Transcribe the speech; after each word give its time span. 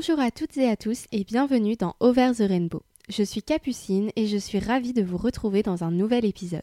Bonjour 0.00 0.20
à 0.20 0.30
toutes 0.30 0.56
et 0.56 0.66
à 0.66 0.78
tous 0.78 1.04
et 1.12 1.24
bienvenue 1.24 1.76
dans 1.76 1.94
Over 2.00 2.30
the 2.34 2.48
Rainbow. 2.48 2.80
Je 3.10 3.22
suis 3.22 3.42
Capucine 3.42 4.10
et 4.16 4.28
je 4.28 4.38
suis 4.38 4.58
ravie 4.58 4.94
de 4.94 5.02
vous 5.02 5.18
retrouver 5.18 5.62
dans 5.62 5.84
un 5.84 5.90
nouvel 5.90 6.24
épisode. 6.24 6.62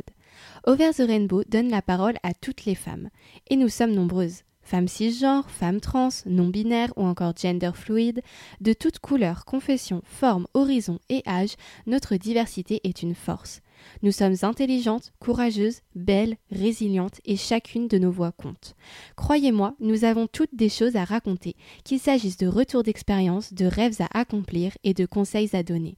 Over 0.66 0.90
the 0.90 1.04
Rainbow 1.08 1.44
donne 1.48 1.70
la 1.70 1.84
parole 1.84 2.16
à 2.24 2.34
toutes 2.34 2.66
les 2.66 2.74
femmes. 2.74 3.10
Et 3.52 3.56
nous 3.56 3.70
sommes 3.70 3.94
nombreuses. 3.94 4.42
Femmes 4.64 4.88
cisgenres, 4.88 5.52
femmes 5.52 5.82
trans, 5.82 6.10
non-binaires 6.26 6.94
ou 6.96 7.06
encore 7.06 7.36
gender 7.38 7.70
fluide, 7.76 8.24
de 8.60 8.74
toutes 8.74 8.98
couleurs, 8.98 9.46
confessions, 9.46 10.02
formes, 10.04 10.48
horizons 10.56 10.98
et 11.10 11.22
âges, 11.28 11.58
notre 11.86 12.16
diversité 12.16 12.82
est 12.86 13.04
une 13.04 13.14
force. 13.14 13.62
Nous 14.02 14.12
sommes 14.12 14.36
intelligentes, 14.42 15.12
courageuses, 15.20 15.82
belles, 15.96 16.38
résilientes 16.52 17.20
et 17.26 17.36
chacune 17.36 17.88
de 17.88 17.98
nos 17.98 18.12
voix 18.12 18.32
compte. 18.32 18.76
Croyez-moi, 19.16 19.76
nous 19.80 20.04
avons 20.04 20.28
toutes 20.28 20.56
des 20.56 20.70
choses 20.70 20.96
à 20.96 21.04
raconter, 21.04 21.56
qu'il 21.84 22.00
s'agisse 22.00 22.38
de 22.38 22.48
retours 22.48 22.84
d'expérience, 22.84 23.54
de 23.54 23.66
rêves 23.66 24.02
à 24.02 24.20
accomplir 24.20 24.72
et 24.84 24.94
de 24.94 25.06
conseils 25.06 25.56
à 25.56 25.64
donner. 25.64 25.98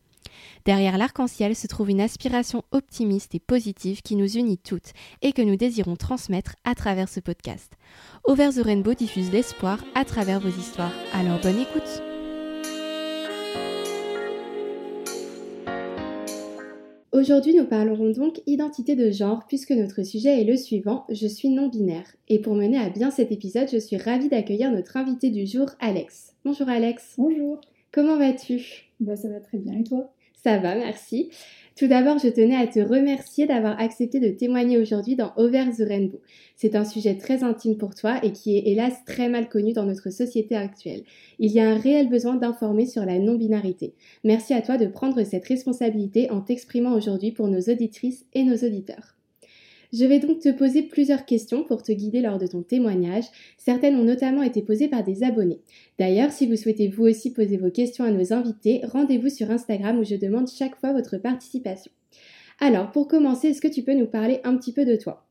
Derrière 0.66 0.98
l'arc-en-ciel 0.98 1.56
se 1.56 1.68
trouve 1.68 1.90
une 1.90 2.02
aspiration 2.02 2.64
optimiste 2.72 3.36
et 3.36 3.40
positive 3.40 4.02
qui 4.02 4.16
nous 4.16 4.38
unit 4.38 4.58
toutes 4.58 4.94
et 5.22 5.34
que 5.34 5.42
nous 5.42 5.56
désirons 5.56 5.96
transmettre 5.96 6.56
à 6.64 6.76
travers 6.76 7.10
ce 7.10 7.20
podcast. 7.20 7.74
Over 8.26 8.50
the 8.56 8.64
Rainbow 8.64 8.94
diffuse 8.94 9.32
l'espoir 9.32 9.84
à 9.96 10.06
travers 10.06 10.40
vos 10.40 10.50
histoires. 10.50 10.94
Alors 11.14 11.40
bonne 11.42 11.60
écoute 11.60 12.09
Aujourd'hui, 17.12 17.56
nous 17.56 17.66
parlerons 17.66 18.12
donc 18.12 18.40
identité 18.46 18.96
de 18.96 19.10
genre 19.10 19.48
puisque 19.48 19.72
notre 19.72 20.04
sujet 20.04 20.42
est 20.42 20.44
le 20.44 20.56
suivant, 20.56 21.08
je 21.10 21.26
suis 21.26 21.50
non-binaire. 21.50 22.06
Et 22.28 22.38
pour 22.38 22.54
mener 22.54 22.78
à 22.78 22.92
bien 22.92 23.10
cet 23.10 23.32
épisode, 23.32 23.68
je 23.72 23.80
suis 23.80 23.98
ravie 23.98 24.30
d'accueillir 24.30 24.72
notre 24.72 24.96
invité 24.96 25.32
du 25.32 25.48
jour, 25.48 25.72
Alex. 25.80 26.36
Bonjour 26.46 26.70
Alex. 26.70 27.16
Bonjour. 27.18 27.62
Comment 27.92 28.16
vas-tu? 28.16 28.92
Bah 29.00 29.16
ça 29.16 29.28
va 29.28 29.40
très 29.40 29.58
bien 29.58 29.80
et 29.80 29.84
toi? 29.84 30.14
Ça 30.44 30.60
va, 30.60 30.76
merci. 30.76 31.32
Tout 31.80 31.88
d'abord, 31.88 32.20
je 32.20 32.28
tenais 32.28 32.58
à 32.58 32.68
te 32.68 32.82
remercier 32.82 33.48
d'avoir 33.48 33.80
accepté 33.80 34.20
de 34.20 34.28
témoigner 34.28 34.78
aujourd'hui 34.78 35.16
dans 35.16 35.32
Over 35.38 35.68
the 35.78 35.88
Rainbow. 35.88 36.20
C'est 36.58 36.76
un 36.76 36.84
sujet 36.84 37.16
très 37.16 37.42
intime 37.42 37.78
pour 37.78 37.96
toi 37.96 38.20
et 38.22 38.34
qui 38.34 38.58
est 38.58 38.64
hélas 38.66 39.06
très 39.06 39.30
mal 39.30 39.48
connu 39.48 39.72
dans 39.72 39.86
notre 39.86 40.10
société 40.10 40.58
actuelle. 40.58 41.04
Il 41.40 41.54
y 41.54 41.62
a 41.62 41.70
un 41.70 41.78
réel 41.78 42.10
besoin 42.10 42.36
d'informer 42.36 42.86
sur 42.86 43.06
la 43.06 43.18
non-binarité. 43.18 43.94
Merci 44.26 44.54
à 44.54 44.62
toi 44.62 44.76
de 44.76 44.88
prendre 44.88 45.24
cette 45.24 45.46
responsabilité 45.46 46.30
en 46.32 46.42
t'exprimant 46.42 46.92
aujourd'hui 46.92 47.32
pour 47.32 47.48
nos 47.48 47.62
auditrices 47.62 48.26
et 48.34 48.44
nos 48.44 48.58
auditeurs. 48.58 49.16
Je 49.92 50.06
vais 50.06 50.20
donc 50.20 50.40
te 50.40 50.50
poser 50.50 50.84
plusieurs 50.84 51.26
questions 51.26 51.64
pour 51.64 51.82
te 51.82 51.92
guider 51.92 52.22
lors 52.22 52.38
de 52.38 52.46
ton 52.46 52.62
témoignage. 52.62 53.26
Certaines 53.58 53.96
ont 53.96 54.04
notamment 54.04 54.44
été 54.44 54.62
posées 54.62 54.88
par 54.88 55.04
des 55.04 55.24
abonnés. 55.24 55.62
D'ailleurs, 55.98 56.32
si 56.32 56.46
vous 56.46 56.56
souhaitez 56.56 56.88
vous 56.88 57.06
aussi 57.06 57.34
poser 57.34 57.58
vos 57.58 57.72
questions 57.72 58.04
à 58.04 58.12
nos 58.12 58.32
invités, 58.32 58.82
rendez-vous 58.86 59.30
sur 59.30 59.50
Instagram 59.50 59.98
où 59.98 60.04
je 60.04 60.16
demande 60.16 60.48
chaque 60.48 60.76
fois 60.76 60.94
votre 60.94 61.18
participation. 61.18 61.92
Alors, 62.60 62.92
pour 62.92 63.08
commencer, 63.08 63.48
est-ce 63.48 63.62
que 63.62 63.68
tu 63.68 63.82
peux 63.82 63.96
nous 63.96 64.06
parler 64.06 64.42
un 64.44 64.58
petit 64.58 64.74
peu 64.74 64.86
de 64.86 64.96
toi? 64.96 65.26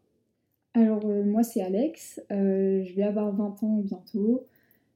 Alors, 0.74 1.06
euh, 1.06 1.24
moi 1.24 1.42
c'est 1.42 1.60
Alex, 1.60 2.20
euh, 2.30 2.84
je 2.84 2.94
vais 2.94 3.02
avoir 3.02 3.34
20 3.34 3.62
ans 3.62 3.78
bientôt. 3.78 4.46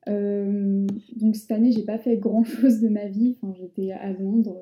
Euh, 0.09 0.87
donc 1.17 1.37
cette 1.37 1.53
année, 1.53 1.73
j'ai 1.73 1.85
pas 1.85 1.99
fait 1.99 2.17
grand 2.17 2.45
chose 2.45 2.81
de 2.81 2.89
ma 2.89 3.07
vie. 3.07 3.37
Enfin, 3.41 3.55
j'étais 3.59 3.93
à 3.93 4.13
Londres 4.13 4.57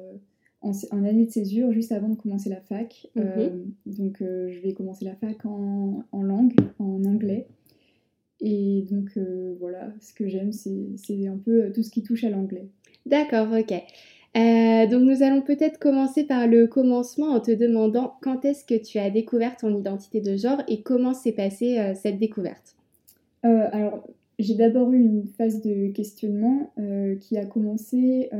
en, 0.63 1.05
année 1.05 1.25
de 1.25 1.31
césure, 1.31 1.73
juste 1.73 1.93
avant 1.93 2.09
de 2.09 2.17
commencer 2.17 2.51
la 2.51 2.61
fac. 2.61 3.07
Mhm. 3.15 3.25
Euh, 3.27 3.49
donc, 3.87 4.21
euh, 4.21 4.51
je 4.51 4.61
vais 4.61 4.73
commencer 4.73 5.05
la 5.05 5.15
fac 5.15 5.45
en, 5.47 6.05
en 6.13 6.23
langue, 6.23 6.55
en 6.79 7.05
anglais. 7.05 7.47
Et 8.41 8.87
donc, 8.91 9.11
euh, 9.17 9.55
voilà, 9.59 9.93
ce 10.01 10.15
que 10.15 10.29
j'aime, 10.29 10.53
c'est 10.53 11.27
un 11.27 11.37
peu 11.37 11.71
tout 11.73 11.83
ce 11.83 11.91
qui 11.91 12.03
touche 12.03 12.25
à 12.25 12.31
l'anglais. 12.31 12.69
D'accord, 13.07 13.49
ok. 13.53 13.71
donc, 14.91 15.03
nous 15.03 15.23
allons 15.23 15.43
peut-être 15.43 15.79
commencer 15.79 16.25
par 16.25 16.47
le 16.47 16.67
commencement 16.67 17.29
en 17.29 17.41
te 17.41 17.51
demandant 17.51 18.15
quand 18.23 18.45
est-ce 18.45 18.65
que 18.65 18.83
tu 18.83 18.99
as 18.99 19.11
découvert 19.11 19.57
ton 19.57 19.79
identité 19.79 20.21
de 20.21 20.37
genre 20.37 20.63
et 20.69 20.83
comment 20.83 21.13
s'est 21.13 21.33
passée 21.33 21.95
cette 21.95 22.19
découverte? 22.19 22.77
alors, 23.43 24.07
j'ai 24.39 24.55
d'abord 24.55 24.91
eu 24.93 25.01
une 25.01 25.27
phase 25.37 25.61
de 25.63 25.91
questionnement 25.93 26.73
qui 27.21 27.37
a 27.37 27.45
commencé 27.45 28.31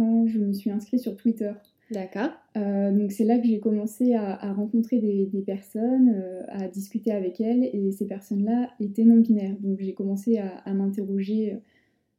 quand 0.00 0.26
je 0.26 0.38
me 0.38 0.52
suis 0.54 0.70
inscrite 0.70 1.00
sur 1.00 1.14
Twitter. 1.14 1.52
D'accord. 1.90 2.30
Euh, 2.56 2.90
donc 2.90 3.12
c'est 3.12 3.24
là 3.24 3.38
que 3.38 3.46
j'ai 3.46 3.60
commencé 3.60 4.14
à, 4.14 4.52
rencontrer 4.54 4.98
des, 4.98 5.42
personnes, 5.44 6.14
euh, 6.14 6.42
à 6.48 6.68
discuter 6.68 7.12
avec 7.12 7.38
elles, 7.40 7.64
et 7.64 7.92
ces 7.92 8.06
personnes-là 8.06 8.70
étaient 8.80 9.04
non-binaires. 9.04 9.56
Donc 9.60 9.78
j'ai 9.80 9.92
commencé 9.92 10.38
à, 10.38 10.72
m'interroger 10.72 11.58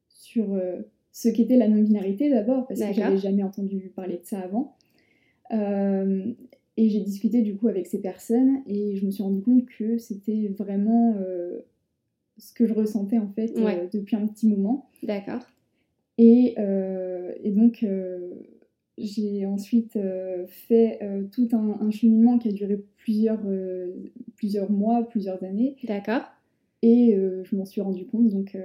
sur 0.10 0.54
euh, 0.54 0.82
ce 1.12 1.28
qu'était 1.30 1.58
la 1.58 1.68
non-binarité 1.68 2.30
d'abord, 2.30 2.68
parce 2.68 2.82
que 2.82 2.94
j'avais 2.94 3.18
jamais 3.18 3.44
entendu 3.44 3.92
parler 3.96 4.18
de 4.18 4.26
ça 4.26 4.42
avant. 4.42 4.76
et 5.50 6.90
j'ai 6.90 7.00
discuté 7.00 7.42
du 7.42 7.56
coup 7.56 7.68
avec 7.68 7.88
ces 7.88 8.00
personnes, 8.00 8.62
et 8.68 8.96
je 8.96 9.06
me 9.08 9.10
suis 9.10 9.24
rendu 9.24 9.42
compte 9.42 9.66
que 9.66 9.98
c'était 9.98 10.50
vraiment 10.50 11.16
ce 12.38 12.54
que 12.54 12.68
je 12.68 12.74
ressentais 12.74 13.18
en 13.18 13.30
fait 13.30 13.54
depuis 13.92 14.16
un 14.16 14.28
petit 14.28 14.48
moment. 14.48 14.92
D'accord. 15.02 15.42
Euh, 16.22 17.34
et, 17.44 17.52
donc, 17.52 17.84
euh, 17.84 18.20
j'ai 18.98 19.46
ensuite 19.46 19.96
euh, 19.96 20.46
fait 20.48 21.00
tout 21.32 21.50
un, 21.54 21.90
cheminement 21.92 22.38
qui 22.38 22.50
a 22.50 22.52
duré 22.52 22.84
plusieurs, 22.98 23.42
plusieurs 24.36 24.72
mois, 24.72 25.08
plusieurs 25.08 25.44
années. 25.44 25.76
D'accord. 25.84 26.22
Et 26.84 27.16
je 27.44 27.56
m'en 27.56 27.66
suis 27.66 27.82
rendu 27.82 28.06
compte, 28.06 28.30
donc 28.30 28.58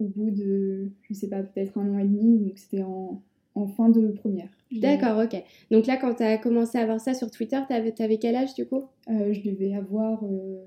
au 0.00 0.04
bout 0.04 0.30
de, 0.30 0.90
je 1.02 1.14
sais 1.14 1.28
pas, 1.28 1.42
peut-être 1.42 1.78
un 1.78 1.94
an 1.94 1.98
et 1.98 2.04
demi, 2.04 2.38
donc 2.38 2.58
c'était 2.58 2.82
en, 2.82 3.22
en 3.54 3.66
fin 3.68 3.88
de 3.88 4.08
première. 4.08 4.48
D'accord, 4.72 5.22
ok. 5.22 5.40
Donc 5.70 5.86
là, 5.86 5.96
quand 5.96 6.14
tu 6.14 6.22
as 6.24 6.38
commencé 6.38 6.78
à 6.78 6.86
voir 6.86 6.98
ça 6.98 7.14
sur 7.14 7.30
Twitter, 7.30 7.58
tu 7.68 7.74
avais, 7.74 7.94
avais, 8.00 8.18
quel 8.18 8.34
âge 8.34 8.54
du 8.54 8.66
coup? 8.66 8.84
Je 9.08 9.48
devais 9.48 9.74
avoir 9.74 10.24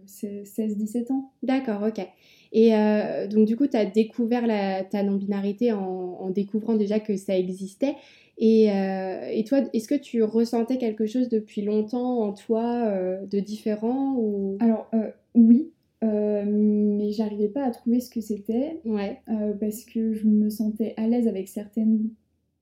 16-17 0.08 1.12
ans. 1.12 1.32
D'accord, 1.44 1.84
ok. 1.86 2.06
Et 2.56 2.74
euh, 2.74 3.28
donc, 3.28 3.46
du 3.46 3.58
coup, 3.58 3.68
tu 3.68 3.76
as 3.76 3.86
découvert 3.86 4.48
la, 4.48 4.86
ta 4.86 5.04
non-binarité 5.04 5.74
en, 5.74 6.30
découvrant 6.30 6.76
déjà 6.76 7.02
que 7.02 7.18
ça 7.18 7.38
existait. 7.38 7.96
Et, 8.38 8.72
euh, 8.72 9.28
et 9.30 9.44
toi, 9.44 9.60
est-ce 9.74 9.90
que 9.90 9.96
tu 9.96 10.24
ressentais 10.24 10.78
quelque 10.78 11.06
chose 11.06 11.28
depuis 11.28 11.62
longtemps 11.62 12.22
en 12.22 12.32
toi 12.32 12.64
euh, 12.64 13.26
de 13.26 13.40
différent 13.40 14.16
ou... 14.18 14.58
Alors, 14.62 14.90
oui, 15.36 15.70
mais 16.02 17.12
j'arrivais 17.12 17.50
pas 17.50 17.66
à 17.66 17.72
trouver 17.72 18.00
ce 18.00 18.10
que 18.10 18.22
c'était. 18.22 18.80
Ouais. 18.86 19.20
parce 19.60 19.84
que 19.84 20.14
je 20.14 20.26
me 20.26 20.50
sentais 20.50 20.94
à 20.96 21.08
l'aise 21.08 21.28
avec 21.28 21.50
certaines, 21.50 22.08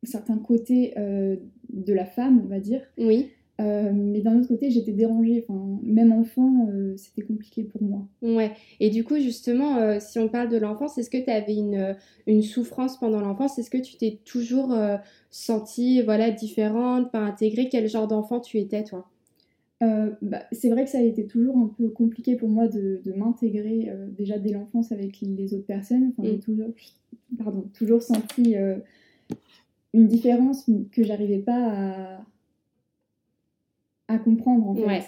certains 0.01 0.39
côtés 0.39 0.95
de 0.97 1.93
la 1.93 2.05
femme, 2.05 2.41
on 2.43 2.47
va 2.47 2.59
dire. 2.59 2.81
Oui. 2.97 3.29
Euh, 3.61 3.91
mais 3.93 4.21
d'un 4.21 4.39
autre 4.39 4.47
côté, 4.47 4.71
j'étais 4.71 4.93
dérangée. 4.93 5.45
Enfin, 5.47 5.79
même 5.83 6.11
enfant, 6.11 6.67
euh, 6.71 6.95
c'était 6.97 7.21
compliqué 7.21 7.63
pour 7.63 7.83
moi. 7.83 8.07
Ouais. 8.21 8.51
Et 8.79 8.89
du 8.89 9.03
coup, 9.03 9.17
justement, 9.17 9.77
euh, 9.77 9.97
si 9.99 10.17
on 10.19 10.27
parle 10.27 10.49
de 10.49 10.57
l'enfance, 10.57 10.97
est-ce 10.97 11.09
que 11.09 11.23
tu 11.23 11.29
avais 11.29 11.55
une, 11.55 11.95
une, 12.25 12.41
souffrance 12.41 12.97
pendant 12.97 13.21
l'enfance? 13.21 13.57
Est-ce 13.59 13.69
que 13.69 13.77
tu 13.77 13.95
t'es 13.95 14.19
toujours 14.25 14.75
sentie 15.29 16.01
voilà, 16.01 16.31
différente, 16.31 17.11
pas 17.11 17.19
intégrée? 17.19 17.69
Quel 17.69 17.87
genre 17.87 18.07
d'enfant 18.07 18.39
tu 18.39 18.57
étais, 18.57 18.83
toi? 18.83 19.07
Bah, 20.21 20.43
C'est 20.53 20.69
vrai 20.69 20.85
que 20.85 20.89
ça 20.89 20.99
a 20.99 21.01
été 21.01 21.27
toujours 21.27 21.57
un 21.57 21.67
peu 21.67 21.89
compliqué 21.89 22.37
pour 22.37 22.47
moi 22.47 22.69
de, 22.69 23.01
de 23.03 23.11
m'intégrer 23.11 23.91
déjà 24.17 24.39
dès 24.39 24.53
l'enfance 24.53 24.93
avec 24.93 25.19
les 25.21 25.53
autres 25.53 25.65
personnes. 25.65 26.11
Enfin, 26.11 26.27
J'ai 26.27 26.37
mm. 26.37 26.39
toujours, 26.39 26.69
pardon, 27.37 27.65
toujours 27.73 28.01
senti 28.01 28.55
une 29.93 30.07
différence 30.07 30.69
que 30.91 31.03
j'arrivais 31.03 31.39
pas 31.39 31.67
à 31.67 32.25
à 34.07 34.17
comprendre 34.17 34.67
en 34.67 34.75
fait. 34.75 35.03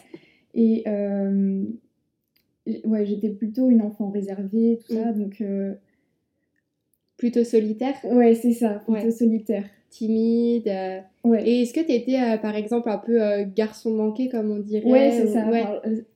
Et 0.53 0.83
euh, 0.88 1.63
ouais, 2.86 3.06
j'étais 3.06 3.30
plutôt 3.30 3.69
une 3.69 3.81
enfant 3.81 4.09
réservée, 4.09 4.80
tout 4.86 4.94
ça, 4.94 5.12
mm. 5.12 5.19
donc. 5.19 5.42
Euh, 5.42 5.74
plutôt 7.18 7.44
solitaire? 7.44 7.95
Ouais, 8.03 8.36
c'est 8.36 8.53
ça, 8.53 8.81
plutôt 8.86 9.12
solitaire 9.12 9.65
timide. 9.95 10.68
Euh. 10.68 11.00
Et 11.44 11.62
est-ce 11.62 11.74
que 11.74 11.80
tu 11.80 11.92
étais, 11.92 12.19
euh, 12.19 12.38
par 12.38 12.56
exemple, 12.56 12.89
un 12.89 12.97
peu 12.97 13.21
euh, 13.21 13.45
garçon 13.56 13.92
manqué, 13.92 14.30
comme 14.30 14.51
on 14.51 14.59
dirait 14.59 14.86
Ouais, 14.86 15.12
c'est 15.12 15.27
ça. 15.27 15.45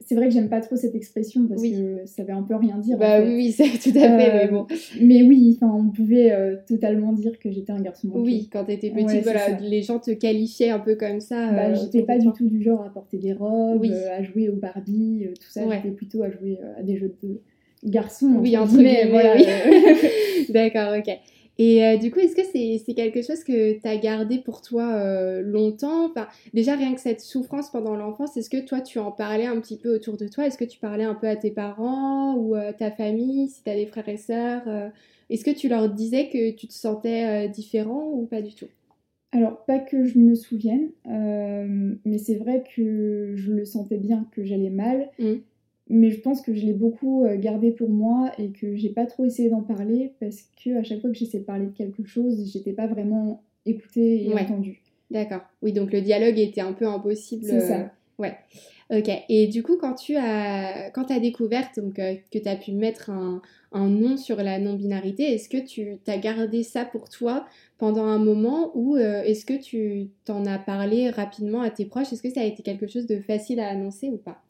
c'est 0.01 0.15
vrai 0.15 0.27
que 0.27 0.33
j'aime 0.33 0.49
pas 0.49 0.61
trop 0.61 0.75
cette 0.75 0.95
expression 0.95 1.47
parce 1.47 1.61
que 1.61 2.05
ça 2.05 2.23
veut 2.23 2.33
un 2.33 2.43
peu 2.43 2.55
rien 2.55 2.77
dire. 2.77 2.97
Bah 2.97 3.21
oui, 3.21 3.51
c'est 3.57 3.69
tout 3.79 3.97
à 3.97 4.01
fait, 4.01 4.33
mais 4.33 4.47
bon. 4.47 4.67
Mais 5.01 5.23
oui, 5.23 5.57
on 5.61 5.89
pouvait 5.89 6.31
totalement 6.67 7.13
dire 7.13 7.39
que 7.39 7.49
j'étais 7.49 7.71
un 7.71 7.81
garçon 7.81 8.09
manqué. 8.09 8.19
Oui, 8.19 8.49
quand 8.51 8.65
tu 8.65 8.73
étais 8.73 8.91
petite, 8.91 9.23
voilà, 9.23 9.59
les 9.61 9.81
gens 9.81 9.99
te 9.99 10.11
qualifiaient 10.11 10.69
un 10.69 10.79
peu 10.79 10.95
comme 10.95 11.21
ça. 11.21 11.51
Bah, 11.51 11.73
j'étais 11.73 12.03
pas 12.03 12.17
du 12.17 12.31
tout 12.33 12.47
du 12.47 12.61
genre 12.61 12.83
à 12.83 12.89
porter 12.89 13.17
des 13.17 13.33
robes, 13.33 13.85
à 14.11 14.21
jouer 14.23 14.49
au 14.49 14.55
Barbie, 14.55 15.27
tout 15.39 15.49
ça. 15.49 15.61
J'étais 15.69 15.91
plutôt 15.91 16.23
à 16.23 16.29
jouer 16.29 16.59
à 16.77 16.83
des 16.83 16.97
jeux 16.97 17.13
de 17.23 17.39
garçons. 17.83 18.37
Oui, 18.41 18.57
entre 18.57 18.73
guillemets, 18.73 19.07
voilà. 19.09 19.35
D'accord, 20.49 20.97
ok. 20.97 21.17
Et 21.59 21.85
euh, 21.85 21.97
du 21.97 22.09
coup, 22.09 22.19
est-ce 22.19 22.37
que 22.37 22.43
c'est 22.43 22.93
quelque 22.93 23.21
chose 23.21 23.43
que 23.43 23.77
tu 23.77 23.85
as 23.85 23.97
gardé 23.97 24.39
pour 24.39 24.61
toi 24.61 24.93
euh, 24.95 25.41
longtemps? 25.41 26.05
Enfin, 26.05 26.29
Déjà, 26.53 26.75
rien 26.75 26.95
que 26.95 27.01
cette 27.01 27.19
souffrance 27.19 27.69
pendant 27.69 27.97
l'enfance, 27.97 28.37
est-ce 28.37 28.49
que 28.49 28.65
toi, 28.65 28.79
tu 28.79 28.97
en 28.97 29.11
parlais 29.11 29.45
un 29.45 29.59
petit 29.59 29.77
peu 29.77 29.93
autour 29.93 30.15
de 30.15 30.29
toi? 30.29 30.47
Est-ce 30.47 30.57
que 30.57 30.63
tu 30.63 30.79
parlais 30.79 31.03
un 31.03 31.15
peu 31.15 31.27
à 31.27 31.35
tes 31.35 31.51
parents 31.51 32.33
ou 32.35 32.55
à 32.55 32.71
ta 32.71 32.91
famille, 32.91 33.49
si 33.49 33.61
tu 33.61 33.69
as 33.69 33.75
des 33.75 33.87
frères 33.87 34.07
et 34.07 34.15
sœurs 34.15 34.63
Est-ce 35.29 35.43
que 35.43 35.51
tu 35.51 35.67
leur 35.67 35.89
disais 35.89 36.29
que 36.29 36.51
tu 36.51 36.65
te 36.67 36.73
sentais 36.73 37.49
différent 37.49 38.09
ou 38.13 38.25
pas 38.25 38.41
du 38.41 38.55
tout? 38.55 38.67
Alors, 39.33 39.65
pas 39.65 39.79
que 39.79 40.05
je 40.05 40.17
me 40.17 40.35
souvienne, 40.35 40.91
mais 41.05 42.17
c'est 42.19 42.35
vrai 42.35 42.63
que 42.73 43.33
je 43.35 43.51
le 43.51 43.65
sentais 43.65 43.97
bien, 43.97 44.25
que 44.31 44.45
j'allais 44.45 44.69
mal. 44.69 45.09
Mmh. 45.19 45.33
Mais 45.89 46.11
je 46.11 46.21
pense 46.21 46.41
que 46.41 46.53
je 46.53 46.65
l'ai 46.65 46.73
beaucoup 46.73 47.25
gardé 47.37 47.71
pour 47.71 47.89
moi 47.89 48.31
et 48.37 48.51
que 48.51 48.75
j'ai 48.75 48.89
pas 48.89 49.07
trop 49.07 49.25
essayé 49.25 49.49
d'en 49.49 49.61
parler 49.61 50.13
parce 50.19 50.43
que 50.63 50.77
à 50.77 50.83
chaque 50.83 51.01
fois 51.01 51.09
que 51.09 51.15
j'essayais 51.17 51.39
de 51.39 51.45
parler 51.45 51.65
de 51.65 51.71
quelque 51.71 52.05
chose, 52.05 52.51
j'étais 52.51 52.73
pas 52.73 52.85
vraiment 52.85 53.43
écoutée 53.65 54.23
et 54.23 54.33
entendue. 54.33 54.81
D'accord. 55.09 55.41
Oui, 55.63 55.73
donc 55.73 55.91
le 55.91 56.01
dialogue 56.01 56.37
était 56.37 56.61
un 56.61 56.73
peu 56.73 56.85
impossible. 56.85 57.43
C'est 57.43 57.61
ça. 57.61 57.91
Ouais. 58.19 58.35
Ok. 58.91 59.09
Et 59.29 59.47
du 59.47 59.63
coup, 59.63 59.77
quand 59.77 59.95
tu 59.95 60.15
as, 60.15 60.91
quand 60.91 61.09
as 61.09 61.19
découvert 61.19 61.69
donc, 61.77 61.95
que 61.95 62.37
tu 62.37 62.47
as 62.47 62.55
pu 62.55 62.73
mettre 62.73 63.09
un, 63.09 63.41
un 63.71 63.87
nom 63.87 64.17
sur 64.17 64.37
la 64.37 64.59
non-binarité, 64.59 65.23
est-ce 65.33 65.49
que 65.49 65.57
tu 65.57 65.99
as 66.05 66.17
gardé 66.17 66.63
ça 66.63 66.85
pour 66.85 67.09
toi 67.09 67.45
pendant 67.77 68.05
un 68.05 68.19
moment 68.19 68.71
ou 68.75 68.97
est-ce 68.97 69.45
que 69.45 69.59
tu 69.59 70.09
t'en 70.25 70.45
as 70.45 70.59
parlé 70.59 71.09
rapidement 71.09 71.61
à 71.61 71.71
tes 71.71 71.85
proches? 71.85 72.13
Est-ce 72.13 72.21
que 72.21 72.29
ça 72.29 72.41
a 72.41 72.45
été 72.45 72.61
quelque 72.61 72.87
chose 72.87 73.07
de 73.07 73.19
facile 73.19 73.59
à 73.59 73.69
annoncer 73.69 74.09
ou 74.09 74.17
pas? 74.17 74.41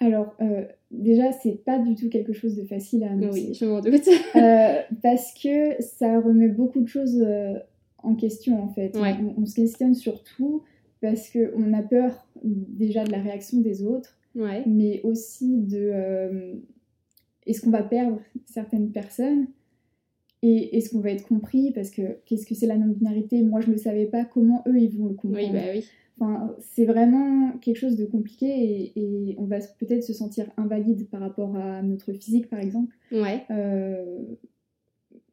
Alors, 0.00 0.34
euh, 0.40 0.64
déjà, 0.90 1.30
c'est 1.30 1.62
pas 1.62 1.78
du 1.78 1.94
tout 1.94 2.08
quelque 2.08 2.32
chose 2.32 2.56
de 2.56 2.64
facile 2.64 3.04
à 3.04 3.12
annoncer. 3.12 3.48
Oui, 3.48 3.54
je 3.54 3.64
m'en 3.66 3.80
doute. 3.80 4.08
Euh, 4.36 4.80
parce 5.02 5.34
que 5.34 5.80
ça 5.82 6.18
remet 6.20 6.48
beaucoup 6.48 6.80
de 6.80 6.88
choses 6.88 7.20
euh, 7.20 7.58
en 8.02 8.14
question, 8.14 8.62
en 8.62 8.68
fait. 8.68 8.96
On, 9.36 9.44
se 9.44 9.54
questionne 9.54 9.94
sur 9.94 10.22
tout 10.22 10.62
parce 11.02 11.30
qu'on 11.30 11.72
a 11.74 11.82
peur 11.82 12.26
déjà 12.42 13.04
de 13.04 13.12
la 13.12 13.20
réaction 13.20 13.60
des 13.60 13.82
autres, 13.82 14.18
mais 14.34 15.02
aussi 15.02 15.58
de 15.58 16.62
est-ce 17.46 17.60
qu'on 17.60 17.70
va 17.70 17.82
perdre 17.82 18.20
certaines 18.46 18.92
personnes 18.92 19.48
et 20.42 20.78
est-ce 20.78 20.90
qu'on 20.90 21.00
va 21.00 21.10
être 21.10 21.26
compris? 21.26 21.72
Parce 21.72 21.90
que 21.90 22.18
qu'est-ce 22.24 22.46
que 22.46 22.54
c'est 22.54 22.66
la 22.66 22.76
non-binarité? 22.76 23.42
Moi, 23.42 23.60
je 23.60 23.66
ne 23.66 23.72
le 23.72 23.78
savais 23.78 24.06
pas. 24.06 24.24
Comment 24.24 24.62
eux, 24.66 24.78
ils 24.78 24.96
vont 24.96 25.08
le 25.08 25.14
comprendre? 25.14 25.36
Oui, 25.36 25.52
bah 25.52 25.72
oui 25.74 25.84
c'est 26.60 26.84
vraiment 26.84 27.52
quelque 27.58 27.76
chose 27.76 27.96
de 27.96 28.04
compliqué 28.04 28.92
et, 28.96 29.36
on 29.38 29.44
va 29.44 29.58
peut-être 29.78 30.04
se 30.04 30.12
sentir 30.12 30.46
invalide 30.56 31.08
par 31.08 31.20
rapport 31.20 31.56
à 31.56 31.82
notre 31.82 32.12
physique, 32.12 32.48
par 32.48 32.60
exemple. 32.60 32.94
Ouais. 33.10 33.44
Euh, 33.50 34.18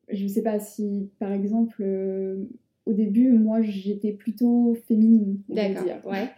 je 0.10 0.24
ne 0.24 0.30
sais 0.30 0.42
pas 0.42 0.60
si, 0.60 1.10
par 1.20 1.32
exemple, 1.32 1.82
euh, 1.82 2.46
au 2.86 2.94
début, 2.94 3.32
moi, 3.34 3.62
j'étais 3.62 4.14
plutôt 4.14 4.78
féminine. 4.88 5.42
D'accord. 5.50 6.06
Ouais. 6.06 6.30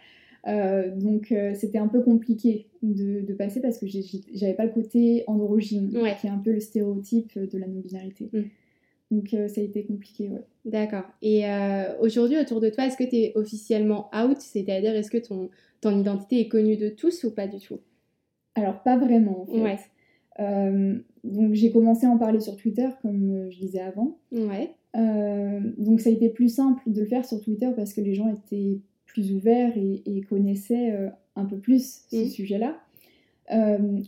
Euh, 0.48 0.96
donc 0.96 1.34
c'était 1.54 1.76
un 1.76 1.88
peu 1.88 2.00
compliqué 2.00 2.66
de, 2.82 3.32
passer 3.34 3.60
parce 3.60 3.78
que 3.78 3.86
j'avais 3.86 4.54
pas 4.54 4.64
le 4.64 4.72
côté 4.72 5.22
androgyne, 5.26 5.90
qui 5.90 6.26
est 6.26 6.30
un 6.30 6.38
peu 6.38 6.52
le 6.52 6.60
stéréotype 6.60 7.38
de 7.38 7.58
la 7.58 7.66
non-binarité. 7.66 8.30
Mm. 8.32 8.42
Donc 9.10 9.34
euh, 9.34 9.48
ça 9.48 9.60
a 9.60 9.64
été 9.64 9.84
compliqué, 9.84 10.28
ouais. 10.28 10.44
D'accord. 10.64 11.04
Et 11.22 11.48
euh, 11.48 11.98
aujourd'hui, 12.00 12.38
autour 12.38 12.60
de 12.60 12.68
toi, 12.68 12.86
est-ce 12.86 12.96
que 12.96 13.08
tu 13.08 13.16
es 13.16 13.32
officiellement 13.34 14.08
out? 14.14 14.36
C'est-à-dire, 14.38 14.94
est-ce 14.94 15.10
que 15.10 15.18
ton, 15.18 15.50
ton 15.80 15.98
identité 15.98 16.40
est 16.40 16.48
connue 16.48 16.76
de 16.76 16.88
tous 16.88 17.24
ou 17.24 17.34
pas 17.34 17.48
du 17.48 17.58
tout? 17.58 17.80
Alors, 18.54 18.82
pas 18.82 18.96
vraiment, 18.96 19.42
en 19.42 19.46
fait. 19.46 19.60
Ouais. 19.60 19.78
Euh, 20.38 20.98
donc 21.24 21.54
j'ai 21.54 21.70
commencé 21.70 22.06
à 22.06 22.10
en 22.10 22.18
parler 22.18 22.40
sur 22.40 22.56
Twitter, 22.56 22.88
comme 23.02 23.50
je 23.50 23.58
disais 23.58 23.80
avant. 23.80 24.18
Ouais. 24.32 24.74
donc 25.76 26.00
ça 26.00 26.08
a 26.08 26.12
été 26.12 26.30
plus 26.30 26.48
simple 26.48 26.80
de 26.86 27.00
le 27.00 27.06
faire 27.06 27.26
sur 27.26 27.42
Twitter 27.42 27.68
parce 27.76 27.92
que 27.92 28.00
les 28.00 28.14
gens 28.14 28.32
étaient 28.32 28.80
plus 29.04 29.34
ouverts 29.34 29.72
et, 29.76 30.22
connaissaient 30.28 30.94
un 31.36 31.44
peu 31.44 31.58
plus 31.58 32.04
ce 32.08 32.24
mmh. 32.24 32.28
sujet-là. 32.28 32.80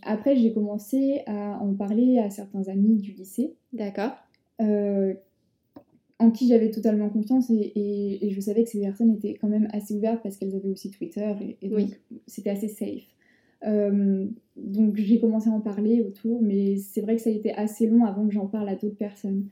après, 0.02 0.36
j'ai 0.36 0.54
commencé 0.54 1.22
à 1.26 1.58
en 1.60 1.74
parler 1.74 2.18
à 2.18 2.30
certains 2.30 2.66
amis 2.68 2.96
du 2.96 3.12
lycée. 3.12 3.54
D'accord. 3.74 4.12
Euh, 4.62 5.14
en 6.18 6.30
qui 6.30 6.46
j'avais 6.46 6.70
totalement 6.70 7.08
confiance 7.10 7.50
et, 7.50 8.30
je 8.30 8.40
savais 8.40 8.62
que 8.62 8.70
ces 8.70 8.80
personnes 8.80 9.12
étaient 9.16 9.34
quand 9.34 9.48
même 9.48 9.66
assez 9.72 9.94
ouvertes 9.94 10.20
parce 10.22 10.36
qu'elles 10.36 10.54
avaient 10.54 10.68
aussi 10.68 10.90
Twitter 10.90 11.56
et, 11.60 11.68
donc 11.68 12.00
c'était 12.28 12.50
assez 12.50 12.68
safe. 12.68 13.02
Euh, 13.66 14.26
donc 14.56 14.96
j'ai 14.96 15.18
commencé 15.18 15.48
à 15.48 15.52
en 15.52 15.60
parler 15.60 16.02
autour, 16.02 16.42
mais 16.42 16.76
c'est 16.76 17.00
vrai 17.00 17.16
que 17.16 17.22
ça 17.22 17.30
a 17.30 17.32
été 17.32 17.52
assez 17.52 17.86
long 17.86 18.04
avant 18.04 18.26
que 18.26 18.34
j'en 18.34 18.46
parle 18.46 18.68
à 18.68 18.74
d'autres 18.74 18.96
personnes. 18.96 19.46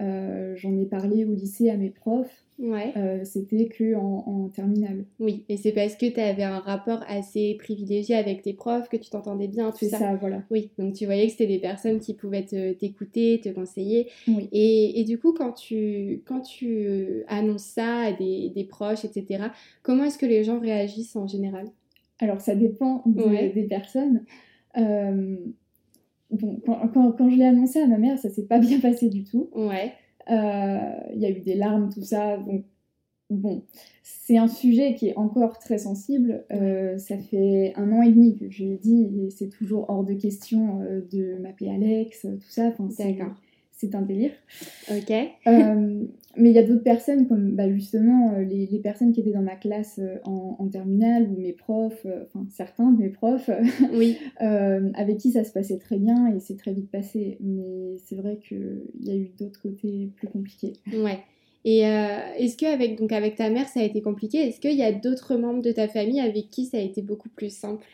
Euh, 0.00 0.54
j'en 0.54 0.78
ai 0.78 0.86
parlé 0.86 1.24
au 1.24 1.34
lycée 1.34 1.70
à 1.70 1.76
mes 1.76 1.90
profs. 1.90 2.44
Euh, 2.60 3.24
c'était 3.24 3.66
que 3.66 3.96
en, 3.96 4.48
terminale. 4.54 5.06
Oui, 5.18 5.44
et 5.48 5.56
c'est 5.56 5.72
parce 5.72 5.96
que 5.96 6.06
tu 6.06 6.20
avais 6.20 6.44
un 6.44 6.60
rapport 6.60 7.02
assez 7.08 7.56
privilégié 7.58 8.14
avec 8.14 8.42
tes 8.42 8.52
profs, 8.52 8.88
que 8.88 8.96
tu 8.96 9.10
t'entendais 9.10 9.48
bien, 9.48 9.72
tout 9.72 9.86
ça. 9.86 9.98
ça. 9.98 10.14
voilà. 10.14 10.44
Oui, 10.52 10.70
donc 10.78 10.94
tu 10.94 11.04
voyais 11.04 11.26
que 11.26 11.32
c'était 11.32 11.48
des 11.48 11.58
personnes 11.58 11.98
qui 11.98 12.14
pouvaient 12.14 12.44
t'écouter, 12.44 13.40
te, 13.42 13.48
conseiller. 13.48 14.08
Et, 14.52 15.00
et, 15.00 15.04
du 15.04 15.18
coup, 15.18 15.32
quand 15.32 15.52
tu, 15.52 16.22
quand 16.26 16.42
tu 16.42 17.24
annonces 17.26 17.64
ça 17.64 18.02
à 18.02 18.12
des, 18.12 18.50
des 18.50 18.64
proches, 18.64 19.04
etc., 19.04 19.46
comment 19.82 20.04
est-ce 20.04 20.18
que 20.18 20.26
les 20.26 20.44
gens 20.44 20.60
réagissent 20.60 21.16
en 21.16 21.26
général? 21.26 21.66
Alors 22.20 22.40
ça 22.40 22.54
dépend 22.54 23.02
des 23.06 23.66
personnes. 23.68 24.24
Euh, 24.76 25.36
bon, 26.30 26.60
quand, 26.64 27.12
quand, 27.12 27.28
je 27.28 27.36
l'ai 27.36 27.44
annoncé 27.44 27.80
à 27.80 27.86
ma 27.86 27.98
mère, 27.98 28.18
ça 28.18 28.30
s'est 28.30 28.46
pas 28.46 28.58
bien 28.60 28.80
passé 28.80 29.08
du 29.08 29.24
tout. 29.24 29.50
Ouais. 29.54 29.92
Euh, 30.30 30.92
il 31.12 31.20
y 31.20 31.26
a 31.26 31.30
eu 31.30 31.40
des 31.40 31.54
larmes, 31.54 31.90
tout 31.92 32.02
ça. 32.02 32.38
Donc, 32.38 32.64
bon, 33.30 33.64
c'est 34.02 34.38
un 34.38 34.48
sujet 34.48 34.94
qui 34.94 35.08
est 35.08 35.16
encore 35.16 35.58
très 35.58 35.78
sensible. 35.78 36.44
Euh, 36.52 36.96
ça 36.98 37.18
fait 37.18 37.72
un 37.76 37.92
an 37.92 38.02
et 38.02 38.10
demi 38.10 38.36
que 38.36 38.50
je 38.50 38.64
l'ai 38.64 38.78
dit 38.78 39.10
et 39.18 39.30
c'est 39.30 39.48
toujours 39.48 39.90
hors 39.90 40.04
de 40.04 40.14
question 40.14 40.80
de 41.12 41.38
m'appeler 41.40 41.70
Alex, 41.70 42.22
tout 42.22 42.50
ça. 42.50 42.68
Enfin, 42.68 42.88
D'accord 42.98 43.34
c'est 43.84 43.94
un 43.94 44.02
délire. 44.02 44.32
Ok. 44.90 45.10
Euh, 45.46 46.04
mais 46.36 46.50
il 46.50 46.54
y 46.54 46.58
a 46.58 46.62
d'autres 46.62 46.82
personnes, 46.82 47.28
comme 47.28 47.52
bah, 47.52 47.70
justement 47.72 48.34
euh, 48.34 48.42
les, 48.42 48.66
les, 48.66 48.78
personnes 48.80 49.12
qui 49.12 49.20
étaient 49.20 49.32
dans 49.32 49.42
ma 49.42 49.54
classe 49.54 50.00
euh, 50.02 50.16
en, 50.24 50.56
en, 50.58 50.68
terminale, 50.68 51.28
ou 51.30 51.40
mes 51.40 51.52
profs, 51.52 52.06
enfin 52.24 52.46
certains 52.50 52.90
de 52.90 52.98
mes 52.98 53.08
profs, 53.08 53.50
oui. 53.92 54.16
avec 54.38 55.18
qui 55.18 55.32
ça 55.32 55.44
se 55.44 55.52
passait 55.52 55.78
très 55.78 55.98
bien 55.98 56.34
et 56.34 56.40
c'est 56.40 56.56
très 56.56 56.72
vite 56.72 56.90
passé. 56.90 57.38
Mais 57.40 57.96
c'est 57.98 58.16
vrai 58.16 58.38
qu'il 58.46 58.82
y 59.00 59.10
a 59.10 59.16
eu 59.16 59.30
d'autres 59.38 59.60
côtés 59.60 60.10
plus 60.16 60.28
compliqués. 60.28 60.72
Ouais. 60.92 61.18
Et 61.66 61.80
est-ce 61.80 62.58
qu'avec 62.58 62.98
donc 62.98 63.12
avec 63.12 63.36
ta 63.36 63.48
mère 63.48 63.68
ça 63.68 63.80
a 63.80 63.84
été 63.84 64.02
compliqué? 64.02 64.38
Est-ce 64.38 64.60
qu'il 64.60 64.76
y 64.76 64.82
a 64.82 64.92
d'autres 64.92 65.36
membres 65.36 65.62
de 65.62 65.72
ta 65.72 65.88
famille 65.88 66.20
avec 66.20 66.50
qui 66.50 66.66
ça 66.66 66.76
a 66.76 66.80
été 66.80 67.00
beaucoup 67.00 67.30
plus 67.30 67.54
simple? 67.54 67.86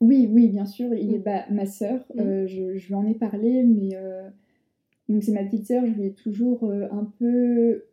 Oui, 0.00 0.28
oui, 0.30 0.48
bien 0.48 0.66
sûr. 0.66 0.92
Il 0.94 1.14
est, 1.14 1.18
mm. 1.18 1.22
bah, 1.22 1.44
ma 1.50 1.66
sœur, 1.66 2.00
mm. 2.14 2.46
je, 2.46 2.76
je, 2.76 2.86
lui 2.86 2.94
en 2.94 3.06
ai 3.06 3.14
parlé, 3.14 3.62
mais 3.62 3.96
donc 5.08 5.22
c'est 5.22 5.32
ma 5.32 5.44
petite 5.44 5.66
sœur, 5.66 5.84
je 5.86 5.92
lui 5.92 6.06
ai 6.06 6.12
toujours 6.12 6.64
euh, 6.64 6.88
un 6.90 7.10
peu 7.18 7.84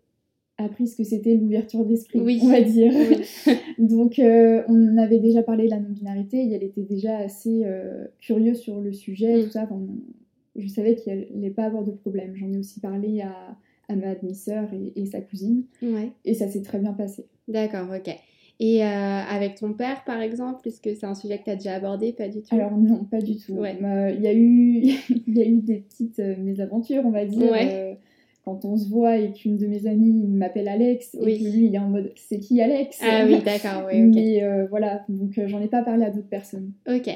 appris 0.57 0.87
ce 0.87 0.95
que 0.95 1.03
c'était 1.03 1.35
l'ouverture 1.35 1.85
d'esprit, 1.85 2.19
on 2.19 2.47
va 2.47 2.61
dire. 2.61 2.93
Donc 3.79 4.19
euh, 4.19 4.63
on 4.67 4.97
avait 4.97 5.19
déjà 5.19 5.41
parlé 5.41 5.65
de 5.65 5.71
la 5.71 5.79
non-binarité 5.79 6.37
et 6.37 6.53
elle 6.53 6.63
était 6.63 6.83
déjà 6.83 7.17
assez 7.17 7.63
euh, 7.65 8.05
curieuse 8.19 8.59
sur 8.59 8.79
le 8.79 8.93
sujet, 8.93 9.37
mm. 9.37 9.43
tout 9.45 9.51
ça. 9.51 9.67
je 10.55 10.67
savais 10.67 10.95
qu'il 10.95 11.27
n'allait 11.35 11.49
pas 11.49 11.65
avoir 11.65 11.83
de 11.83 11.91
problème. 11.91 12.35
J'en 12.35 12.51
ai 12.51 12.57
aussi 12.57 12.79
parlé 12.79 13.21
à, 13.21 13.57
à 13.89 13.95
ma 13.95 14.15
demi-sœur 14.15 14.69
et, 14.73 14.93
et, 14.95 15.05
sa 15.07 15.21
cousine. 15.21 15.63
Et 16.23 16.33
ça 16.35 16.47
s'est 16.47 16.61
très 16.61 16.79
bien 16.79 16.93
passé. 16.93 17.25
D'accord, 17.47 17.87
ok. 17.95 18.15
Et 18.65 18.81
euh, 18.81 18.87
avec 18.87 19.55
ton 19.55 19.73
père, 19.73 20.05
par 20.05 20.21
exemple, 20.21 20.65
est-ce 20.65 20.79
que 20.79 20.95
c'est 20.95 21.05
un 21.05 21.15
sujet 21.15 21.37
que 21.37 21.43
tu 21.43 21.49
as 21.49 21.57
déjà 21.57 21.73
abordé 21.73 22.13
Pas 22.13 22.29
du 22.29 22.41
tout? 22.41 22.55
Alors 22.55 22.71
non, 22.77 23.03
pas 23.03 23.19
du 23.19 23.35
tout. 23.35 23.57
Il 23.57 24.21
y, 24.21 24.27
a 24.27 24.33
eu, 24.33 24.93
y 25.27 25.41
a 25.41 25.45
eu 25.45 25.57
des 25.57 25.79
petites 25.79 26.19
euh, 26.19 26.37
mésaventures, 26.37 27.03
on 27.05 27.11
va 27.11 27.25
dire. 27.25 27.51
Euh, 27.53 27.93
quand 28.45 28.63
on 28.63 28.77
se 28.77 28.87
voit 28.87 29.17
et 29.17 29.33
qu'une 29.33 29.57
de 29.57 29.67
mes 29.67 29.85
amies 29.85 30.13
m'appelle 30.13 30.69
Alex 30.69 31.13
et 31.15 31.39
que 31.39 31.43
lui, 31.43 31.65
il 31.65 31.75
est 31.75 31.79
en 31.79 31.89
mode 31.89 32.13
«c'est 32.15 32.39
qui 32.39 32.61
Alex?» 32.61 32.99
Ah 33.03 33.25
oui, 33.25 33.41
d'accord, 33.43 33.89
oui, 33.91 34.05
ok. 34.05 34.15
Mais 34.15 34.67
voilà, 34.69 35.03
donc 35.09 35.31
j'en 35.45 35.61
ai 35.61 35.67
pas 35.67 35.81
parlé 35.81 36.05
à 36.05 36.09
d'autres 36.09 36.29
personnes. 36.29 36.71
Ok. 36.87 37.09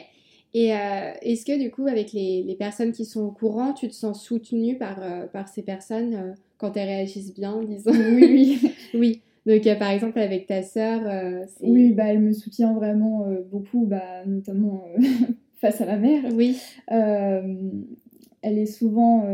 Et 0.53 0.67
est-ce 0.67 1.45
que 1.45 1.61
du 1.61 1.69
coup, 1.69 1.87
avec 1.87 2.13
les, 2.13 2.43
les, 2.43 2.55
personnes 2.55 2.93
qui 2.93 3.03
sont 3.03 3.25
au 3.25 3.31
courant, 3.31 3.73
tu 3.73 3.89
te 3.89 3.93
sens 3.93 4.23
soutenue 4.23 4.77
par, 4.77 5.01
par 5.33 5.49
ces 5.49 5.63
personnes 5.63 6.35
quand 6.57 6.77
elles 6.77 6.87
réagissent 6.87 7.33
bien, 7.33 7.61
disons? 7.61 7.91
Oui, 7.91 8.23
oui. 8.23 8.71
oui. 8.93 9.21
Donc, 9.47 9.65
euh, 9.65 9.75
par 9.75 9.91
exemple, 9.91 10.19
avec 10.19 10.45
ta 10.45 10.61
sœur. 10.61 11.01
Euh, 11.05 11.45
oui, 11.61 11.93
bah, 11.93 12.03
elle 12.07 12.19
me 12.19 12.33
soutient 12.33 12.73
vraiment 12.73 13.25
euh, 13.25 13.41
beaucoup, 13.49 13.85
bah, 13.85 14.25
notamment 14.25 14.83
face 15.55 15.79
à 15.79 15.85
la 15.85 15.97
mère. 15.97 16.23
Oui. 16.35 16.57
elle 16.89 18.57
est 18.57 18.65
souvent 18.65 19.25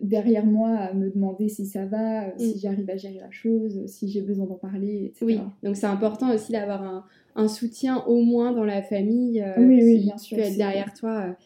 derrière 0.00 0.46
moi 0.46 0.70
à 0.70 0.94
me 0.94 1.10
demander 1.10 1.50
si 1.50 1.66
ça 1.66 1.84
va, 1.84 2.34
si 2.38 2.54
mm. 2.54 2.58
j'arrive 2.62 2.90
à 2.90 2.96
gérer 2.96 3.20
la 3.20 3.30
chose, 3.30 3.84
si 3.86 4.08
j'ai 4.08 4.22
besoin 4.22 4.46
d'en 4.46 4.54
parler, 4.54 5.10
etc. 5.10 5.26
Oui, 5.26 5.40
donc 5.62 5.76
c'est 5.76 5.86
important 5.86 6.34
aussi 6.34 6.52
d'avoir 6.52 6.82
un, 6.82 7.04
un, 7.36 7.48
soutien 7.48 8.02
au 8.06 8.22
moins 8.22 8.52
dans 8.52 8.64
la 8.64 8.80
famille. 8.80 9.44
oui, 9.58 9.84
oui, 9.84 9.98
bien 9.98 10.16
sûr. 10.16 10.38
Peut 10.38 10.44
être 10.44 10.56
derrière 10.56 10.94
toi. 10.94 11.36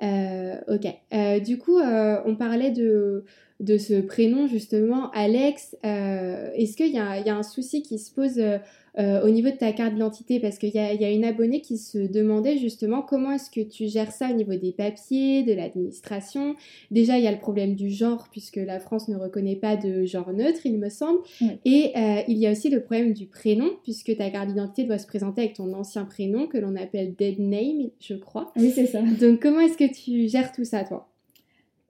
ok. 0.00 1.42
du 1.44 1.58
coup, 1.58 1.78
on 1.78 2.36
parlait 2.36 2.72
de 2.72 3.24
de 3.60 3.78
ce 3.78 4.00
prénom 4.00 4.46
justement, 4.46 5.10
Alex. 5.12 5.76
Euh, 5.84 6.50
est-ce 6.54 6.76
qu'il 6.76 6.92
y, 6.92 6.98
a 6.98 7.36
un 7.36 7.42
souci 7.42 7.82
qui 7.82 7.98
se 7.98 8.12
pose 8.12 8.38
euh, 8.38 8.58
euh, 8.98 9.22
au 9.22 9.30
niveau 9.30 9.50
de 9.50 9.56
ta 9.56 9.72
carte 9.72 9.94
d'identité, 9.94 10.40
parce 10.40 10.58
qu'il 10.58 10.70
y 10.70 10.78
a, 10.78 10.92
y 10.94 11.04
a, 11.04 11.10
une 11.10 11.24
abonnée 11.24 11.60
qui 11.60 11.78
se 11.78 11.98
demandait 11.98 12.58
justement 12.58 13.02
comment 13.02 13.30
est-ce 13.32 13.50
que 13.50 13.60
tu 13.60 13.86
gères 13.86 14.10
ça 14.10 14.30
au 14.30 14.34
niveau 14.34 14.56
des 14.56 14.72
papiers, 14.72 15.44
de 15.44 15.52
l'administration? 15.52 16.56
Déjà, 16.90 17.16
il 17.16 17.24
y 17.24 17.28
a 17.28 17.32
le 17.32 17.38
problème 17.38 17.76
du 17.76 17.90
genre, 17.90 18.28
puisque 18.32 18.56
la 18.56 18.80
France 18.80 19.08
ne 19.08 19.16
reconnaît 19.16 19.56
pas 19.56 19.76
de 19.76 20.04
genre 20.04 20.32
neutre, 20.32 20.60
il 20.64 20.78
me 20.78 20.88
semble. 20.88 21.20
Et 21.64 21.92
euh, 21.96 22.22
il 22.26 22.38
y 22.38 22.46
a 22.46 22.52
aussi 22.52 22.68
le 22.68 22.82
problème 22.82 23.12
du 23.12 23.26
prénom, 23.26 23.70
puisque 23.84 24.16
ta 24.16 24.28
carte 24.30 24.48
d'identité 24.48 24.84
doit 24.84 24.98
se 24.98 25.06
présenter 25.06 25.42
avec 25.42 25.54
ton 25.54 25.72
ancien 25.72 26.04
prénom, 26.04 26.48
que 26.48 26.58
l'on 26.58 26.74
appelle 26.74 27.14
dead 27.14 27.38
name, 27.38 27.90
je 28.00 28.14
crois. 28.14 28.52
Oui, 28.56 28.72
c'est 28.74 28.86
ça. 28.86 29.02
Donc, 29.20 29.40
comment 29.40 29.60
est-ce 29.60 29.78
que 29.78 29.92
tu 29.92 30.28
gères 30.28 30.50
tout 30.52 30.64
ça, 30.64 30.82
toi? 30.84 31.09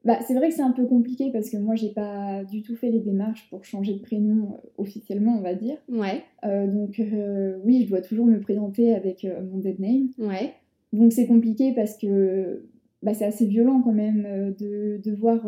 Bah, 0.05 0.19
c'est 0.27 0.35
vrai 0.35 0.49
que 0.49 0.55
c'est 0.55 0.63
un 0.63 0.71
peu 0.71 0.87
compliqué 0.87 1.31
parce 1.31 1.51
que 1.51 1.59
moi, 1.59 1.75
j'ai 1.75 1.91
pas 1.91 2.43
du 2.45 2.63
tout 2.63 2.75
fait 2.75 2.91
les 2.91 3.01
démarches 3.01 3.47
pour 3.51 3.65
changer 3.65 3.95
de 3.95 4.01
prénom 4.01 4.55
euh, 4.55 4.69
officiellement, 4.79 5.37
on 5.39 5.43
va 5.43 5.55
dire. 5.55 5.77
Ouais. 5.89 6.23
Euh, 6.45 6.67
donc, 6.67 6.99
euh, 6.99 7.59
oui, 7.65 7.85
je 7.85 7.91
dois 7.91 8.01
toujours 8.01 8.27
me 8.27 8.41
présenter 8.41 8.95
avec 8.95 9.27
mon 9.51 9.59
dead 9.59 9.79
name. 9.79 10.09
Ouais. 10.19 10.55
Donc, 10.93 11.13
c'est 11.13 11.27
compliqué 11.27 11.73
parce 11.75 11.99
que 11.99 12.65
bah, 13.03 13.13
c'est 13.13 13.27
assez 13.27 13.47
violent 13.47 13.83
quand 13.83 13.93
même 13.93 14.55
de 14.59 15.01
devoir 15.05 15.47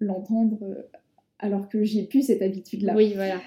l'entendre 0.00 0.58
alors 1.38 1.68
que 1.68 1.84
j'ai 1.84 2.04
plus 2.04 2.22
cette 2.22 2.42
habitude-là. 2.42 2.94
Oui, 2.96 3.14
voilà 3.14 3.40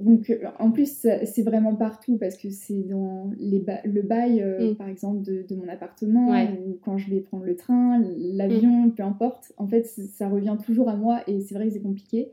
donc, 0.00 0.30
euh, 0.30 0.38
en 0.58 0.70
plus, 0.70 1.06
c'est 1.24 1.42
vraiment 1.42 1.74
partout 1.74 2.16
parce 2.16 2.36
que 2.36 2.50
c'est 2.50 2.82
dans 2.82 3.30
les 3.38 3.64
le 3.84 4.02
bail, 4.02 4.42
euh, 4.42 4.72
mm. 4.72 4.76
par 4.76 4.88
exemple, 4.88 5.22
de, 5.22 5.54
mon 5.54 5.68
appartement, 5.68 6.30
ou 6.66 6.78
quand 6.82 6.98
je 6.98 7.10
vais 7.10 7.20
prendre 7.20 7.44
le 7.44 7.56
train, 7.56 8.02
l'avion, 8.18 8.86
mm. 8.86 8.94
peu 8.94 9.02
importe. 9.02 9.52
En 9.56 9.66
fait, 9.66 9.84
ça 9.86 10.28
revient 10.28 10.56
toujours 10.64 10.88
à 10.88 10.96
moi 10.96 11.20
et 11.26 11.40
c'est 11.40 11.54
vrai 11.54 11.68
que 11.68 11.72
c'est 11.72 11.82
compliqué. 11.82 12.30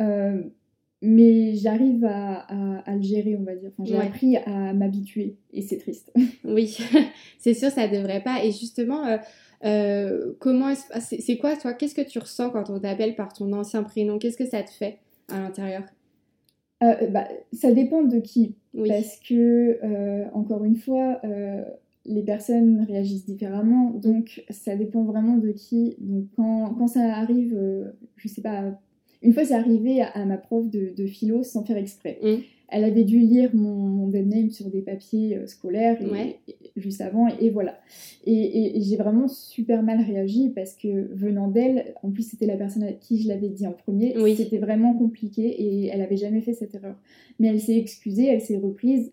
Euh, 0.00 0.42
mais 1.02 1.54
j'arrive 1.54 2.04
à, 2.06 2.46
à, 2.80 2.96
le 2.96 3.02
gérer, 3.02 3.36
on 3.36 3.44
va 3.44 3.54
dire. 3.54 3.70
Enfin, 3.76 3.84
j'ai 3.84 3.98
appris 3.98 4.36
à 4.38 4.72
m'habituer 4.72 5.36
et 5.52 5.60
c'est 5.60 5.76
triste. 5.76 6.12
oui, 6.44 6.78
c'est 7.38 7.54
sûr, 7.54 7.70
ça 7.70 7.88
devrait 7.88 8.22
pas. 8.22 8.44
Et 8.44 8.52
justement, 8.52 9.18
comment 10.38 10.72
c'est 11.00 11.36
quoi, 11.38 11.56
toi 11.56 11.74
Qu'est-ce 11.74 11.94
que 11.94 12.08
tu 12.08 12.18
ressens 12.18 12.50
quand 12.50 12.70
on 12.70 12.78
t'appelle 12.78 13.14
par 13.14 13.32
ton 13.32 13.52
ancien 13.52 13.82
prénom? 13.82 14.18
Qu'est-ce 14.18 14.38
que 14.38 14.46
ça 14.46 14.62
te 14.62 14.70
fait 14.70 14.98
à 15.28 15.40
l'intérieur? 15.40 15.82
Euh, 16.84 17.06
bah, 17.08 17.28
ça 17.52 17.72
dépend 17.72 18.02
de 18.02 18.18
qui. 18.18 18.56
Parce 18.76 19.20
que, 19.20 19.78
euh, 19.84 20.24
encore 20.32 20.64
une 20.64 20.76
fois, 20.76 21.20
euh, 21.24 21.62
les 22.04 22.22
personnes 22.22 22.84
réagissent 22.88 23.26
différemment. 23.26 23.90
Donc, 23.90 24.44
ça 24.50 24.76
dépend 24.76 25.04
vraiment 25.04 25.36
de 25.36 25.50
qui. 25.52 25.96
Donc, 26.00 26.26
quand, 26.36 26.74
quand 26.74 26.88
ça 26.88 27.14
arrive, 27.14 27.58
je 28.16 28.28
sais 28.28 28.42
pas, 28.42 28.78
une 29.22 29.32
fois 29.32 29.44
c'est 29.44 29.54
arrivé 29.54 30.02
à, 30.02 30.24
ma 30.26 30.36
prof 30.36 30.68
de, 30.68 30.92
de, 30.94 31.06
philo 31.06 31.42
sans 31.42 31.64
faire 31.64 31.76
exprès. 31.76 32.18
Mmh 32.22 32.34
elle 32.74 32.82
avait 32.82 33.04
dû 33.04 33.20
lire 33.20 33.50
mon, 33.54 33.72
mon 33.72 34.08
dead 34.08 34.26
name 34.26 34.50
sur 34.50 34.68
des 34.68 34.82
papiers 34.82 35.36
euh, 35.36 35.46
scolaires 35.46 35.96
juste 36.76 37.00
avant, 37.00 37.28
et, 37.28 37.50
voilà. 37.50 37.78
Et, 38.26 38.80
j'ai 38.80 38.96
vraiment 38.96 39.28
super 39.28 39.84
mal 39.84 40.00
réagi 40.00 40.50
parce 40.52 40.74
que 40.74 41.08
venant 41.14 41.46
d'elle, 41.46 41.94
en 42.02 42.10
plus 42.10 42.28
c'était 42.28 42.46
la 42.46 42.56
personne 42.56 42.82
à 42.82 42.92
qui 42.92 43.22
je 43.22 43.28
l'avais 43.28 43.48
dit 43.48 43.64
en 43.66 43.72
premier, 43.72 44.14
c'était 44.34 44.58
vraiment 44.58 44.92
compliqué 44.92 45.42
et 45.42 45.86
elle 45.86 46.02
avait 46.02 46.16
jamais 46.16 46.40
fait 46.40 46.52
cette 46.52 46.74
erreur. 46.74 46.96
Mais 47.38 47.46
elle 47.46 47.60
s'est 47.60 47.78
excusée, 47.78 48.26
elle 48.26 48.40
s'est 48.40 48.58
reprise. 48.58 49.12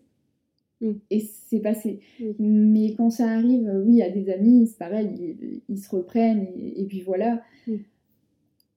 Mm. 0.80 0.92
Et 1.10 1.20
c'est 1.20 1.60
passé. 1.60 2.00
Mais 2.40 2.94
quand 2.96 3.10
ça 3.10 3.28
arrive, 3.28 3.68
euh, 3.68 3.84
oui, 3.84 4.02
à 4.02 4.10
des 4.10 4.28
amis, 4.28 4.66
c'est 4.66 4.78
pareil, 4.78 5.36
ils, 5.68 5.78
se 5.78 5.88
reprennent 5.94 6.48
et, 6.56 6.84
puis 6.84 7.00
voilà. 7.00 7.42
Mm. 7.68 7.76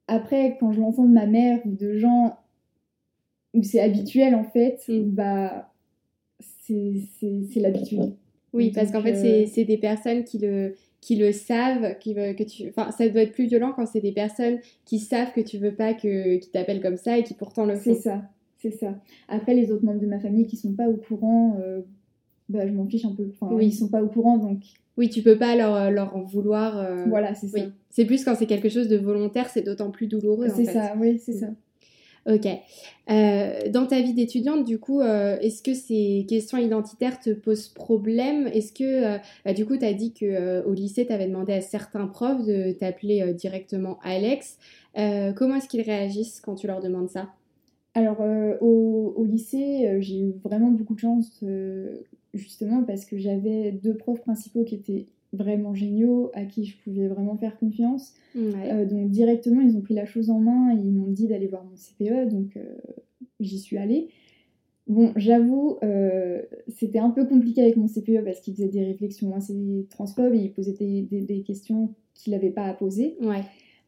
Après, 0.08 0.58
quand 0.60 0.72
je 0.72 0.80
l'entends 0.80 1.06
de 1.06 1.14
ma 1.14 1.26
mère 1.26 1.60
ou 1.66 1.72
de 1.72 1.96
gens 1.96 2.38
où 3.56 3.64
c'est 3.64 3.80
habituel 3.80 4.36
en 4.36 4.44
fait, 4.44 4.80
mm. 4.88 5.02
bah 5.04 5.72
c'est 6.68 7.60
l'habitude. 7.60 8.14
Oui, 8.54 8.72
parce 8.74 8.92
qu'en 8.92 9.02
fait, 9.02 9.16
euh, 9.16 9.46
c'est 9.52 9.66
des 9.66 9.78
personnes 9.78 10.24
qui 10.24 10.38
le, 10.40 10.76
qui 11.02 11.18
le 11.18 11.32
savent, 11.32 11.98
qui 12.00 12.16
que 12.16 12.44
tu... 12.44 12.70
Enfin, 12.70 12.90
ça 12.92 13.08
doit 13.10 13.22
être 13.22 13.34
plus 13.34 13.48
violent 13.48 13.74
quand 13.76 13.86
c'est 13.86 14.02
des 14.02 14.14
personnes 14.14 14.60
qui 14.86 15.00
savent 15.00 15.34
que 15.34 15.42
tu 15.42 15.58
veux 15.58 15.74
pas 15.74 15.94
que 15.94 16.38
qui 16.38 16.50
t'appellent 16.50 16.82
comme 16.82 16.98
ça 16.98 17.18
et 17.18 17.24
qui 17.24 17.34
pourtant 17.34 17.66
le 17.66 17.76
font. 17.76 17.94
C'est 17.94 18.02
ça, 18.02 18.24
c'est 18.58 18.72
ça. 18.72 18.96
Après, 19.28 19.54
les 19.54 19.72
autres 19.72 19.84
membres 19.84 20.00
de 20.00 20.08
ma 20.08 20.20
famille 20.20 20.48
qui 20.48 20.56
sont 20.56 20.74
pas 20.74 20.88
au 20.88 20.96
courant, 20.96 21.58
euh, 21.62 21.82
bah, 22.48 22.66
je 22.66 22.72
m'en 22.72 22.86
fiche 22.86 23.06
un 23.06 23.14
peu. 23.14 23.28
Enfin, 23.30 23.54
oui. 23.54 23.68
ils 23.68 23.74
sont 23.74 23.90
pas 23.90 24.02
au 24.02 24.08
courant, 24.08 24.38
donc... 24.38 24.60
Oui, 24.98 25.10
tu 25.10 25.22
peux 25.22 25.38
pas 25.38 25.58
leur, 25.58 25.92
leur 25.92 26.16
en 26.16 26.24
vouloir. 26.24 26.78
Euh, 26.78 27.04
voilà, 27.10 27.36
c'est 27.36 27.50
ça. 27.50 27.60
C'est 27.90 28.06
plus 28.06 28.24
quand 28.24 28.34
c'est 28.34 28.46
quelque 28.46 28.70
chose 28.70 28.88
de 28.88 28.96
volontaire, 28.96 29.50
c'est 29.50 29.62
d'autant 29.62 29.92
plus 29.92 30.08
douloureux. 30.08 30.48
C'est 30.56 30.64
ça, 30.64 30.96
oui, 30.98 31.20
c'est 31.20 31.34
mm. 31.34 31.40
ça. 31.40 31.48
Ok. 32.26 32.48
Euh, 33.12 33.70
dans 33.70 33.86
ta 33.86 34.02
vie 34.02 34.14
d'étudiante, 34.14 34.66
du 34.66 34.80
coup, 34.80 35.00
euh, 35.00 35.38
est-ce 35.42 35.62
que 35.62 35.76
ces 35.76 36.26
questions 36.28 36.58
identitaires 36.58 37.20
te 37.20 37.30
posent 37.30 37.68
problème? 37.68 38.48
Est-ce 38.48 38.74
que, 38.74 38.84
euh, 38.84 39.18
bah, 39.46 39.54
du 39.54 39.66
coup, 39.66 39.78
tu 39.78 39.86
as 39.86 39.94
dit 39.94 40.12
qu'au 40.12 40.74
lycée, 40.74 41.06
tu 41.06 41.14
avais 41.14 41.28
demandé 41.28 41.54
à 41.54 41.62
certains 41.62 42.08
profs 42.08 42.44
de 42.44 42.72
t'appeler 42.72 43.34
directement 43.34 44.00
Alex. 44.04 44.58
comment 44.96 45.56
est-ce 45.56 45.68
qu'ils 45.68 45.82
réagissent 45.84 46.42
quand 46.42 46.56
tu 46.56 46.66
leur 46.66 46.82
demandes 46.82 47.10
ça? 47.10 47.30
Alors, 47.94 48.20
au, 48.62 49.14
au, 49.16 49.24
lycée, 49.24 49.98
j'ai 50.02 50.20
eu 50.20 50.34
vraiment 50.44 50.72
beaucoup 50.72 50.96
de 50.96 51.00
chance, 51.00 51.44
justement, 52.34 52.84
parce 52.84 53.06
que 53.06 53.18
j'avais 53.20 53.72
deux 53.72 53.96
profs 53.96 54.22
principaux 54.22 54.64
qui 54.64 54.76
étaient 54.76 55.06
vraiment 55.36 55.74
géniaux, 55.74 56.32
à 56.34 56.46
qui 56.46 56.66
je 56.66 56.78
pouvais 56.84 57.08
vraiment 57.08 57.36
faire 57.38 57.58
confiance. 57.58 58.14
Euh, 58.36 58.86
donc 58.86 59.10
directement, 59.10 59.62
ils 59.62 59.76
ont 59.78 59.82
pris 59.82 59.94
la 59.94 60.06
chose 60.06 60.30
en 60.30 60.40
main 60.40 60.76
et 60.76 60.80
ils 60.80 60.92
m'ont 60.92 61.12
dit 61.12 61.28
d'aller 61.28 61.48
voir 61.48 61.64
mon 61.64 61.76
CPE, 61.76 62.30
donc 62.30 62.58
euh, 62.58 62.64
j'y 63.40 63.60
suis 63.60 63.78
allée. 63.78 64.10
Bon, 64.88 65.12
j'avoue, 65.16 65.78
euh, 65.84 66.42
c'était 66.68 67.00
un 67.00 67.10
peu 67.10 67.26
compliqué 67.26 67.62
avec 67.62 67.76
mon 67.76 67.88
CPE 67.88 68.24
parce 68.24 68.40
qu'il 68.40 68.54
faisait 68.54 68.68
des 68.68 68.84
réflexions 68.84 69.34
assez 69.36 69.88
transphobes 69.90 70.34
et 70.34 70.40
il 70.40 70.54
posait 70.54 70.74
des, 70.74 71.02
des, 71.02 71.42
questions 71.42 71.96
qu'il 72.14 72.34
n'avait 72.34 72.52
pas 72.52 72.66
à 72.66 72.74
poser. 72.74 73.18
Ouais. 73.22 73.42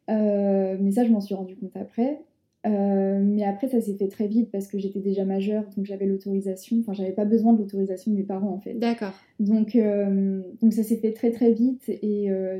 mais 0.08 0.92
ça, 0.92 1.04
je 1.04 1.12
m'en 1.12 1.22
suis 1.22 1.36
rendu 1.36 1.56
compte 1.56 1.76
après. 1.78 2.22
Euh, 2.66 3.20
mais 3.24 3.44
après, 3.44 3.68
ça 3.68 3.80
s'est 3.82 3.96
fait 3.96 4.08
très 4.08 4.28
vite 4.28 4.50
parce 4.52 4.68
que 4.68 4.78
j'étais 4.78 5.00
déjà 5.00 5.26
majeure, 5.26 5.64
donc 5.76 5.86
j'avais 5.86 6.06
l'autorisation. 6.06 6.78
Enfin, 6.80 6.94
j'avais 6.94 7.12
pas 7.12 7.26
besoin 7.26 7.54
de 7.54 7.60
l'autorisation 7.60 8.12
de 8.12 8.18
mes 8.18 8.24
parents 8.24 8.52
en 8.52 8.60
fait. 8.60 8.74
D'accord. 8.74 9.14
Donc, 9.40 9.76
euh, 9.76 10.42
donc 10.62 10.74
ça 10.74 10.84
s'est 10.84 10.98
fait 10.98 11.14
très 11.14 11.32
très 11.32 11.52
vite 11.54 11.84
et 11.90 12.32
euh, 12.32 12.60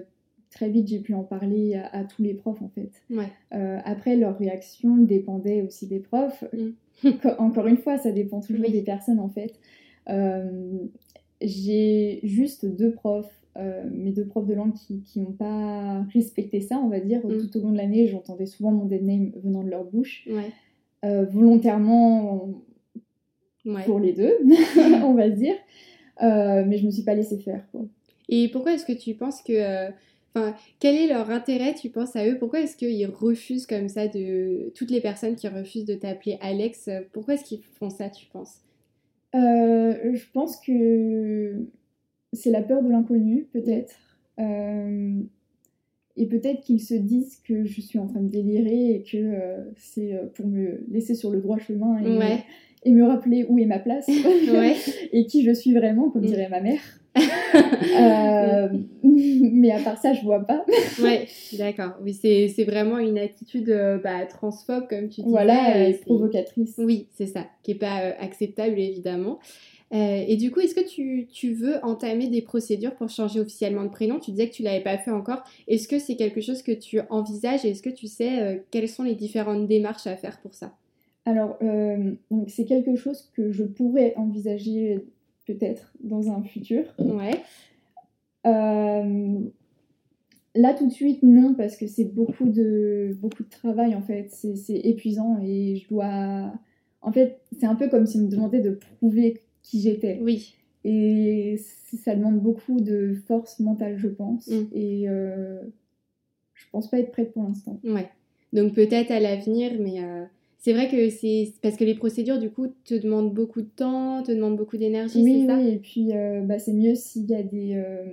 très 0.52 0.70
vite 0.70 0.88
j'ai 0.88 1.00
pu 1.00 1.14
en 1.14 1.24
parler 1.24 1.76
à, 1.92 2.04
tous 2.04 2.22
les 2.22 2.34
profs 2.34 2.62
en 2.62 2.70
fait. 2.70 2.92
Ouais. 3.10 3.30
après, 3.84 4.16
leur 4.16 4.38
réaction 4.38 4.98
dépendait 4.98 5.62
aussi 5.62 5.88
des 5.88 6.00
profs. 6.00 6.44
Mm. 6.54 7.10
Encore 7.40 7.68
une 7.68 7.78
fois, 7.78 7.98
ça 7.98 8.12
dépend 8.12 8.40
toujours 8.40 8.70
des 8.70 8.84
personnes 8.84 9.20
en 9.20 9.30
fait. 9.30 9.54
j'ai 11.42 12.20
juste 12.24 12.66
deux 12.66 12.92
profs 12.92 13.42
euh, 13.58 13.84
mes 13.92 14.12
deux 14.12 14.26
profs 14.26 14.46
de 14.46 14.54
langue 14.54 14.74
qui 14.74 15.20
n'ont 15.20 15.32
pas 15.32 16.04
respecté 16.14 16.62
ça, 16.62 16.80
on 16.84 16.90
va 16.90 17.00
dire. 17.00 17.26
Mm. 17.26 17.38
Tout 17.40 17.58
au 17.58 17.62
long 17.62 17.72
de 17.72 17.78
l'année, 17.78 18.08
j'entendais 18.08 18.46
souvent 18.46 18.72
mon 18.72 18.86
dead 18.86 19.04
name 19.04 19.32
venant 19.44 19.64
de 19.64 19.70
leur 19.70 19.84
bouche. 19.84 20.28
Euh, 21.06 21.26
volontairement 21.26 22.50
pour 23.86 24.00
les 24.00 24.14
deux, 24.14 24.34
on 25.04 25.14
va 25.14 25.30
dire. 25.30 25.56
Euh, 26.22 26.64
mais 26.68 26.78
je 26.78 26.86
me 26.86 26.92
suis 26.92 27.04
pas 27.04 27.16
laissée 27.16 27.40
faire. 27.40 27.66
Et 28.30 28.50
pourquoi 28.50 28.74
est-ce 28.74 28.86
que 28.86 28.94
tu 28.94 29.16
penses 29.16 29.42
que. 29.42 29.88
Enfin, 30.36 30.54
quel 30.80 30.96
est 30.96 31.08
leur 31.08 31.32
intérêt, 31.32 31.74
tu 31.74 31.90
penses, 31.90 32.16
à 32.16 32.28
eux? 32.28 32.38
Pourquoi 32.38 32.60
est-ce 32.60 32.78
qu'ils 32.78 33.08
refusent 33.08 33.66
comme 33.66 33.90
ça 33.90 34.08
de. 34.08 34.72
Toutes 34.76 34.92
les 34.92 35.02
personnes 35.02 35.36
qui 35.36 35.48
refusent 35.48 35.86
de 35.86 35.96
t'appeler 35.96 36.38
Alex, 36.42 36.90
pourquoi 37.12 37.36
est-ce 37.36 37.44
qu'ils 37.44 37.64
font 37.64 37.90
ça, 37.90 38.10
tu 38.10 38.28
penses? 38.28 38.62
Je 39.34 40.32
pense 40.32 40.58
que 40.58 41.68
c'est 42.34 42.52
la 42.52 42.62
peur 42.62 42.84
de 42.84 42.90
l'inconnu, 42.90 43.48
peut-être. 43.52 43.96
Euh, 44.40 45.22
et 46.16 46.26
peut-être 46.26 46.62
qu'ils 46.62 46.82
se 46.82 46.94
disent 46.94 47.38
que 47.48 47.66
je 47.66 47.82
suis 47.82 48.00
en 48.00 48.08
train 48.08 48.22
de 48.22 48.30
délirer 48.30 48.92
et 48.92 49.04
que 49.04 49.18
euh, 49.18 49.58
c'est 49.76 50.14
euh, 50.14 50.26
pour 50.34 50.48
me 50.48 50.84
laisser 50.90 51.16
sur 51.16 51.32
le 51.32 51.42
droit 51.42 51.58
chemin 51.60 51.98
et, 52.84 52.92
me, 52.92 53.04
rappeler 53.04 53.46
où 53.48 53.60
est 53.60 53.66
ma 53.66 53.80
place 53.80 54.08
et 55.14 55.26
qui 55.26 55.44
je 55.44 55.52
suis 55.52 55.74
vraiment, 55.74 56.10
comme 56.10 56.24
mm. 56.24 56.28
dirait 56.28 56.50
ma 56.50 56.62
mère. 56.62 56.82
mais 59.04 59.72
à 59.72 59.80
part 59.80 59.98
ça, 59.98 60.14
je 60.14 60.22
vois 60.22 60.46
pas. 60.46 60.64
ouais, 61.02 61.28
d'accord. 61.58 61.98
Oui, 62.04 62.14
c'est 62.14 62.64
vraiment 62.64 63.00
une 63.00 63.18
attitude 63.18 63.76
bah, 64.04 64.28
transphobe, 64.28 64.88
comme 64.88 65.10
tu 65.10 65.22
dis. 65.22 65.30
Voilà, 65.30 65.88
et 65.88 65.94
provocatrice. 65.96 66.76
Oui, 66.78 67.08
c'est 67.16 67.26
ça, 67.26 67.48
qui 67.64 67.72
n'est 67.72 67.80
pas 67.80 68.14
acceptable, 68.20 68.78
évidemment. 68.80 69.40
Euh, 69.94 70.26
et 70.28 70.36
du 70.36 70.52
coup, 70.52 70.60
est-ce 70.60 70.76
que 70.76 70.86
tu, 70.86 71.28
tu, 71.32 71.54
veux 71.54 71.84
entamer 71.84 72.28
des 72.28 72.42
procédures 72.42 72.96
pour 72.96 73.10
changer 73.10 73.40
officiellement 73.40 73.84
de 73.84 73.90
prénom? 73.90 74.20
Tu 74.20 74.32
disais 74.32 74.50
que 74.50 74.54
tu 74.54 74.64
l'avais 74.64 74.84
pas 74.84 74.98
fait 74.98 75.12
encore. 75.12 75.44
Est-ce 75.68 75.88
que 75.88 75.98
c'est 75.98 76.16
quelque 76.16 76.42
chose 76.42 76.62
que 76.62 76.74
tu 76.74 77.00
envisages 77.10 77.64
et 77.64 77.70
est-ce 77.70 77.82
que 77.82 77.90
tu 77.90 78.08
sais 78.08 78.42
euh, 78.42 78.58
quelles 78.70 78.90
sont 78.90 79.04
les 79.04 79.16
différentes 79.16 79.68
démarches 79.68 80.08
à 80.08 80.18
faire 80.18 80.42
pour 80.42 80.54
ça? 80.54 80.76
Alors, 81.26 81.58
euh, 81.62 82.14
c'est 82.48 82.66
quelque 82.66 82.96
chose 82.96 83.30
que 83.34 83.52
je 83.52 83.64
pourrais 83.64 84.14
envisager 84.18 85.06
peut-être 85.46 85.94
dans 86.02 86.32
un 86.32 86.44
futur. 86.44 86.84
Ouais. 87.00 87.42
Là 90.56 90.74
tout 90.74 90.88
de 90.88 90.92
suite 90.92 91.22
non 91.22 91.54
parce 91.54 91.78
que 91.78 91.86
c'est 91.86 92.16
beaucoup 92.16 92.50
de 92.50 93.16
beaucoup 93.22 93.44
de 93.44 93.50
travail 93.50 93.94
en 93.94 94.02
fait, 94.02 94.30
c'est 94.32 94.78
épuisant 94.78 95.38
et 95.44 95.76
je 95.76 95.88
dois 95.88 96.52
en 97.02 97.12
fait, 97.12 97.40
c'est 97.58 97.66
un 97.66 97.76
peu 97.76 97.88
comme 97.90 98.06
si 98.06 98.18
on 98.18 98.24
me 98.24 98.28
demandait 98.28 98.62
de 98.62 98.72
prouver 98.72 99.42
qui 99.70 99.82
j'étais. 99.82 100.20
Oui. 100.22 100.54
Et 100.84 101.60
ça 102.04 102.16
demande 102.16 102.40
beaucoup 102.40 102.80
de 102.80 103.16
force 103.28 103.60
mentale, 103.60 103.98
je 103.98 104.08
pense. 104.08 104.48
Mm. 104.48 104.66
Et 104.74 105.10
euh, 105.10 105.62
je 106.54 106.66
pense 106.72 106.90
pas 106.90 107.00
être 107.00 107.12
prête 107.12 107.34
pour 107.34 107.44
l'instant. 107.44 107.80
Ouais. 107.84 108.08
Donc 108.54 108.74
peut-être 108.74 109.12
à 109.12 109.20
l'avenir, 109.20 109.72
mais 109.80 110.02
euh, 110.04 110.24
c'est 110.58 110.72
vrai 110.74 110.88
que 110.90 111.10
c'est 111.10 111.52
parce 111.62 111.76
que 111.76 111.84
les 111.84 111.96
procédures, 111.96 112.40
du 112.40 112.50
coup, 112.50 112.68
te 112.86 112.94
demandent 112.96 113.34
beaucoup 113.34 113.62
de 113.62 113.68
temps, 113.76 114.24
te 114.24 114.32
demandent 114.32 114.58
beaucoup 114.58 114.78
d'énergie, 114.78 115.22
Oui, 115.22 115.46
ça? 115.46 115.62
et 115.62 115.78
puis 115.78 116.14
euh, 116.14 116.42
bah, 116.42 116.60
c'est 116.60 116.74
mieux 116.74 116.96
s'il 116.96 117.26
y 117.30 117.36
a 117.36 117.44
des, 117.44 117.76
euh, 117.76 118.06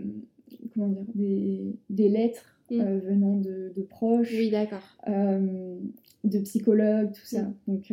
comment 0.74 0.88
dire, 0.88 1.04
des, 1.14 1.76
des 1.90 2.08
lettres 2.08 2.50
Mm. 2.70 2.82
venant 2.82 3.36
de, 3.36 3.72
de 3.76 3.82
proches, 3.82 4.32
Oui, 4.32 4.48
d'accord. 4.50 4.80
de 5.06 6.38
psychologues, 6.40 7.12
tout 7.12 7.24
ça. 7.26 7.42
Mm. 7.42 7.54
Donc 7.68 7.92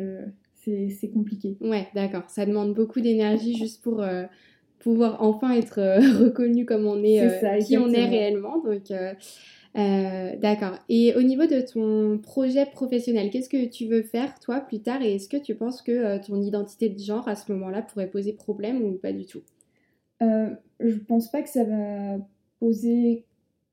c'est 0.63 0.89
c'est 0.89 1.09
compliqué. 1.09 1.57
Ouais, 1.61 1.87
d'accord. 1.95 2.23
Ça 2.27 2.45
demande 2.45 2.73
beaucoup 2.73 3.01
d'énergie 3.01 3.55
juste 3.55 3.81
pour 3.83 4.01
euh, 4.01 4.23
pouvoir 4.79 5.21
enfin 5.21 5.51
être 5.53 5.79
euh, 5.79 5.99
reconnu 6.25 6.65
comme 6.65 6.85
on 6.85 7.03
est, 7.03 7.21
euh, 7.21 7.39
ça, 7.39 7.57
qui 7.57 7.77
on 7.77 7.89
est 7.89 8.05
réellement. 8.05 8.59
Donc, 8.59 8.91
d'accord. 9.73 10.77
Et 10.89 11.15
au 11.15 11.21
niveau 11.21 11.45
de 11.45 11.61
ton 11.61 12.17
projet 12.17 12.65
professionnel, 12.65 13.29
qu'est-ce 13.29 13.49
que 13.49 13.65
tu 13.65 13.87
veux 13.87 14.03
faire 14.03 14.39
toi 14.39 14.59
plus 14.59 14.81
tard? 14.81 15.01
Et 15.01 15.15
est-ce 15.15 15.29
que 15.29 15.37
tu 15.37 15.55
penses 15.55 15.81
que 15.81 16.25
ton 16.25 16.41
identité 16.41 16.89
de 16.89 16.99
genre 16.99 17.27
à 17.27 17.35
ce 17.35 17.51
moment-là 17.51 17.81
pourrait 17.81 18.09
poser 18.09 18.33
problème 18.33 18.81
ou 18.83 18.93
pas 18.93 19.13
du 19.13 19.25
tout? 19.25 19.41
Je 20.19 20.97
pense 21.07 21.31
pas 21.31 21.41
que 21.41 21.49
ça 21.49 21.63
va 21.63 22.17
poser 22.59 23.25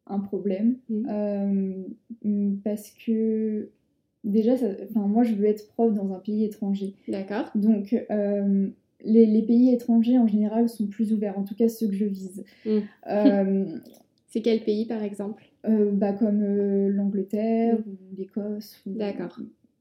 un 0.09 0.21
problème 0.21 0.77
Mm. 0.89 1.07
euh, 1.11 1.85
mm, 2.25 2.57
parce 2.65 2.91
que 2.91 3.69
déjà, 4.25 4.57
ça- 4.57 4.67
enfin, 4.91 5.07
moi 5.07 5.23
je 5.25 5.35
veux 5.35 5.47
être 5.47 5.67
prof 5.69 5.93
dans 5.95 6.13
un 6.13 6.19
pays 6.19 6.45
étranger. 6.45 6.95
D'accord. 7.09 7.51
Donc 7.55 7.95
euh, 8.11 8.69
les, 9.05 9.27
les 9.27 9.43
pays 9.43 9.73
étrangers 9.73 10.19
en 10.19 10.27
général 10.27 10.69
sont 10.69 10.87
plus 10.87 11.13
ouverts, 11.13 11.39
en 11.39 11.45
tout 11.45 11.55
cas 11.55 11.69
ceux 11.69 11.87
que 11.89 11.95
je 11.95 12.05
vise. 12.07 12.45
Mm. 12.67 12.79
Euh, 13.11 13.65
C'est 14.31 14.43
quel 14.43 14.63
pays 14.63 14.85
par 14.87 15.03
exemple? 15.03 15.45
euh, 15.67 15.91
bah, 15.91 16.13
comme 16.13 16.41
l'Angleterre 16.89 17.79
ou 17.87 18.17
l'Écosse. 18.17 18.81
ou- 18.87 18.91
Mm. 18.91 18.97
D'accord. 18.97 19.39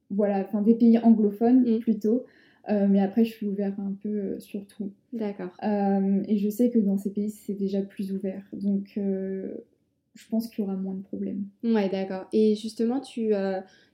Voilà, 0.10 0.40
enfin 0.40 0.62
des 0.62 0.74
pays 0.76 0.98
anglophones 1.00 1.76
Mm. 1.76 1.80
plutôt. 1.80 2.26
Euh, 2.70 2.88
mais 2.90 3.00
après, 3.00 3.24
je 3.24 3.32
suis 3.34 3.48
ouverte 3.48 3.78
un 3.80 3.94
peu 4.02 4.10
euh, 4.10 4.40
sur 4.40 4.66
tout. 4.68 4.92
D'accord. 5.14 5.52
Euh, 5.64 6.22
et 6.28 6.38
je 6.38 6.50
sais 6.50 6.70
que 6.70 6.80
dans 6.80 6.98
ces 6.98 7.12
pays, 7.12 7.30
c'est 7.30 7.54
déjà 7.54 7.82
plus 7.82 8.12
ouvert. 8.14 8.44
Donc, 8.54 8.94
je 8.98 10.28
pense 10.30 10.48
qu'il 10.50 10.64
y 10.64 10.68
aura 10.68 10.76
moins 10.76 10.96
de 10.96 11.02
problèmes. 11.04 11.46
Ouais, 11.64 11.90
d'accord. 11.90 12.28
Et 12.34 12.56
justement, 12.56 13.00
tu, 13.00 13.34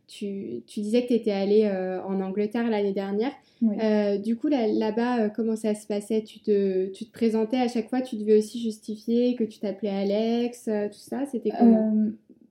tu, 0.07 0.62
tu 0.67 0.81
disais 0.81 1.03
que 1.03 1.07
tu 1.07 1.13
étais 1.13 1.31
allée 1.31 1.63
euh, 1.65 2.01
en 2.03 2.19
Angleterre 2.22 2.69
l'année 2.69 2.93
dernière. 2.93 3.31
Euh, 3.63 4.17
du 4.17 4.36
coup, 4.36 4.48
là- 4.50 4.67
là-bas, 4.67 5.22
euh, 5.25 5.29
comment 5.29 5.55
ça 5.55 5.74
se 5.74 5.88
passait? 5.88 6.22
Tu 6.24 6.39
te, 6.39 6.88
tu 6.91 7.05
te 7.05 7.12
présentais 7.12 7.57
à 7.57 7.67
chaque 7.67 7.89
fois, 7.89 8.01
tu 8.01 8.17
devais 8.17 8.38
aussi 8.38 8.60
justifier 8.62 9.36
que 9.36 9.43
tu 9.45 9.60
t'appelais 9.60 9.89
Alex, 9.89 10.65
tout 10.91 10.98
ça, 11.00 11.25
c'était 11.31 11.51
comment? 11.57 11.93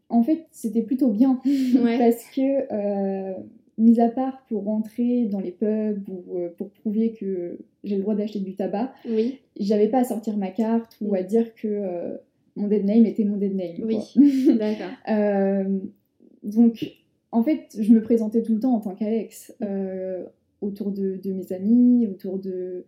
en 0.08 0.22
fait, 0.22 0.46
c'était 0.50 0.82
plutôt 0.82 1.08
bien. 1.08 1.40
Ouais. 1.82 1.98
parce 1.98 2.24
que, 2.34 3.34
mis 3.78 4.00
à 4.00 4.08
part 4.08 4.44
pour 4.48 4.64
rentrer 4.64 5.24
dans 5.24 5.40
les 5.40 5.50
pubs 5.50 6.06
ou 6.08 6.36
euh, 6.38 6.48
pour 6.58 6.70
prouver 6.70 7.12
que 7.12 7.58
j'ai 7.84 7.96
le 7.96 8.02
droit 8.02 8.14
d'acheter 8.14 8.38
du 8.40 8.54
tabac, 8.54 8.92
Oui, 9.08 9.38
j'avais 9.58 9.88
pas 9.88 9.98
à 10.00 10.04
sortir 10.04 10.36
ma 10.36 10.50
carte 10.50 10.96
ou 11.00 11.12
Mm. 11.12 11.16
à 11.16 11.22
dire 11.22 11.54
que 11.54 11.68
euh, 11.68 12.16
mon 12.56 12.68
dead 12.68 12.84
name 12.84 13.06
était 13.06 13.24
mon 13.24 13.36
dead 13.38 13.54
name. 13.54 13.76
Oui. 13.82 13.96
d'accord. 14.58 14.90
Euh, 15.08 15.78
donc, 16.42 16.84
en 17.32 17.42
fait, 17.42 17.76
je 17.78 17.92
me 17.92 18.00
présentais 18.02 18.42
tout 18.42 18.54
le 18.54 18.60
temps 18.60 18.74
en 18.74 18.80
tant 18.80 18.94
qu'Alex, 18.94 19.54
Mm. 19.60 19.64
euh, 19.68 20.24
autour 20.60 20.92
de, 20.92 21.16
de 21.22 21.32
mes 21.32 21.52
amis, 21.52 22.06
autour 22.06 22.38
de, 22.38 22.84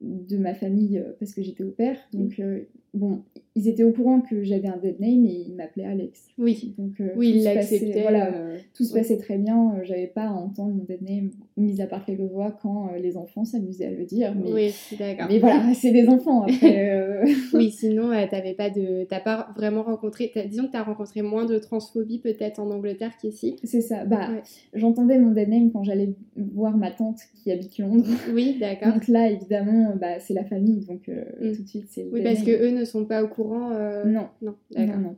de 0.00 0.36
ma 0.36 0.52
famille, 0.54 0.98
euh, 0.98 1.12
parce 1.20 1.32
que 1.32 1.42
j'étais 1.42 1.62
au 1.64 1.70
père. 1.70 1.96
Donc, 2.12 2.38
euh, 2.40 2.62
bon, 2.92 3.22
ils 3.54 3.68
étaient 3.68 3.84
au 3.84 3.92
courant 3.92 4.20
que 4.20 4.42
j'avais 4.42 4.66
un 4.68 4.76
dead 4.78 4.98
name 5.00 5.24
et 5.24 5.44
ils 5.46 5.54
m'appelaient 5.54 5.84
Alex. 5.84 6.26
Oui, 6.38 6.74
Donc, 6.76 7.00
euh, 7.00 7.10
oui, 7.16 7.30
tout 7.30 7.36
il 7.36 7.40
se 7.42 7.44
passait- 7.44 7.54
l'acceptait. 7.78 8.02
Voilà, 8.02 8.32
tout 8.74 8.84
se 8.84 8.92
ouais. 8.92 9.00
passait 9.00 9.16
très 9.18 9.38
bien. 9.38 9.80
J'avais 9.84 10.08
pas 10.08 10.24
à 10.28 10.32
entendre 10.32 10.74
mon 10.74 10.82
dead 10.84 11.02
name, 11.02 11.30
mis 11.56 11.80
à 11.80 11.86
part 11.86 12.04
quelques 12.04 12.28
fois 12.32 12.50
quand 12.62 12.88
euh, 12.92 12.98
les 12.98 13.16
enfants 13.16 13.44
s'amusaient 13.44 13.86
à 13.86 13.90
le 13.90 14.04
dire. 14.04 14.34
Mais, 14.34 14.52
Oui, 14.52 14.74
d'accord. 14.98 15.26
mais 15.30 15.38
voilà, 15.38 15.72
c'est 15.72 15.92
des 15.92 16.08
enfants 16.08 16.42
après. 16.48 16.90
euh, 16.90 17.24
Oui, 17.52 17.70
sinon, 17.70 18.10
euh, 18.10 18.24
t'avais 18.28 18.54
pas 18.54 18.70
de, 18.70 19.04
t'as 19.04 19.20
pas 19.20 19.48
vraiment 19.56 19.84
rencontré, 19.84 20.32
t'as- 20.34 20.46
disons 20.46 20.66
que 20.66 20.72
tu 20.72 20.76
as 20.76 20.82
rencontré 20.82 21.22
moins 21.22 21.44
de 21.44 21.56
transphobie 21.58 22.18
peut-être 22.18 22.58
en 22.58 22.70
Angleterre 22.72 23.12
qu'ici. 23.20 23.54
c'est 23.62 23.80
ça. 23.82 24.04
Bah, 24.04 24.30
Ouais. 24.32 24.42
j'entendais 24.74 25.16
mon 25.18 25.30
dead 25.30 25.48
name 25.48 25.70
quand 25.70 25.84
j'allais 25.84 26.14
voir 26.36 26.76
ma 26.76 26.90
tante 26.90 27.20
qui 27.36 27.52
habite 27.52 27.78
Londres. 27.78 28.04
Oui, 28.32 28.56
d'accord. 28.58 28.92
Donc 28.92 29.06
là, 29.06 29.30
évidemment, 29.30 29.94
bah, 30.00 30.18
c'est 30.18 30.34
la 30.34 30.44
famille, 30.44 30.84
donc 30.86 31.08
euh, 31.08 31.24
Mm. 31.40 31.52
tout 31.56 31.62
de 31.62 31.68
suite, 31.68 31.86
c'est 31.90 32.04
Oui, 32.12 32.22
parce 32.22 32.42
que 32.42 32.50
eux 32.50 32.70
ne 32.76 32.84
sont 32.84 33.04
pas 33.04 33.22
au 33.22 33.28
courant. 33.28 33.70
Non, 33.70 34.04
Non, 34.04 34.26
non, 34.42 34.54
d'accord. 34.70 34.98
non. 34.98 35.16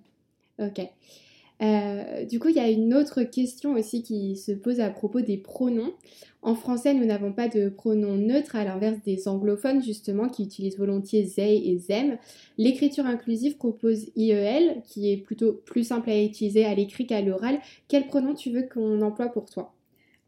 Ok. 0.59 0.87
Euh, 1.63 2.25
du 2.27 2.39
coup, 2.39 2.49
il 2.49 2.57
y 2.57 2.61
a 2.61 2.69
une 2.71 2.93
autre 2.95 3.23
question 3.23 3.73
aussi 3.75 4.03
qui 4.03 4.37
se 4.37 4.53
pose 4.53 4.81
à 4.81 4.91
propos 4.91 5.21
des 5.23 5.39
pronoms. 5.39 5.93
En 6.43 6.55
français, 6.55 6.93
nous 6.95 7.07
n'avons 7.07 7.33
pas 7.33 7.49
de 7.49 7.69
pronoms 7.71 8.17
neutres, 8.17 8.57
à 8.57 8.65
l'inverse 8.65 8.99
des 9.05 9.27
anglophones, 9.27 9.83
justement, 9.83 10.29
qui 10.29 10.45
utilisent 10.45 10.79
volontiers 10.79 11.27
they 11.27 11.71
et 11.71 11.79
them. 11.79 12.19
L'écriture 12.59 13.07
inclusive 13.07 13.57
propose 13.57 14.11
IEL, 14.17 14.83
qui 14.85 15.11
est 15.13 15.17
plutôt 15.17 15.53
plus 15.65 15.85
simple 15.85 16.11
à 16.11 16.23
utiliser 16.23 16.65
à 16.65 16.75
l'écrit 16.75 17.07
qu'à 17.07 17.23
l'oral. 17.23 17.59
Quel 17.89 18.07
pronom 18.07 18.35
tu 18.35 18.51
veux 18.51 18.63
qu'on 18.63 19.01
emploie 19.03 19.29
pour 19.31 19.47
toi? 19.51 19.73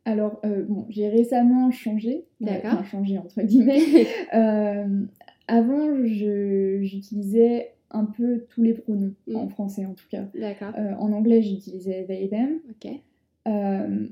Alors, 0.05 0.41
euh, 0.45 0.65
bon, 0.67 0.87
j'ai 0.89 1.09
récemment 1.09 1.71
changé. 1.71 2.25
euh, 2.43 2.47
D'accord. 2.47 2.79
Enfin, 2.81 2.85
changé 2.85 3.19
entre 3.19 3.43
guillemets. 3.43 3.81
Euh, 4.35 5.05
avant, 5.47 6.05
je- 6.05 6.81
j'utilisais 6.83 7.73
un 7.91 8.05
peu 8.05 8.45
tous 8.51 8.63
les 8.63 8.75
pronoms, 8.75 9.15
Mm. 9.27 9.37
en 9.37 9.49
français 9.49 9.87
en 9.87 9.95
tout 9.95 10.07
cas. 10.11 10.25
D'accord. 10.35 10.73
Euh, 10.79 10.93
en 10.99 11.13
anglais, 11.13 11.43
j'utilisais 11.43 12.05
they, 12.07 12.29
them. 12.29 12.61
Ok. 12.71 12.91
Euh, 13.49 14.07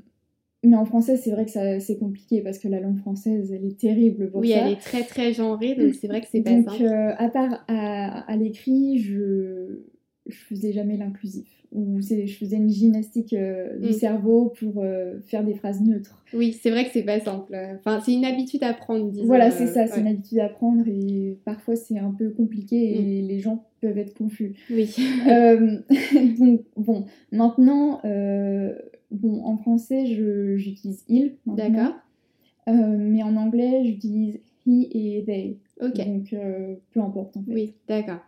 mais 0.64 0.76
en 0.76 0.84
français, 0.84 1.16
c'est 1.16 1.30
vrai 1.30 1.44
que 1.44 1.50
ça- 1.50 1.78
c'est 1.78 1.98
compliqué 1.98 2.40
parce 2.40 2.58
que 2.58 2.68
la 2.68 2.80
langue 2.80 2.98
française, 2.98 3.52
elle 3.52 3.64
est 3.66 3.78
terrible 3.78 4.30
pour 4.30 4.40
Oui, 4.40 4.50
ça. 4.50 4.58
elle 4.66 4.72
est 4.72 4.80
très 4.80 5.04
très 5.04 5.32
genrée, 5.32 5.74
donc 5.74 5.94
c'est 5.94 6.08
vrai 6.08 6.20
que 6.22 6.26
c'est 6.26 6.40
pas 6.42 6.54
Donc, 6.54 6.70
simple. 6.70 6.84
euh, 6.84 7.14
à 7.18 7.28
part 7.28 7.64
à, 7.68 8.20
à 8.30 8.36
l'écrit, 8.36 8.98
je, 8.98 9.82
je 10.28 10.36
faisais 10.36 10.72
jamais 10.72 10.96
l'inclusif. 10.96 11.46
Ou 11.72 12.00
je 12.00 12.26
faisais 12.38 12.56
une 12.56 12.70
gymnastique 12.70 13.32
euh, 13.32 13.76
du 13.78 13.88
Mm. 13.88 13.92
cerveau 13.92 14.52
pour 14.58 14.82
euh, 14.82 15.18
faire 15.26 15.44
des 15.44 15.54
phrases 15.54 15.80
neutres. 15.80 16.22
Oui, 16.32 16.52
c'est 16.52 16.70
vrai 16.70 16.84
que 16.84 16.90
c'est 16.92 17.02
pas 17.02 17.18
simple. 17.20 17.56
Enfin, 17.78 18.00
c'est 18.00 18.14
une 18.14 18.24
habitude 18.24 18.62
à 18.62 18.72
prendre, 18.72 19.10
disons. 19.10 19.26
Voilà, 19.26 19.48
euh, 19.48 19.50
c'est 19.50 19.66
ça, 19.66 19.86
c'est 19.86 20.00
une 20.00 20.06
habitude 20.06 20.38
à 20.38 20.48
prendre 20.48 20.86
et 20.88 21.36
parfois 21.44 21.74
c'est 21.76 21.98
un 21.98 22.12
peu 22.12 22.30
compliqué 22.30 22.96
et 22.98 23.22
Mm. 23.22 23.26
les 23.28 23.38
gens 23.40 23.64
peuvent 23.80 23.98
être 23.98 24.14
confus. 24.14 24.54
Oui. 24.70 24.94
Euh, 25.28 25.78
donc, 26.38 26.62
bon, 26.76 27.04
maintenant, 27.32 28.00
bon, 29.10 29.42
en 29.44 29.56
français, 29.58 30.06
je- 30.06 30.56
j'utilise 30.56 31.04
il. 31.08 31.34
D'accord. 31.46 31.94
Mais 32.68 33.22
en 33.22 33.36
anglais, 33.36 33.82
j'utilise 33.84 34.40
he 34.66 34.88
et 34.92 35.24
they. 35.24 35.58
Ok. 35.80 35.96
Donc, 36.04 36.34
peu 36.92 37.00
importe 37.00 37.36
en 37.36 37.42
fait. 37.42 37.52
Oui, 37.52 37.74
d'accord. 37.88 38.20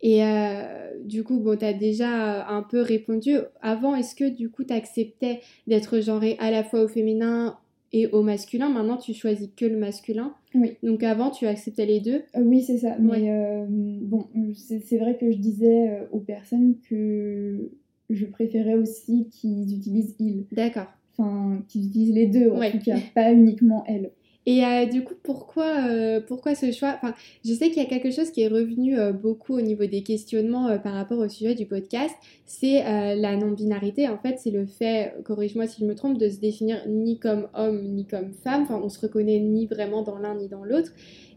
Et 0.00 0.22
euh, 0.24 0.90
du 1.04 1.24
coup, 1.24 1.38
bon, 1.40 1.56
tu 1.56 1.64
as 1.64 1.72
déjà 1.72 2.46
un 2.48 2.62
peu 2.62 2.80
répondu. 2.80 3.36
Avant, 3.60 3.94
est-ce 3.96 4.14
que 4.14 4.28
du 4.28 4.48
coup, 4.50 4.64
tu 4.64 4.72
acceptais 4.72 5.40
d'être 5.66 6.00
genré 6.00 6.36
à 6.38 6.50
la 6.50 6.62
fois 6.62 6.82
au 6.84 6.88
féminin 6.88 7.56
et 7.92 8.06
au 8.08 8.22
masculin? 8.22 8.68
Maintenant, 8.68 8.96
tu 8.96 9.12
choisis 9.14 9.48
que 9.56 9.64
le 9.64 9.76
masculin. 9.76 10.34
Oui. 10.54 10.76
Donc 10.82 11.02
avant, 11.02 11.30
tu 11.30 11.46
acceptais 11.46 11.86
les 11.86 12.00
deux? 12.00 12.22
Euh, 12.36 12.42
oui, 12.42 12.62
c'est 12.62 12.78
ça. 12.78 12.96
Mais 13.00 13.28
euh, 13.30 13.66
bon, 13.68 14.26
c'est 14.54 14.98
vrai 14.98 15.16
que 15.18 15.30
je 15.32 15.36
disais 15.38 15.88
euh, 15.90 16.04
aux 16.12 16.20
personnes 16.20 16.76
que 16.88 17.70
je 18.08 18.24
préférais 18.26 18.74
aussi 18.74 19.28
qu'ils 19.30 19.74
utilisent 19.76 20.14
il. 20.20 20.44
D'accord. 20.52 20.86
Enfin, 21.16 21.60
qu'ils 21.68 21.86
utilisent 21.88 22.14
les 22.14 22.26
deux 22.26 22.50
en 22.50 22.58
Ouais. 22.60 22.70
tout 22.70 22.78
cas, 22.78 22.96
pas 23.14 23.32
uniquement 23.32 23.82
elle. 23.88 24.10
Et 24.50 24.64
euh, 24.64 24.86
du 24.86 25.04
coup, 25.04 25.12
pourquoi, 25.22 25.90
euh, 25.90 26.22
pourquoi 26.26 26.54
ce 26.54 26.72
choix? 26.72 26.94
Enfin, 27.02 27.14
je 27.44 27.52
sais 27.52 27.68
qu'il 27.68 27.82
y 27.82 27.84
a 27.84 27.88
quelque 27.88 28.10
chose 28.10 28.30
qui 28.30 28.40
est 28.40 28.48
revenu 28.48 28.98
euh, 28.98 29.12
beaucoup 29.12 29.52
au 29.52 29.60
niveau 29.60 29.84
des 29.84 30.02
questionnements 30.02 30.78
par 30.78 30.94
rapport 30.94 31.18
au 31.18 31.28
sujet 31.28 31.54
du 31.54 31.66
podcast, 31.66 32.14
c'est 32.46 32.82
la 32.82 33.36
non-binarité. 33.36 34.08
En 34.08 34.16
fait, 34.16 34.38
c'est 34.38 34.50
le 34.50 34.64
fait, 34.64 35.12
corrige-moi 35.22 35.66
si 35.66 35.82
je 35.82 35.84
me 35.84 35.94
trompe, 35.94 36.16
de 36.16 36.30
se 36.30 36.40
définir 36.40 36.78
ni 36.88 37.18
comme 37.18 37.48
homme 37.52 37.92
ni 37.92 38.06
comme 38.06 38.32
femme. 38.32 38.62
Enfin, 38.62 38.80
on 38.82 38.88
se 38.88 38.98
reconnaît 39.00 39.38
ni 39.38 39.66
vraiment 39.66 40.02
dans 40.02 40.16
l'un 40.16 40.34
ni 40.34 40.48
dans 40.48 40.64
l'autre. 40.64 40.92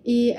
Et 0.05 0.33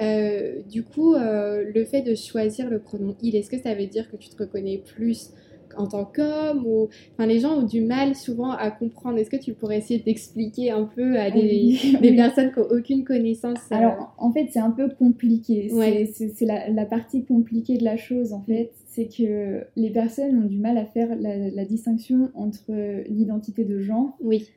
du 0.70 0.82
coup, 0.82 1.14
le 1.14 1.84
fait 1.84 2.00
de 2.00 2.14
choisir 2.14 2.70
le 2.70 2.78
pronom 2.78 3.16
il, 3.20 3.36
est-ce 3.36 3.50
que 3.50 3.60
ça 3.60 3.74
veut 3.74 3.86
dire 3.86 4.10
que 4.10 4.16
tu 4.16 4.30
te 4.30 4.42
reconnais 4.42 4.78
plus 4.78 5.28
en 5.76 5.86
tant 5.86 6.04
qu'homme 6.04 6.64
ou 6.66 6.88
enfin 7.12 7.26
les 7.26 7.40
gens 7.40 7.58
ont 7.58 7.62
du 7.66 7.80
mal 7.80 8.14
souvent 8.14 8.50
à 8.52 8.70
comprendre 8.70 9.18
est-ce 9.18 9.30
que 9.30 9.36
tu 9.36 9.52
pourrais 9.54 9.78
essayer 9.78 10.00
d'expliquer 10.00 10.70
un 10.70 10.84
peu 10.84 11.18
à 11.18 11.30
des, 11.30 11.40
Oui, 11.40 11.96
des 12.02 12.10
oui. 12.10 12.16
personnes 12.16 12.52
qui 12.52 12.60
n'ont 12.60 12.66
aucune 12.70 13.04
connaissance 13.04 13.58
euh, 13.72 13.76
Alors, 13.76 14.14
en 14.18 14.32
fait, 14.32 14.48
c'est 14.52 14.58
un 14.60 14.70
peu 14.70 14.88
compliqué. 14.88 15.68
C'est- 15.68 15.74
Ouais. 15.74 16.10
C'est 16.14 16.44
la, 16.46 16.68
la 16.70 16.84
partie 16.86 17.24
compliquée 17.24 17.76
de 17.78 17.84
la 17.84 17.96
chose, 17.96 18.32
en 18.32 18.42
fait. 18.42 18.72
C'est 18.86 19.08
que 19.08 19.62
les 19.76 19.90
personnes 19.90 20.44
ont 20.44 20.46
du 20.46 20.58
mal 20.58 20.76
à 20.78 20.84
faire 20.84 21.08
la, 21.18 21.36
la 21.50 21.64
distinction 21.64 22.30
entre 22.34 22.72
l'identité 23.08 23.64
de 23.64 23.80
genre 23.80 24.16
oui 24.20 24.48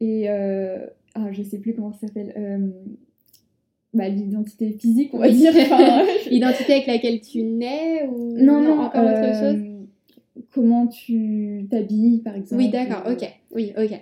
et 0.00 0.28
euh, 0.30 0.86
ah, 1.14 1.30
je 1.32 1.42
sais 1.42 1.58
plus 1.58 1.74
comment 1.74 1.92
ça 1.92 2.06
s'appelle. 2.08 2.32
Bah, 3.92 4.08
l'identité 4.08 4.72
physique, 4.72 5.10
on 5.12 5.18
va 5.18 5.30
dire. 5.30 5.52
L'identité 6.30 6.72
avec 6.72 6.86
laquelle 6.88 7.20
tu 7.20 7.42
nais 7.44 8.08
ou 8.08 8.32
non, 8.36 8.60
non, 8.60 8.80
encore 8.80 9.04
autre 9.04 9.34
chose? 9.38 9.62
Comment 10.52 10.86
tu 10.86 11.66
t'habilles, 11.70 12.20
par 12.22 12.34
exemple. 12.34 12.62
Oui, 12.62 12.70
d'accord, 12.70 13.04
ok. 13.10 13.28
Oui, 13.52 13.72
ok. 13.76 14.00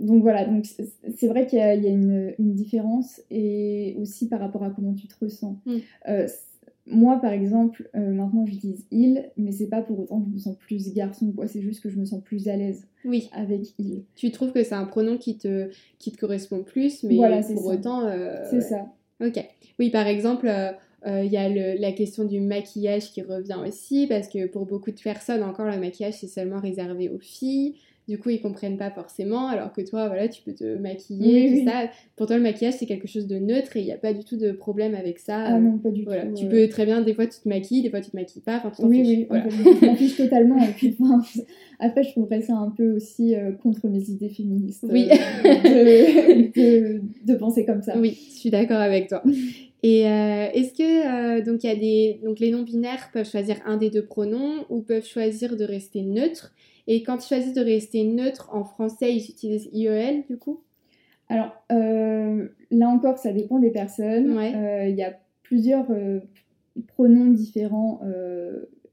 donc 0.00 0.22
voilà, 0.22 0.44
donc 0.44 0.66
c'est 0.66 1.28
vrai 1.28 1.46
qu'il 1.46 1.58
y 1.58 1.62
a, 1.62 1.74
une, 1.74 2.34
une, 2.38 2.54
différence 2.54 3.20
et 3.30 3.96
aussi 3.98 4.28
par 4.28 4.40
rapport 4.40 4.62
à 4.64 4.70
comment 4.70 4.94
tu 4.94 5.06
te 5.08 5.14
ressens. 5.20 5.58
Mm 5.66 5.78
moi, 6.86 7.20
par 7.20 7.32
exemple, 7.32 7.88
euh, 7.94 8.12
maintenant 8.12 8.44
j'utilise 8.44 8.86
il, 8.90 9.30
mais 9.36 9.52
c'est 9.52 9.68
pas 9.68 9.82
pour 9.82 10.00
autant 10.00 10.20
que 10.20 10.28
je 10.28 10.34
me 10.34 10.38
sens 10.38 10.56
plus 10.56 10.92
garçon 10.92 11.32
c'est 11.46 11.62
juste 11.62 11.82
que 11.82 11.88
je 11.88 11.98
me 11.98 12.04
sens 12.04 12.22
plus 12.22 12.48
à 12.48 12.56
l'aise 12.56 12.86
oui. 13.04 13.30
avec 13.32 13.74
il. 13.78 14.04
Tu 14.16 14.30
trouves 14.32 14.52
que 14.52 14.64
c'est 14.64 14.74
un 14.74 14.84
pronom 14.84 15.16
qui 15.16 15.38
te, 15.38 15.70
qui 15.98 16.10
te 16.10 16.18
correspond 16.18 16.62
plus, 16.62 17.04
mais 17.04 17.16
voilà, 17.16 17.40
pour 17.40 17.66
autant. 17.66 18.06
Euh, 18.06 18.44
c'est 18.50 18.60
ça. 18.60 18.86
Ok. 19.24 19.44
Oui, 19.78 19.90
par 19.90 20.06
exemple, 20.06 20.48
euh, 20.48 20.72
il 21.06 21.32
y 21.32 21.36
a 21.36 21.48
la 21.48 21.92
question 21.92 22.24
du 22.24 22.40
maquillage 22.40 23.12
qui 23.12 23.22
revient 23.22 23.58
aussi, 23.66 24.06
parce 24.06 24.28
que 24.28 24.46
pour 24.46 24.66
beaucoup 24.66 24.90
de 24.90 25.00
personnes, 25.00 25.42
encore, 25.42 25.66
le 25.66 25.78
maquillage 25.78 26.14
c'est 26.14 26.28
seulement 26.28 26.60
réservé 26.60 27.08
aux 27.08 27.18
filles 27.18 27.74
du 28.08 28.18
coup 28.18 28.30
ils 28.30 28.40
comprennent 28.40 28.76
pas 28.76 28.90
forcément 28.90 29.46
alors 29.46 29.72
que 29.72 29.80
toi 29.80 30.08
voilà 30.08 30.28
tu 30.28 30.42
peux 30.42 30.52
te 30.52 30.76
maquiller 30.76 31.60
tout 31.60 31.70
ça. 31.70 31.88
Pour 32.16 32.26
toi 32.26 32.36
le 32.36 32.42
maquillage 32.42 32.74
c'est 32.74 32.86
quelque 32.86 33.06
chose 33.06 33.26
de 33.26 33.38
neutre 33.38 33.76
et 33.76 33.80
il 33.80 33.84
n'y 33.84 33.92
a 33.92 33.96
pas 33.96 34.12
du 34.12 34.24
tout 34.24 34.36
de 34.36 34.50
problème 34.50 34.94
avec 34.94 35.18
ça. 35.18 35.38
Ah 35.38 35.58
non 35.58 35.78
pas 35.78 35.90
du 35.90 36.02
voilà. 36.02 36.26
tout 36.26 36.34
tu 36.34 36.46
peux 36.46 36.68
très 36.68 36.84
bien 36.84 37.00
des 37.00 37.14
fois 37.14 37.26
tu 37.26 37.38
te 37.40 37.48
maquilles 37.48 37.82
des 37.82 37.90
fois 37.90 38.00
tu 38.00 38.10
te 38.10 38.16
maquilles 38.16 38.42
pas 38.42 38.56
enfin 38.56 38.70
tu 38.70 38.84
oui 38.84 39.02
oui 39.06 39.26
voilà. 39.28 39.48
je 39.48 39.86
m'en 39.86 39.94
fiche 39.94 40.16
totalement 40.16 40.56
et 40.58 40.72
puis 40.72 40.96
après 41.78 42.02
je 42.02 42.10
trouverais 42.10 42.42
ça 42.42 42.54
un 42.54 42.70
peu 42.70 42.92
aussi 42.96 43.34
euh, 43.34 43.52
contre 43.52 43.86
mes 43.88 44.02
idées 44.10 44.30
féministes 44.30 44.84
oui. 44.88 45.08
Euh, 46.54 46.98
de, 47.24 47.34
penser 47.34 47.64
comme 47.64 47.82
ça. 47.82 47.96
Oui 47.98 48.18
je 48.32 48.38
suis 48.38 48.50
d'accord 48.50 48.80
avec 48.80 49.08
toi. 49.08 49.22
Et 49.82 50.06
euh, 50.06 50.48
est-ce 50.52 50.74
que 50.74 51.44
donc 51.44 51.64
il 51.64 51.66
y 51.66 51.70
a 51.70 51.76
des 51.76 52.20
donc 52.24 52.40
les 52.40 52.50
non 52.50 52.62
binaires 52.62 53.10
peuvent 53.12 53.28
choisir 53.28 53.56
un 53.64 53.76
des 53.76 53.90
deux 53.90 54.04
pronoms 54.04 54.64
ou 54.70 54.80
peuvent 54.80 55.06
choisir 55.06 55.56
de 55.56 55.64
rester 55.64 56.02
neutre 56.02 56.52
et 56.86 57.02
quand 57.02 57.24
ils 57.24 57.28
choisissent 57.28 57.54
de 57.54 57.62
rester 57.62 58.04
neutre 58.04 58.50
en 58.52 58.64
français, 58.64 59.14
ils 59.14 59.30
utilisent 59.30 59.68
IEL 59.72 60.24
du 60.28 60.36
coup? 60.36 60.62
Alors 61.28 61.52
euh, 61.70 62.48
là 62.70 62.88
encore, 62.88 63.18
ça 63.18 63.32
dépend 63.32 63.58
des 63.58 63.70
personnes. 63.70 64.36
Euh, 64.36 64.88
il 64.88 64.96
y 64.96 65.02
a 65.02 65.14
plusieurs 65.42 65.90
euh, 65.90 66.20
pronoms 66.88 67.30
différents. 67.30 68.00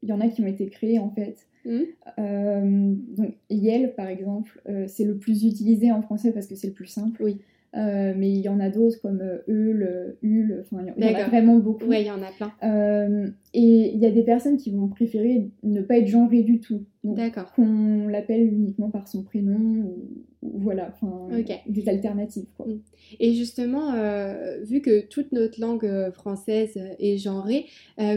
Il 0.01 0.09
y 0.09 0.13
en 0.13 0.21
a 0.21 0.27
qui 0.27 0.41
ont 0.41 0.47
été 0.47 0.67
créés 0.67 0.99
en 0.99 1.09
fait. 1.09 1.45
Mmh. 1.65 2.95
donc 3.15 3.35
IEL 3.49 3.93
par 3.93 4.07
exemple, 4.07 4.61
c'est 4.87 5.03
le 5.03 5.17
plus 5.17 5.43
utilisé 5.43 5.91
en 5.91 6.01
français 6.01 6.31
parce 6.31 6.47
que 6.47 6.55
c'est 6.55 6.67
le 6.67 6.73
plus 6.73 6.87
simple. 6.87 7.21
Oui. 7.21 7.39
Euh, 7.77 8.13
mais 8.17 8.31
il 8.31 8.39
y 8.39 8.49
en 8.49 8.59
a 8.59 8.69
d'autres 8.69 8.99
comme 8.99 9.21
Eul, 9.47 10.15
Ul, 10.23 10.63
enfin 10.65 10.83
il 10.97 11.03
y 11.03 11.15
en 11.15 11.15
a 11.15 11.27
vraiment 11.27 11.57
beaucoup. 11.57 11.85
Oui, 11.85 11.97
il 12.01 12.07
y 12.07 12.11
en 12.11 12.21
a 12.23 12.31
plein. 12.31 12.51
Euh, 12.63 13.27
et 13.53 13.91
il 13.93 13.99
y 13.99 14.05
a 14.07 14.11
des 14.11 14.23
personnes 14.23 14.57
qui 14.57 14.71
vont 14.71 14.87
préférer 14.87 15.49
ne 15.61 15.81
pas 15.81 15.97
être 15.97 16.07
genrées 16.07 16.41
du 16.41 16.59
tout. 16.59 16.85
D'accord. 17.03 17.51
Qu'on 17.53 18.07
l'appelle 18.07 18.45
uniquement 18.45 18.89
par 18.89 19.07
son 19.07 19.23
prénom, 19.23 19.55
ou, 19.55 20.59
voilà, 20.59 20.93
enfin 20.93 21.29
des 21.67 21.87
alternatives. 21.87 22.47
Quoi. 22.57 22.67
Mm. 22.67 22.81
Et 23.21 23.33
justement, 23.33 23.93
euh, 23.93 24.61
vu 24.63 24.81
que 24.81 25.07
toute 25.07 25.31
notre 25.31 25.61
langue 25.61 26.11
française 26.11 26.77
est 26.99 27.17
genrée, 27.17 27.65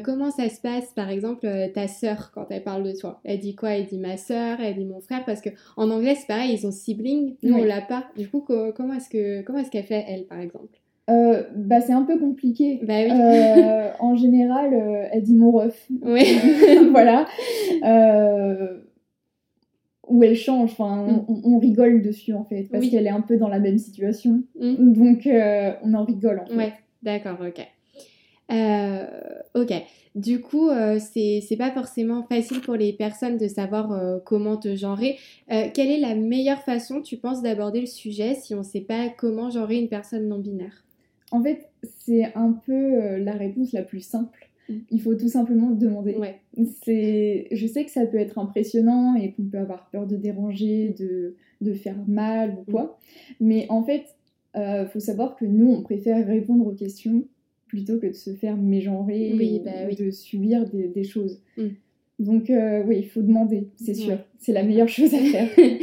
comment 0.02 0.30
ça 0.30 0.48
se 0.48 0.60
passe 0.60 0.92
par 0.94 1.10
exemple 1.10 1.48
ta 1.74 1.86
sœur 1.86 2.32
quand 2.34 2.46
elle 2.50 2.64
parle 2.64 2.82
de 2.82 2.92
toi? 2.92 3.20
Elle 3.24 3.38
dit 3.38 3.54
quoi? 3.54 3.70
Elle 3.70 3.86
dit 3.86 3.98
ma 3.98 4.16
sœur, 4.16 4.58
elle 4.60 4.76
dit 4.76 4.84
mon 4.84 5.00
frère, 5.00 5.24
parce 5.24 5.40
qu'en 5.40 5.90
anglais 5.90 6.16
c'est 6.16 6.26
pareil, 6.26 6.58
ils 6.58 6.66
ont 6.66 6.72
sibling, 6.72 7.36
nous 7.42 7.54
on 7.54 7.64
l'a 7.64 7.82
pas. 7.82 8.06
Du 8.16 8.28
coup, 8.28 8.40
comment 8.40 8.94
est-ce 8.94 9.08
que 9.08 9.42
comment 9.42 9.60
est-ce 9.60 9.70
qu'elle 9.70 9.84
fait, 9.84 10.04
elle, 10.08 10.26
par 10.26 10.40
exemple? 10.40 10.81
Euh, 11.10 11.42
bah, 11.56 11.80
c'est 11.80 11.92
un 11.92 12.02
peu 12.02 12.18
compliqué. 12.18 12.80
Bah 12.82 12.94
oui. 13.04 13.10
Euh, 13.10 13.90
en 13.98 14.14
général, 14.14 14.72
euh, 14.72 15.08
elle 15.10 15.22
dit 15.22 15.34
mon 15.34 15.50
ref. 15.50 15.88
Oui. 16.02 16.22
voilà. 16.90 17.26
où 20.08 20.22
elle 20.22 20.36
change. 20.36 20.70
Enfin, 20.72 21.06
mm. 21.06 21.26
on, 21.44 21.58
rigole 21.58 22.02
dessus 22.02 22.32
en 22.34 22.44
fait, 22.44 22.68
parce 22.70 22.88
qu'elle 22.88 23.06
est 23.06 23.10
un 23.10 23.20
peu 23.20 23.36
dans 23.36 23.48
la 23.48 23.58
même 23.58 23.78
situation. 23.78 24.42
Mm. 24.60 24.92
Donc, 24.92 25.28
on 25.82 25.94
en 25.94 26.04
rigole 26.04 26.40
en 26.40 26.46
fait. 26.46 26.56
Ouais, 26.56 26.72
d'accord, 27.02 27.38
ok. 27.40 27.66
ok. 29.54 29.72
Du 30.14 30.42
coup, 30.42 30.68
c'est 30.98 31.56
pas 31.58 31.70
forcément 31.70 32.22
facile 32.24 32.60
pour 32.60 32.74
les 32.74 32.92
personnes 32.92 33.38
de 33.38 33.48
savoir 33.48 34.20
comment 34.24 34.56
te 34.56 34.76
genrer. 34.76 35.16
Quelle 35.48 35.90
est 35.90 36.00
la 36.00 36.14
meilleure 36.14 36.62
façon, 36.62 37.00
tu 37.00 37.16
penses, 37.16 37.42
d'aborder 37.42 37.80
le 37.80 37.86
sujet 37.86 38.34
si 38.34 38.54
on 38.54 38.58
ne 38.58 38.62
sait 38.62 38.82
pas 38.82 39.08
comment 39.08 39.50
genrer 39.50 39.76
une 39.76 39.88
personne 39.88 40.28
non 40.28 40.38
binaire 40.38 40.84
En 41.32 41.42
fait, 41.42 41.70
c'est 41.98 42.32
un 42.34 42.52
peu 42.52 43.16
la 43.18 43.32
réponse 43.32 43.72
la 43.72 43.82
plus 43.82 44.00
simple. 44.00 44.48
Mm. 44.68 44.74
Il 44.90 45.00
faut 45.00 45.14
tout 45.14 45.28
simplement 45.28 45.70
demander. 45.70 46.14
Ouais. 46.14 46.40
Je 46.56 47.66
sais 47.66 47.84
que 47.84 47.90
ça 47.90 48.06
peut 48.06 48.18
être 48.18 48.38
impressionnant 48.38 49.16
et 49.16 49.32
qu'on 49.32 49.44
peut 49.44 49.58
avoir 49.58 49.90
peur 49.90 50.06
de 50.06 50.16
déranger, 50.16 50.94
de, 50.98 51.34
de 51.60 51.72
faire 51.72 51.98
mal 52.06 52.56
ou 52.60 52.70
quoi. 52.70 52.98
Mm. 53.40 53.46
Mais 53.46 53.66
en 53.68 53.82
fait, 53.82 54.04
il 54.54 54.88
faut 54.92 55.00
savoir 55.00 55.36
que 55.36 55.44
nous, 55.44 55.70
on 55.70 55.82
préfère 55.82 56.24
répondre 56.26 56.66
aux 56.66 56.74
questions 56.74 57.24
plutôt 57.72 57.98
que 57.98 58.06
de 58.06 58.12
se 58.12 58.34
faire 58.34 58.58
mégenrer 58.58 59.32
oui, 59.34 59.62
bah 59.64 59.70
ou 59.90 59.94
de 59.94 60.10
subir 60.10 60.66
des, 60.68 61.04
choses. 61.04 61.40
Mm. 61.56 61.68
Donc 62.18 62.50
euh, 62.50 62.82
oui, 62.86 62.98
il 62.98 63.08
faut 63.08 63.22
demander, 63.22 63.68
c'est 63.76 63.94
sûr. 63.94 64.18
C'est 64.38 64.52
la 64.52 64.62
meilleure 64.62 64.88
chose 64.98 65.14
à 65.14 65.18
faire. 65.18 65.48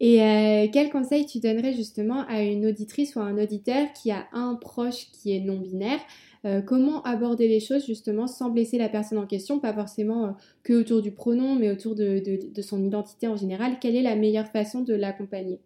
Et 0.00 0.22
euh, 0.22 0.66
quel 0.72 0.90
conseil 0.90 1.26
tu 1.26 1.40
donnerais 1.40 1.72
justement 1.72 2.26
à 2.28 2.42
une 2.42 2.66
auditrice 2.66 3.14
ou 3.14 3.20
à 3.20 3.24
un 3.24 3.38
auditeur 3.38 3.92
qui 3.92 4.10
a 4.10 4.26
un 4.32 4.54
proche 4.54 5.10
qui 5.12 5.34
est 5.34 5.40
non-binaire? 5.40 6.00
Euh, 6.44 6.60
Comment 6.60 7.02
aborder 7.02 7.48
les 7.48 7.60
choses 7.60 7.86
justement 7.86 8.26
sans 8.26 8.50
blesser 8.50 8.76
la 8.76 8.88
personne 8.88 9.18
en 9.18 9.26
question, 9.26 9.60
pas 9.60 9.72
forcément 9.72 10.36
que 10.62 10.74
autour 10.74 11.00
du 11.00 11.10
pronom, 11.10 11.54
mais 11.54 11.70
autour 11.70 11.94
de, 11.94 12.22
de, 12.52 12.62
son 12.62 12.82
identité 12.84 13.28
en 13.28 13.36
général 13.36 13.78
Quelle 13.80 13.96
est 13.96 14.02
la 14.02 14.16
meilleure 14.16 14.48
façon 14.48 14.82
de 14.82 14.94
l'accompagner? 14.94 15.60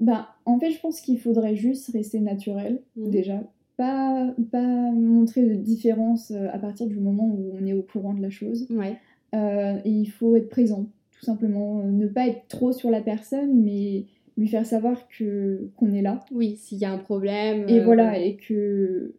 Bah, 0.00 0.28
en 0.44 0.58
fait, 0.58 0.70
je 0.70 0.80
pense 0.80 1.00
qu'il 1.00 1.18
faudrait 1.18 1.56
juste 1.56 1.90
rester 1.92 2.20
naturel, 2.20 2.80
mm. 2.96 3.10
déjà 3.10 3.42
pas, 3.76 4.34
pas 4.50 4.92
montrer 4.92 5.42
de 5.42 5.54
différence 5.54 6.30
euh, 6.30 6.48
à 6.52 6.58
partir 6.58 6.86
du 6.86 6.98
moment 6.98 7.26
où 7.26 7.52
on 7.60 7.66
est 7.66 7.72
au 7.74 7.82
courant 7.82 8.14
de 8.14 8.22
la 8.22 8.30
chose. 8.30 8.66
Ouais. 8.70 8.96
Euh, 9.34 9.78
et 9.84 9.90
il 9.90 10.06
faut 10.06 10.36
être 10.36 10.48
présent, 10.48 10.86
tout 11.18 11.24
simplement. 11.24 11.80
Euh, 11.80 11.90
ne 11.90 12.06
pas 12.06 12.26
être 12.26 12.46
trop 12.48 12.72
sur 12.72 12.90
la 12.90 13.00
personne, 13.00 13.62
mais 13.62 14.04
lui 14.36 14.48
faire 14.48 14.66
savoir 14.66 15.08
que 15.08 15.70
qu'on 15.76 15.92
est 15.92 16.02
là. 16.02 16.24
Oui, 16.30 16.56
s'il 16.56 16.78
y 16.78 16.84
a 16.84 16.92
un 16.92 16.98
problème. 16.98 17.68
Et 17.68 17.80
voilà, 17.80 18.18
et 18.18 18.36
que 18.36 19.14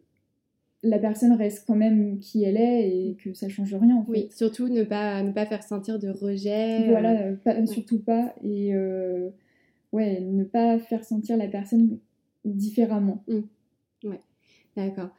la 0.84 0.98
personne 0.98 1.32
reste 1.32 1.64
quand 1.66 1.74
même 1.74 2.20
qui 2.20 2.44
elle 2.44 2.56
est 2.56 2.88
et 2.88 3.16
que 3.16 3.34
ça 3.34 3.48
change 3.48 3.74
rien 3.74 3.96
en 3.96 4.04
fait. 4.04 4.10
Oui, 4.10 4.28
surtout 4.30 4.68
ne 4.68 4.84
pas, 4.84 5.22
ne 5.22 5.32
pas 5.32 5.44
faire 5.44 5.64
sentir 5.64 5.98
de 5.98 6.08
rejet. 6.08 6.88
Voilà, 6.88 7.34
surtout 7.66 7.98
pas. 7.98 8.32
Et 8.44 8.72
ouais, 9.92 10.20
ne 10.20 10.44
pas 10.44 10.78
faire 10.78 11.04
sentir 11.04 11.36
la 11.36 11.48
personne 11.48 11.98
différemment. 12.44 13.24
Mmh. 13.26 14.08
Ouais. 14.08 14.20
D'accord. 14.76 15.10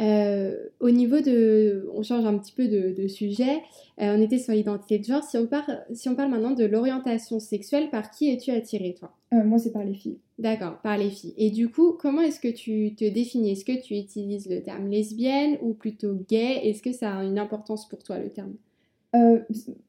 Euh, 0.00 0.54
au 0.78 0.90
niveau 0.90 1.20
de, 1.20 1.90
on 1.92 2.02
change 2.02 2.24
un 2.24 2.38
petit 2.38 2.52
peu 2.52 2.68
de, 2.68 3.08
sujet. 3.08 3.62
Euh, 4.00 4.16
on 4.16 4.22
était 4.22 4.38
sur 4.38 4.52
l'identité 4.52 4.98
de 4.98 5.04
genre. 5.04 5.24
Si 5.24 5.36
on, 5.36 5.46
parle, 5.46 5.84
si 5.92 6.08
on 6.08 6.14
parle 6.14 6.30
maintenant 6.30 6.52
de 6.52 6.64
l'orientation 6.64 7.40
sexuelle, 7.40 7.90
par 7.90 8.10
qui 8.10 8.30
es-tu 8.30 8.50
attirée, 8.50 8.94
toi? 8.98 9.12
Euh, 9.34 9.42
Moi, 9.44 9.58
c'est 9.58 9.72
par 9.72 9.84
les 9.84 9.94
filles. 9.94 10.18
D'accord, 10.38 10.78
par 10.82 10.96
les 10.96 11.10
filles. 11.10 11.34
Et 11.36 11.50
du 11.50 11.68
coup, 11.68 11.92
comment 11.92 12.20
est-ce 12.20 12.38
que 12.38 12.48
tu 12.48 12.94
te 12.94 13.04
définis? 13.04 13.52
Est-ce 13.52 13.64
que 13.64 13.80
tu 13.80 13.94
utilises 13.94 14.48
le 14.48 14.62
terme 14.62 14.88
lesbienne 14.88 15.58
ou 15.62 15.72
plutôt 15.74 16.14
gay? 16.28 16.60
Est-ce 16.62 16.82
que 16.82 16.92
ça 16.92 17.16
a 17.16 17.24
une 17.24 17.38
importance 17.38 17.88
pour 17.88 18.02
toi, 18.02 18.18
le 18.18 18.30
terme? 18.30 18.54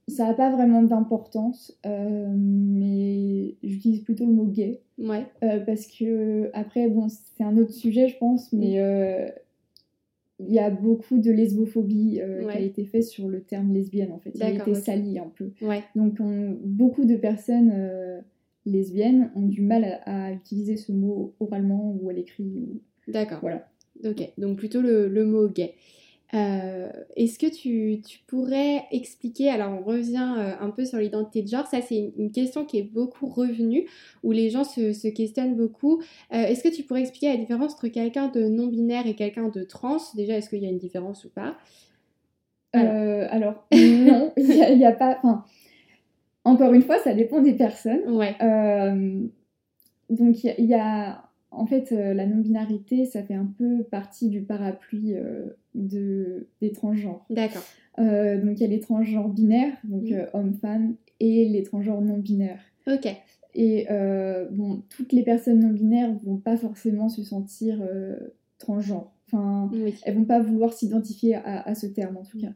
Ça 0.07 0.25
n'a 0.25 0.33
pas 0.33 0.49
vraiment 0.49 0.81
d'importance, 0.81 1.77
mais 1.85 3.53
j'utilise 3.61 4.01
plutôt 4.01 4.25
le 4.25 4.31
mot 4.31 4.45
gay. 4.45 4.79
Ouais. 4.97 5.27
Parce 5.67 5.85
que, 5.85 6.49
après, 6.53 6.87
bon, 6.87 7.09
c'est 7.09 7.43
un 7.43 7.57
autre 7.57 7.73
sujet, 7.73 8.07
je 8.07 8.17
pense, 8.17 8.51
mais 8.53 8.81
mm. 8.81 9.31
Il 10.39 10.53
y 10.53 10.59
a 10.59 10.69
beaucoup 10.69 11.19
de 11.19 11.31
lesbophobie 11.31 12.21
qui 12.51 12.57
a 12.57 12.59
été 12.59 12.85
faite 12.85 13.03
sur 13.03 13.27
le 13.27 13.41
terme 13.41 13.73
lesbienne, 13.73 14.11
en 14.11 14.19
fait. 14.19 14.31
Il 14.35 14.43
a 14.43 14.49
été 14.49 14.73
sali 14.73 15.19
un 15.19 15.31
peu. 15.35 15.51
Ouais. 15.61 15.83
Donc, 15.95 16.21
beaucoup 16.63 17.05
de 17.05 17.15
personnes 17.15 18.23
lesbiennes 18.65 19.31
ont 19.35 19.47
du 19.47 19.61
mal 19.61 20.01
à, 20.05 20.31
utiliser 20.31 20.77
ce 20.77 20.91
mot 20.91 21.33
oralement 21.39 21.97
ou 21.99 22.09
à 22.09 22.13
l'écrit. 22.13 22.81
D'accord. 23.07 23.39
Voilà. 23.41 23.67
Ok, 24.05 24.31
donc 24.37 24.57
plutôt 24.57 24.81
le, 24.81 25.09
le 25.09 25.25
mot 25.25 25.49
gay. 25.49 25.73
Euh, 26.35 26.91
est-ce 27.15 27.39
que 27.39 27.47
tu, 27.47 28.01
pourrais 28.27 28.85
expliquer, 28.91 29.49
alors 29.49 29.71
on 29.73 29.83
revient 29.83 30.35
euh, 30.37 30.53
un 30.59 30.69
peu 30.69 30.85
sur 30.85 30.99
l'identité 30.99 31.41
de 31.41 31.47
genre, 31.47 31.65
ça 31.65 31.81
c'est 31.81 32.13
une, 32.15 32.31
question 32.31 32.65
qui 32.65 32.77
est 32.77 32.83
beaucoup 32.83 33.27
revenue, 33.27 33.87
où 34.23 34.31
les 34.31 34.49
gens 34.49 34.63
se, 34.63 35.09
questionnent 35.09 35.55
beaucoup. 35.55 36.01
Euh, 36.31 36.43
est-ce 36.43 36.63
que 36.63 36.73
tu 36.73 36.83
pourrais 36.83 37.01
expliquer 37.01 37.29
la 37.29 37.37
différence 37.37 37.73
entre 37.73 37.87
quelqu'un 37.87 38.27
de 38.27 38.47
non-binaire 38.47 39.07
et 39.07 39.15
quelqu'un 39.15 39.49
de 39.49 39.63
trans? 39.63 39.97
Déjà, 40.15 40.37
est-ce 40.37 40.49
qu'il 40.49 40.61
y 40.61 40.67
a 40.67 40.69
une 40.69 40.77
différence 40.77 41.25
ou 41.25 41.29
pas? 41.29 41.57
Alors. 42.73 43.65
non, 43.71 44.31
il 44.37 44.77
n'y 44.77 44.85
a, 44.85 44.91
pas... 44.91 45.17
Enfin, 45.23 45.43
encore 46.43 46.73
une 46.73 46.83
fois, 46.83 46.99
ça 46.99 47.15
dépend 47.15 47.41
des 47.41 47.53
personnes. 47.53 48.07
Ouais. 48.07 48.35
donc 50.11 50.43
il 50.43 50.65
y, 50.65 50.75
a, 50.75 51.28
en 51.51 51.65
fait, 51.65 51.91
la 51.91 52.25
non-binarité, 52.25 53.05
ça 53.05 53.23
fait 53.23 53.33
un 53.33 53.51
peu 53.57 53.83
partie 53.83 54.29
du 54.29 54.41
parapluie 54.41 55.15
de, 55.75 56.47
des 56.61 56.71
transgenres. 56.71 57.25
D'accord. 57.29 57.63
donc 57.97 58.05
il 58.05 58.59
y 58.59 58.63
a 58.63 58.67
les 58.67 58.79
transgenres 58.79 59.29
binaires, 59.29 59.75
donc 59.83 60.09
mm. 60.09 60.27
homme-femme, 60.33 60.95
et 61.19 61.49
les 61.49 61.63
transgenres 61.63 62.01
non-binaires. 62.01 62.61
Ok. 62.87 63.07
Et 63.55 63.87
bon, 64.51 64.83
toutes 64.89 65.11
les 65.11 65.23
personnes 65.23 65.59
non-binaires 65.59 66.13
vont 66.23 66.37
pas 66.37 66.55
forcément 66.55 67.09
se 67.09 67.23
sentir 67.23 67.81
transgenres. 68.59 69.11
Enfin, 69.27 69.71
elles 70.05 70.15
vont 70.15 70.25
pas 70.25 70.39
vouloir 70.39 70.73
s'identifier 70.73 71.35
à, 71.35 71.61
à, 71.61 71.75
ce 71.75 71.87
terme 71.87 72.17
en 72.17 72.23
tout 72.23 72.39
cas. 72.39 72.51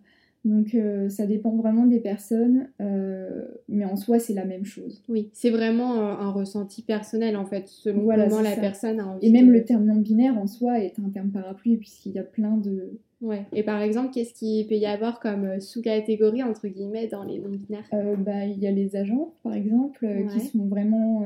Donc 0.45 0.75
euh, 0.75 1.07
ça 1.07 1.25
dépend 1.25 1.55
vraiment 1.55 1.85
des 1.85 2.01
personnes, 2.01 2.67
euh, 2.81 3.45
mais 3.69 3.85
en 3.85 3.95
soi 3.95 4.19
c'est 4.19 4.33
la 4.33 4.43
même 4.43 4.65
chose. 4.65 5.01
Oui, 5.07 5.29
c'est 5.31 5.49
vraiment 5.49 5.93
un, 5.93 6.31
ressenti 6.31 6.81
personnel 6.81 7.37
en 7.37 7.45
fait, 7.45 7.67
selon 7.67 8.01
comment 8.01 8.41
la 8.41 8.55
personne 8.55 8.99
a 8.99 9.07
envie. 9.07 9.25
Et 9.25 9.31
même 9.31 9.51
le 9.51 9.63
terme 9.63 9.85
non 9.85 9.95
binaire 9.95 10.37
en 10.37 10.47
soi 10.47 10.79
est 10.79 10.99
un 10.99 11.09
terme 11.09 11.29
parapluie 11.29 11.77
puisqu'il 11.77 12.11
y 12.11 12.19
a 12.19 12.23
plein 12.23 12.57
de. 12.57 12.99
Ouais. 13.21 13.45
Et 13.53 13.63
par 13.63 13.81
exemple, 13.81 14.11
qu'est-ce 14.13 14.33
qu'il 14.33 14.67
peut 14.67 14.75
y 14.75 14.85
avoir 14.85 15.21
comme 15.21 15.45
euh, 15.45 15.59
sous-catégorie 15.61 16.43
entre 16.43 16.67
guillemets 16.67 17.07
dans 17.07 17.23
les 17.23 17.39
non 17.39 17.49
binaires? 17.49 17.87
Bah, 18.17 18.45
il 18.45 18.59
y 18.59 18.67
a 18.67 18.71
les 18.71 18.97
agents 18.97 19.33
par 19.43 19.53
exemple 19.53 20.05
qui 20.33 20.41
sont 20.41 20.65
vraiment 20.65 21.25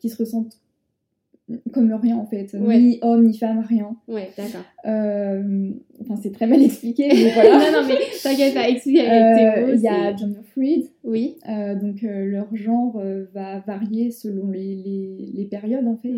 qui 0.00 0.08
se 0.08 0.16
ressentent 0.16 0.58
comme 1.72 1.92
rien 1.92 2.16
en 2.16 2.26
fait, 2.26 2.52
ni 2.54 2.98
homme 3.02 3.24
ni 3.24 3.36
femme, 3.36 3.64
rien. 3.66 3.96
Ouais, 4.06 4.30
d'accord. 4.36 4.64
Euh, 4.86 5.70
enfin, 6.00 6.16
c'est 6.16 6.32
très 6.32 6.46
mal 6.46 6.62
expliqué, 6.62 7.08
mais 7.08 7.30
voilà. 7.34 7.58
non, 7.58 7.80
non, 7.80 7.88
mais 7.88 7.98
t'inquiète 8.22 8.54
pas, 8.54 8.68
explique 8.68 8.98
avec 8.98 9.38
tes 9.38 9.46
euh, 9.46 9.66
mots. 9.66 9.72
Il 9.74 9.80
y 9.80 9.88
a 9.88 10.16
gender 10.16 10.40
fluid. 10.44 10.84
Oui. 11.04 11.36
Euh, 11.48 11.74
donc, 11.74 12.02
leur 12.02 12.54
genre 12.54 13.02
va 13.32 13.60
varier 13.60 14.10
selon 14.10 14.50
les, 14.50 14.74
les, 14.74 15.30
les 15.34 15.44
périodes 15.44 15.86
en 15.86 15.96
fait. 15.96 16.12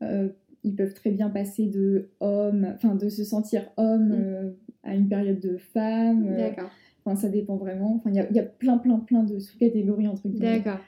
Mhm. 0.00 0.30
ils 0.64 0.74
peuvent 0.74 0.94
très 0.94 1.10
bien 1.10 1.28
passer 1.28 1.66
de 1.66 2.08
homme, 2.20 2.66
enfin, 2.74 2.94
de 2.94 3.08
se 3.08 3.24
sentir 3.24 3.70
homme 3.76 4.08
mhm. 4.08 4.54
à 4.84 4.94
une 4.94 5.08
période 5.08 5.40
de 5.40 5.58
femme. 5.58 6.34
D'accord. 6.36 6.70
Enfin, 7.04 7.16
ça 7.16 7.28
dépend 7.28 7.56
vraiment. 7.56 7.96
Enfin, 7.96 8.10
il 8.10 8.16
y 8.16 8.20
a, 8.20 8.30
y 8.32 8.38
a, 8.38 8.44
plein, 8.44 8.78
plein, 8.78 8.98
plein 8.98 9.24
de 9.24 9.38
sous-catégories 9.38 10.08
entre 10.08 10.28
guillemets. 10.28 10.60
D'accord. 10.60 10.80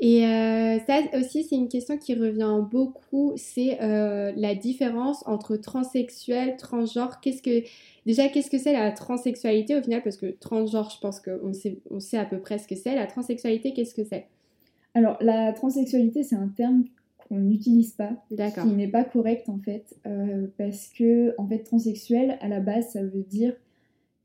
Et 0.00 0.24
euh, 0.24 0.78
ça 0.86 1.00
aussi, 1.18 1.42
c'est 1.42 1.56
une 1.56 1.68
question 1.68 1.98
qui 1.98 2.14
revient 2.14 2.62
beaucoup, 2.70 3.32
c'est 3.36 3.82
euh, 3.82 4.32
la 4.36 4.54
différence 4.54 5.26
entre 5.26 5.56
transsexuel, 5.56 6.56
transgenre. 6.56 7.20
Qu'est-ce 7.20 7.42
que 7.42 7.66
déjà, 8.06 8.28
qu'est-ce 8.28 8.50
que 8.50 8.58
c'est 8.58 8.74
la 8.74 8.92
transsexualité 8.92 9.76
au 9.76 9.82
final? 9.82 10.02
Parce 10.02 10.16
que 10.16 10.26
transgenre, 10.26 10.90
je 10.90 11.00
pense 11.00 11.18
qu'on 11.20 11.52
sait, 11.52 11.80
on 11.90 11.98
sait 11.98 12.16
à 12.16 12.24
peu 12.24 12.38
près 12.38 12.58
ce 12.58 12.68
que 12.68 12.76
c'est. 12.76 12.94
La 12.94 13.06
transsexualité, 13.06 13.72
qu'est-ce 13.72 13.94
que 13.94 14.04
c'est? 14.04 14.26
Alors, 14.94 15.16
la 15.20 15.52
transsexualité, 15.52 16.22
c'est 16.22 16.36
un 16.36 16.48
terme 16.48 16.84
qu'on 17.28 17.38
n'utilise 17.38 17.92
pas, 17.92 18.12
qui 18.30 18.68
n'est 18.68 18.88
pas 18.88 19.04
correct 19.04 19.48
en 19.48 19.58
fait, 19.58 19.96
euh, 20.06 20.46
parce 20.56 20.88
que 20.88 21.34
en 21.38 21.46
fait, 21.46 21.58
transsexuel 21.58 22.38
à 22.40 22.48
la 22.48 22.60
base, 22.60 22.90
ça 22.92 23.02
veut 23.02 23.24
dire 23.28 23.54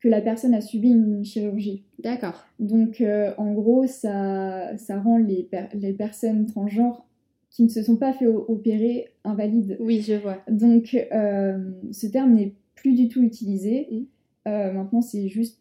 que 0.04 0.10
la 0.10 0.20
personne 0.20 0.54
a 0.54 0.60
subi 0.60 0.89
une 0.89 1.24
chirurgie. 1.24 1.86
D'accord. 2.00 2.46
Donc, 2.60 3.00
euh, 3.00 3.32
en 3.38 3.54
gros, 3.54 3.88
ça, 3.88 4.78
ça 4.78 5.00
rend 5.00 5.18
les, 5.18 5.48
les 5.74 5.94
personnes 5.94 6.46
transgenres 6.46 7.06
qui 7.50 7.63
ne 7.63 7.70
se 7.70 7.82
sont 7.82 7.96
pas 7.96 8.12
fait 8.12 8.28
opérer 8.28 9.13
invalides. 9.24 9.78
Oui, 9.80 10.02
je 10.02 10.16
vois. 10.16 10.39
Donc, 10.50 10.94
euh, 11.13 11.58
ce 11.94 12.08
terme 12.08 12.34
n'est 12.34 12.54
plus 12.76 12.96
du 12.96 13.08
tout 13.08 13.24
utilisé. 13.24 13.88
Mm. 13.92 14.50
Euh, 14.50 14.74
maintenant, 14.74 15.02
c'est 15.02 15.30
juste 15.30 15.60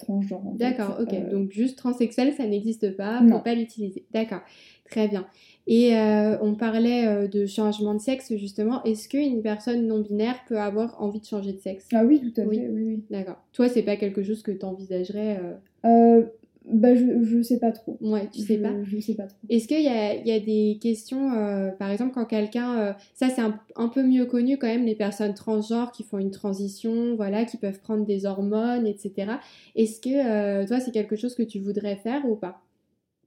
transgenre. 0.00 0.54
D'accord, 0.56 0.98
ok. 1.00 1.30
Donc, 1.30 1.52
juste 1.52 1.78
transsexuel, 1.78 2.32
ça 2.32 2.46
n'existe 2.46 2.96
pas, 2.96 3.22
faut 3.28 3.40
pas 3.40 3.54
l'utiliser. 3.54 4.04
D'accord, 4.12 4.42
très 4.90 5.06
bien. 5.06 5.24
Et 5.66 5.96
euh, 5.96 6.36
on 6.42 6.54
parlait 6.54 7.06
euh, 7.06 7.26
de 7.26 7.46
changement 7.46 7.94
de 7.94 8.00
sexe 8.00 8.34
justement. 8.36 8.82
Est-ce 8.84 9.08
qu'une 9.08 9.42
personne 9.42 9.86
non 9.86 10.00
binaire 10.00 10.36
peut 10.46 10.58
avoir 10.58 11.00
envie 11.00 11.20
de 11.20 11.24
changer 11.24 11.52
de 11.52 11.58
sexe? 11.58 11.88
Ah 11.94 12.04
oui, 12.04 12.20
tout 12.20 12.40
à 12.40 12.44
fait. 12.44 12.68
Oui, 12.68 12.68
oui. 12.70 13.02
D'accord. 13.10 13.36
Toi, 13.52 13.68
c'est 13.68 13.82
pas 13.82 13.96
quelque 13.96 14.22
chose 14.22 14.42
que 14.42 14.52
tu 14.52 14.64
envisagerais 14.64 15.40
euh... 15.86 16.22
bah, 16.66 16.94
je, 16.94 17.22
je 17.22 17.40
sais 17.40 17.58
pas 17.58 17.72
trop. 17.72 17.96
Ouais, 18.02 18.28
tu 18.30 18.40
sais 18.40 18.58
pas? 18.58 18.72
Je 18.84 19.00
sais 19.00 19.14
pas 19.14 19.26
trop. 19.26 19.38
Est-ce 19.48 19.66
qu'il 19.66 19.80
y 19.80 19.88
a, 19.88 20.16
y 20.16 20.32
a, 20.32 20.40
des 20.40 20.78
questions, 20.82 21.30
par 21.78 21.90
exemple, 21.90 22.12
quand 22.12 22.26
quelqu'un. 22.26 22.94
ça, 23.14 23.30
c'est 23.30 23.40
un, 23.40 23.58
un, 23.76 23.88
peu 23.88 24.02
mieux 24.02 24.26
connu 24.26 24.58
quand 24.58 24.66
même, 24.66 24.84
les 24.84 24.94
personnes 24.94 25.34
transgenres 25.34 25.92
qui 25.92 26.02
font 26.02 26.18
une 26.18 26.30
transition, 26.30 27.16
voilà, 27.16 27.46
qui 27.46 27.56
peuvent 27.56 27.80
prendre 27.80 28.04
des 28.04 28.26
hormones, 28.26 28.86
etc. 28.86 29.38
Est-ce 29.76 29.98
que 29.98 30.66
toi, 30.66 30.78
c'est 30.78 30.92
quelque 30.92 31.16
chose 31.16 31.34
que 31.34 31.42
tu 31.42 31.58
voudrais 31.58 31.96
faire 31.96 32.28
ou 32.28 32.36
pas? 32.36 32.60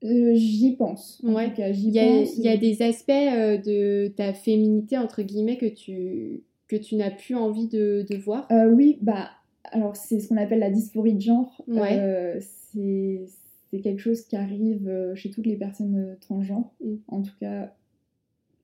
Euh, 0.03 0.33
j'y 0.36 0.75
pense. 0.75 1.21
ouais. 1.23 1.51
Il 1.57 1.89
y, 1.89 2.47
a 2.47 2.57
des 2.57 2.81
aspects 2.81 3.10
euh, 3.10 3.57
de 3.57 4.10
ta 4.10 4.33
féminité, 4.33 4.97
entre 4.97 5.23
guillemets, 5.23 5.57
que 5.57 5.65
tu, 5.65 6.43
que 6.67 6.75
tu 6.75 6.95
n'as 6.95 7.12
plus 7.12 7.36
envie 7.36 7.67
de, 7.67 8.05
de 8.10 8.15
voir? 8.17 8.47
Euh, 8.51 8.69
Oui, 8.69 8.99
bah, 9.01 9.29
alors 9.71 9.95
c'est 9.95 10.19
ce 10.19 10.29
qu'on 10.29 10.38
appelle 10.38 10.60
la 10.60 10.69
dysphorie 10.69 11.15
de 11.15 11.21
genre. 11.21 11.63
Ouais. 11.67 12.39
c'est 12.39 13.81
quelque 13.81 13.99
chose 13.99 14.21
qui 14.21 14.36
arrive 14.36 14.91
chez 15.15 15.29
toutes 15.29 15.45
les 15.45 15.57
personnes 15.57 16.15
transgenres, 16.21 16.73
mm. 16.83 16.95
en 17.07 17.21
tout 17.21 17.36
cas 17.39 17.73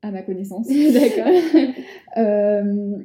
à 0.01 0.11
ma 0.11 0.21
connaissance. 0.21 0.67
D'accord. 0.93 1.31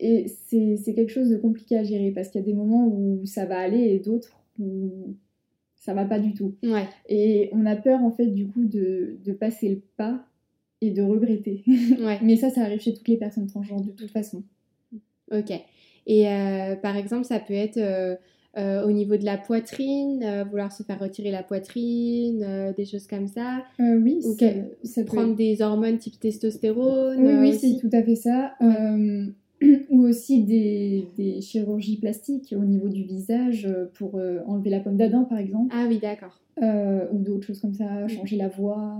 et 0.00 0.26
c'est 0.48 0.94
quelque 0.94 1.12
chose 1.12 1.30
de 1.30 1.36
compliqué 1.36 1.78
à 1.78 1.84
gérer 1.84 2.10
parce 2.10 2.28
qu'il 2.28 2.40
y 2.40 2.44
a 2.44 2.46
des 2.46 2.54
moments 2.54 2.86
où 2.86 3.24
ça 3.24 3.46
va 3.46 3.58
aller 3.58 3.80
et 3.80 3.98
d'autres 3.98 4.42
où 4.58 5.14
ça 5.82 5.94
va 5.94 6.04
pas 6.04 6.20
du 6.20 6.32
tout. 6.32 6.54
Ouais. 6.62 6.86
Et 7.08 7.50
on 7.52 7.66
a 7.66 7.74
peur 7.74 8.02
en 8.04 8.12
fait 8.12 8.28
du 8.28 8.46
coup 8.46 8.64
de, 8.64 9.16
de 9.24 9.32
passer 9.32 9.68
le 9.68 9.82
pas 9.96 10.24
et 10.80 10.90
de 10.90 11.02
regretter. 11.02 11.64
Ouais. 12.00 12.18
Mais 12.22 12.36
ça, 12.36 12.50
ça 12.50 12.62
arrive 12.62 12.80
chez 12.80 12.94
toutes 12.94 13.08
les 13.08 13.16
personnes 13.16 13.48
transgenres 13.48 13.82
de 13.82 13.90
toute 13.90 14.10
façon. 14.10 14.44
Ok. 15.32 15.50
Et 16.06 16.28
euh, 16.28 16.76
par 16.76 16.96
exemple, 16.96 17.24
ça 17.24 17.40
peut 17.40 17.54
être 17.54 17.78
euh, 17.78 18.14
euh, 18.56 18.86
au 18.86 18.92
niveau 18.92 19.16
de 19.16 19.24
la 19.24 19.36
poitrine, 19.36 20.44
vouloir 20.48 20.70
se 20.70 20.84
faire 20.84 21.00
retirer 21.00 21.32
la 21.32 21.42
poitrine, 21.42 22.72
des 22.76 22.84
choses 22.84 23.08
comme 23.08 23.26
ça. 23.26 23.64
oui, 23.80 24.20
Ou 24.24 24.36
ça, 24.84 25.04
prendre 25.04 25.34
des 25.34 25.62
hormones 25.62 25.98
type 25.98 26.20
testostérone. 26.20 27.26
Oui, 27.26 27.34
oui 27.40 27.58
c'est 27.58 27.76
tout 27.80 27.90
à 27.92 28.04
fait 28.04 28.16
ça. 28.16 28.52
Ou 29.90 30.02
aussi 30.02 30.42
des, 30.42 31.06
des, 31.16 31.40
chirurgies 31.40 31.98
plastiques 31.98 32.54
au 32.56 32.64
niveau 32.64 32.88
du 32.88 33.02
visage 33.02 33.66
euh, 33.66 33.86
pour 33.94 34.16
euh, 34.16 34.40
enlever 34.46 34.70
la 34.70 34.80
pomme 34.80 34.96
d'Adam 34.96 35.24
par 35.24 35.38
exemple. 35.38 35.74
Ah 35.76 35.86
oui, 35.88 35.98
d'accord. 35.98 36.40
Euh, 36.62 37.06
ou 37.12 37.18
d'autres 37.18 37.46
choses 37.46 37.60
comme 37.60 37.74
ça, 37.74 38.06
changer 38.08 38.36
la 38.36 38.48
voix. 38.48 38.98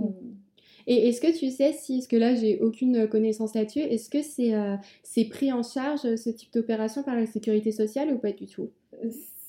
Et 0.85 1.07
est-ce 1.07 1.21
que 1.21 1.37
tu 1.37 1.49
sais 1.49 1.71
si, 1.71 1.97
parce 1.97 2.07
que 2.07 2.15
là 2.15 2.35
j'ai 2.35 2.59
aucune 2.59 3.07
connaissance 3.07 3.53
là-dessus, 3.55 3.79
est-ce 3.79 4.09
que 4.09 4.21
c'est 4.21 4.53
c'est 5.01 5.25
pris 5.25 5.51
en 5.53 5.63
charge 5.63 6.01
ce 6.01 6.29
type 6.29 6.51
d'opération 6.53 7.03
par 7.03 7.15
la 7.15 7.25
sécurité 7.25 7.71
sociale 7.71 8.13
ou 8.13 8.17
pas 8.17 8.31
du 8.31 8.47
tout? 8.47 8.69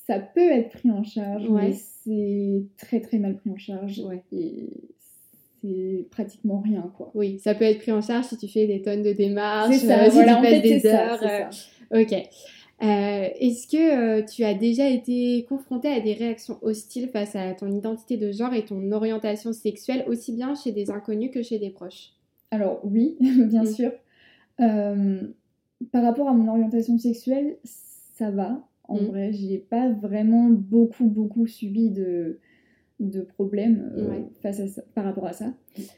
Ça 0.07 0.19
peut 0.19 0.39
être 0.39 0.69
pris 0.69 0.91
en 0.91 1.03
charge, 1.03 1.49
mais 1.49 1.73
c'est 1.73 2.63
très 2.77 3.01
très 3.01 3.17
mal 3.17 3.35
pris 3.35 3.49
en 3.49 3.57
charge. 3.57 3.99
Ouais. 3.99 4.23
Et 4.31 4.69
c'est 5.65 6.05
pratiquement 6.11 6.59
rien, 6.59 6.91
quoi. 6.95 7.11
Oui, 7.13 7.39
ça 7.39 7.55
peut 7.55 7.65
être 7.65 7.79
pris 7.79 7.91
en 7.91 8.01
charge 8.01 8.25
si 8.25 8.37
tu 8.37 8.47
fais 8.47 8.67
des 8.67 8.81
tonnes 8.81 9.03
de 9.03 9.13
démarches, 9.13 9.77
ça, 9.77 10.09
si 10.09 10.19
tu 10.19 10.25
passes 10.25 10.61
des 10.61 10.85
heures. 10.85 11.23
Euh, 11.23 12.01
ok. 12.01 12.13
Euh, 12.83 13.29
est-ce 13.39 13.67
que 13.67 14.19
euh, 14.19 14.25
tu 14.25 14.43
as 14.43 14.53
déjà 14.53 14.89
été 14.89 15.45
confronté 15.47 15.87
à 15.87 16.01
des 16.01 16.13
réactions 16.13 16.57
hostiles 16.61 17.09
face 17.09 17.35
à 17.35 17.53
ton 17.53 17.71
identité 17.71 18.17
de 18.17 18.31
genre 18.31 18.53
et 18.53 18.65
ton 18.65 18.91
orientation 18.91 19.53
sexuelle, 19.53 20.03
aussi 20.07 20.33
bien 20.33 20.55
chez 20.55 20.71
des 20.71 20.91
inconnus 20.91 21.31
que 21.33 21.41
chez 21.41 21.57
des 21.57 21.69
proches? 21.69 22.11
Alors 22.51 22.81
oui, 22.83 23.15
bien 23.19 23.63
mm. 23.63 23.67
sûr. 23.67 23.91
par 24.57 26.03
rapport 26.03 26.27
à 26.27 26.33
mon 26.33 26.49
orientation 26.49 26.97
sexuelle, 26.97 27.57
ça 27.63 28.29
va. 28.29 28.67
En 28.87 28.97
mm. 28.97 29.05
vrai, 29.05 29.33
j'ai 29.33 29.57
pas 29.57 29.89
vraiment 29.89 30.49
beaucoup, 30.49 31.05
beaucoup 31.05 31.47
subi 31.47 31.89
de, 31.89 32.39
de 32.99 33.21
problèmes 33.21 33.91
euh, 33.97 34.21
face 34.41 34.59
à 34.59 34.81
par 34.93 35.03
rapport 35.03 35.25
à 35.25 35.33
ça. 35.33 35.53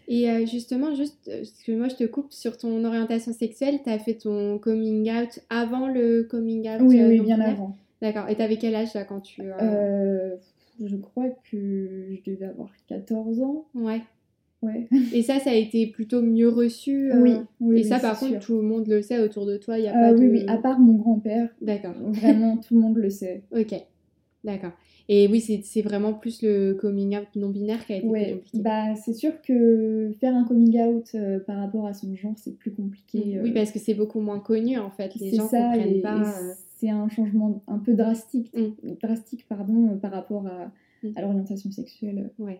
Et 0.07 0.29
euh, 0.29 0.45
justement, 0.45 0.95
juste, 0.95 1.27
euh, 1.27 1.39
parce 1.39 1.63
que 1.63 1.71
moi 1.73 1.87
je 1.89 1.95
te 1.95 2.03
coupe 2.05 2.31
sur 2.31 2.57
ton 2.57 2.83
orientation 2.83 3.33
sexuelle, 3.33 3.79
tu 3.83 3.89
as 3.89 3.99
fait 3.99 4.15
ton 4.15 4.57
coming 4.57 5.09
out 5.11 5.39
avant 5.49 5.87
le 5.87 6.23
coming 6.23 6.67
out 6.67 6.81
Oui, 6.81 7.01
oui, 7.03 7.19
bien 7.19 7.39
avant. 7.39 7.75
D'accord. 8.01 8.29
Et 8.29 8.35
t'avais 8.35 8.57
quel 8.57 8.75
âge 8.75 8.93
là 8.93 9.03
quand 9.03 9.21
tu... 9.21 9.43
je 10.83 10.95
crois 10.97 11.29
que 11.51 12.15
je 12.15 12.31
devais 12.31 12.45
avoir 12.45 12.69
14 12.87 13.41
ans. 13.41 13.65
Ouais. 13.75 14.01
Ouais. 14.63 14.87
Et 15.13 15.21
ça, 15.21 15.39
ça 15.39 15.51
a 15.51 15.53
été 15.53 15.85
plutôt 15.85 16.23
mieux 16.23 16.49
reçu. 16.49 17.11
Oui, 17.13 17.35
oui. 17.59 17.79
Et 17.79 17.83
ça, 17.83 17.99
par 17.99 18.19
contre, 18.19 18.39
tout 18.39 18.55
le 18.55 18.63
monde 18.63 18.87
le 18.87 19.03
sait 19.03 19.19
autour 19.19 19.45
de 19.45 19.55
toi. 19.57 19.77
Y 19.77 19.87
a 19.87 19.93
pas 19.93 20.13
Oui, 20.13 20.27
oui, 20.29 20.45
à 20.47 20.57
part 20.57 20.79
mon 20.79 20.93
grand-père. 20.93 21.49
D'accord. 21.61 21.93
Vraiment, 22.07 22.57
tout 22.57 22.73
le 22.73 22.81
monde 22.81 22.97
le 22.97 23.09
sait. 23.11 23.43
Ok. 23.51 23.75
D'accord. 24.43 24.71
Et 25.09 25.27
oui, 25.27 25.39
c'est 25.39 25.81
vraiment 25.81 26.13
plus 26.13 26.41
le 26.41 26.73
coming 26.73 27.17
out 27.17 27.27
non-binaire 27.35 27.85
qui 27.85 27.93
a 27.93 27.97
été 27.97 28.07
ouais, 28.07 28.33
compliqué. 28.33 28.59
Bah, 28.59 28.95
c'est 28.95 29.13
sûr 29.13 29.41
que 29.41 30.11
faire 30.19 30.35
un 30.35 30.43
coming 30.43 30.81
out 30.81 31.11
euh, 31.15 31.39
par 31.39 31.57
rapport 31.57 31.85
à 31.85 31.93
son 31.93 32.13
genre, 32.15 32.33
c'est 32.35 32.57
plus 32.57 32.73
compliqué. 32.73 33.39
Oui, 33.41 33.51
euh. 33.51 33.53
parce 33.53 33.71
que 33.71 33.79
c'est 33.79 33.93
beaucoup 33.93 34.19
moins 34.19 34.39
connu 34.39 34.77
en 34.77 34.89
fait. 34.89 35.15
Les 35.15 35.33
gens 35.33 35.47
ça, 35.47 35.61
comprennent 35.61 36.01
pas. 36.01 36.21
Euh. 36.23 36.53
C'est 36.75 36.89
un 36.89 37.07
changement 37.07 37.63
un 37.67 37.79
peu 37.79 37.93
drastique, 37.93 38.53
mm. 38.53 38.97
drastique 39.01 39.45
pardon, 39.47 39.97
par 39.97 40.11
rapport 40.11 40.45
à, 40.45 40.71
mm. 41.03 41.13
à 41.15 41.21
l'orientation 41.21 41.71
sexuelle. 41.71 42.29
Ouais. 42.37 42.59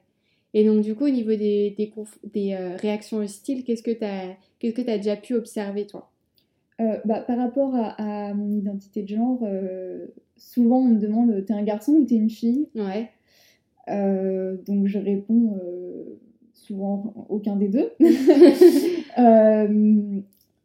Et 0.54 0.63
donc, 0.63 0.82
du 0.82 0.96
coup, 0.96 1.06
au 1.06 1.10
niveau 1.10 1.36
des, 1.36 1.76
des, 1.78 1.94
des 2.34 2.56
réactions 2.56 3.18
hostiles, 3.18 3.66
qu'est-ce 3.66 3.84
que 3.84 3.92
tu 3.92 4.06
as, 4.06 4.38
qu'est-ce 4.60 4.74
que 4.74 4.90
as 4.90 4.98
déjà 4.98 5.18
pu 5.18 5.34
observer, 5.34 5.86
toi? 5.86 6.10
Bah, 6.80 7.20
Par 7.20 7.38
rapport 7.38 7.76
à, 7.76 8.34
mon 8.34 8.50
identité 8.58 9.04
de 9.04 9.10
genre, 9.10 9.44
souvent 10.38 10.80
on 10.80 10.86
me 10.86 11.00
demande 11.00 11.45
t'es 11.45 11.54
un 11.54 11.63
garçon 11.63 11.93
ou 11.93 12.06
t'es 12.06 12.15
une 12.15 12.30
fille? 12.30 12.67
Ouais. 12.76 13.10
donc, 13.88 14.88
je 14.88 15.00
réponds 15.00 15.60
souvent 16.67 17.13
aucun 17.30 17.56
des 17.56 17.69
deux. 17.69 17.91
Euh, 19.19 19.67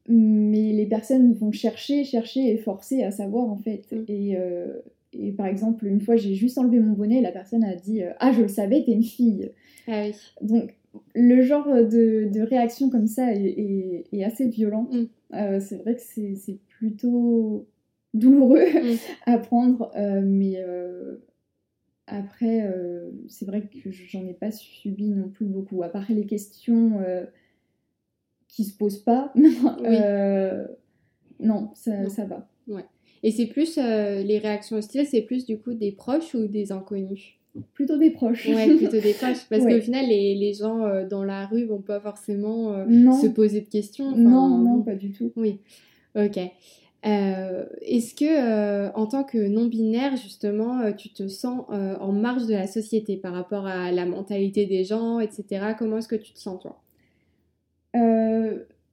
mais 0.08 0.72
les 0.72 0.84
personnes 0.84 1.32
vont 1.32 1.52
chercher, 1.52 2.04
chercher 2.04 2.50
et 2.52 2.58
forcer 2.58 3.02
à 3.02 3.10
savoir 3.10 3.48
en 3.48 3.56
fait. 3.56 3.90
Mm. 3.90 4.04
Et, 4.08 4.36
euh, 4.36 4.74
et, 5.14 5.32
par 5.32 5.46
exemple, 5.46 5.86
une 5.86 6.02
fois 6.02 6.16
j'ai 6.16 6.34
juste 6.34 6.58
enlevé 6.58 6.78
mon 6.78 6.92
bonnet, 6.92 7.22
la 7.22 7.32
personne 7.32 7.64
a 7.64 7.74
dit 7.74 8.02
euh, 8.02 8.10
Ah, 8.18 8.30
je 8.32 8.42
le 8.42 8.48
savais, 8.48 8.84
t'es 8.84 8.92
une 8.92 9.04
fille. 9.04 9.52
Ah 9.88 10.02
oui. 10.04 10.14
Donc 10.42 10.74
le 11.14 11.40
genre 11.40 11.66
de, 11.66 12.28
de 12.30 12.40
réaction 12.42 12.90
comme 12.90 13.06
ça 13.06 13.32
est, 13.32 14.04
est, 14.12 14.22
assez 14.22 14.46
violent. 14.48 14.86
Mm. 14.92 15.60
c'est 15.60 15.76
vrai 15.76 15.94
que 15.94 16.02
c'est 16.02 16.58
plutôt 16.78 17.66
douloureux 18.14 18.64
mm. 18.64 18.96
à 19.26 19.38
prendre, 19.38 19.90
mais 20.22 20.62
après, 22.06 22.62
euh, 22.62 23.10
c'est 23.28 23.46
vrai 23.46 23.62
que 23.62 23.90
j'en 23.90 24.26
ai 24.26 24.34
pas 24.34 24.50
subi 24.50 25.08
non 25.08 25.28
plus 25.28 25.46
beaucoup. 25.46 25.82
À 25.82 25.88
part 25.88 26.04
les 26.10 26.26
questions 26.26 27.00
euh, 27.00 27.24
qui 28.48 28.64
se 28.64 28.76
posent 28.76 28.98
pas, 28.98 29.32
euh, 29.84 30.66
non, 31.40 31.70
ça, 31.74 32.08
ça, 32.10 32.24
va. 32.26 32.48
Ouais. 32.68 32.84
Et 33.22 33.30
c'est 33.30 33.46
plus 33.46 33.76
les 33.76 34.38
réactions 34.38 34.76
hostiles, 34.76 35.06
c'est 35.06 35.22
plus 35.22 35.46
du 35.46 35.58
coup 35.58 35.74
des 35.74 35.92
proches 35.92 36.34
ou 36.34 36.48
des 36.48 36.72
inconnus? 36.72 37.38
Plutôt 37.74 37.98
des 37.98 38.10
proches. 38.10 38.48
Ouais, 38.48 38.76
plutôt 38.76 39.00
des 39.00 39.12
proches. 39.20 39.46
Parce 39.48 39.64
qu'au 39.64 39.80
final, 39.80 40.06
les, 40.06 40.34
les 40.34 40.54
gens 40.54 41.04
dans 41.08 41.22
la 41.22 41.46
rue 41.46 41.64
vont 41.64 41.82
pas 41.82 42.00
forcément 42.00 42.84
se 42.86 43.28
poser 43.28 43.60
de 43.60 43.68
questions. 43.68 44.16
non, 44.16 44.58
non, 44.58 44.82
pas 44.82 44.96
du 44.96 45.12
tout. 45.12 45.32
Oui. 45.36 45.60
Ok. 46.14 46.38
Euh, 47.04 47.66
est-ce 47.80 48.14
que, 48.14 48.24
euh, 48.24 48.92
en 48.94 49.06
tant 49.06 49.24
que 49.24 49.38
non-binaire, 49.38 50.16
justement, 50.16 50.80
euh, 50.80 50.92
tu 50.92 51.08
te 51.08 51.26
sens 51.26 51.64
en 51.68 52.12
marge 52.12 52.46
de 52.46 52.54
la 52.54 52.66
société 52.66 53.16
par 53.16 53.32
rapport 53.32 53.66
à 53.66 53.90
la 53.90 54.06
mentalité 54.06 54.66
des 54.66 54.84
gens, 54.84 55.18
etc. 55.18 55.74
Comment 55.78 55.98
est-ce 55.98 56.08
que 56.08 56.16
tu 56.16 56.32
te 56.32 56.38
sens, 56.38 56.60
toi? 56.60 56.80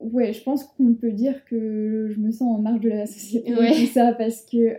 Ouais, 0.00 0.32
je 0.32 0.42
pense 0.42 0.64
qu'on 0.64 0.94
peut 0.94 1.12
dire 1.12 1.44
que 1.44 2.08
je 2.10 2.18
me 2.18 2.30
sens 2.30 2.58
en 2.58 2.62
marge 2.62 2.80
de 2.80 2.88
la 2.88 3.06
société, 3.06 3.54
ouais. 3.54 3.72
tout 3.72 3.92
ça, 3.92 4.14
parce 4.14 4.42
que 4.42 4.76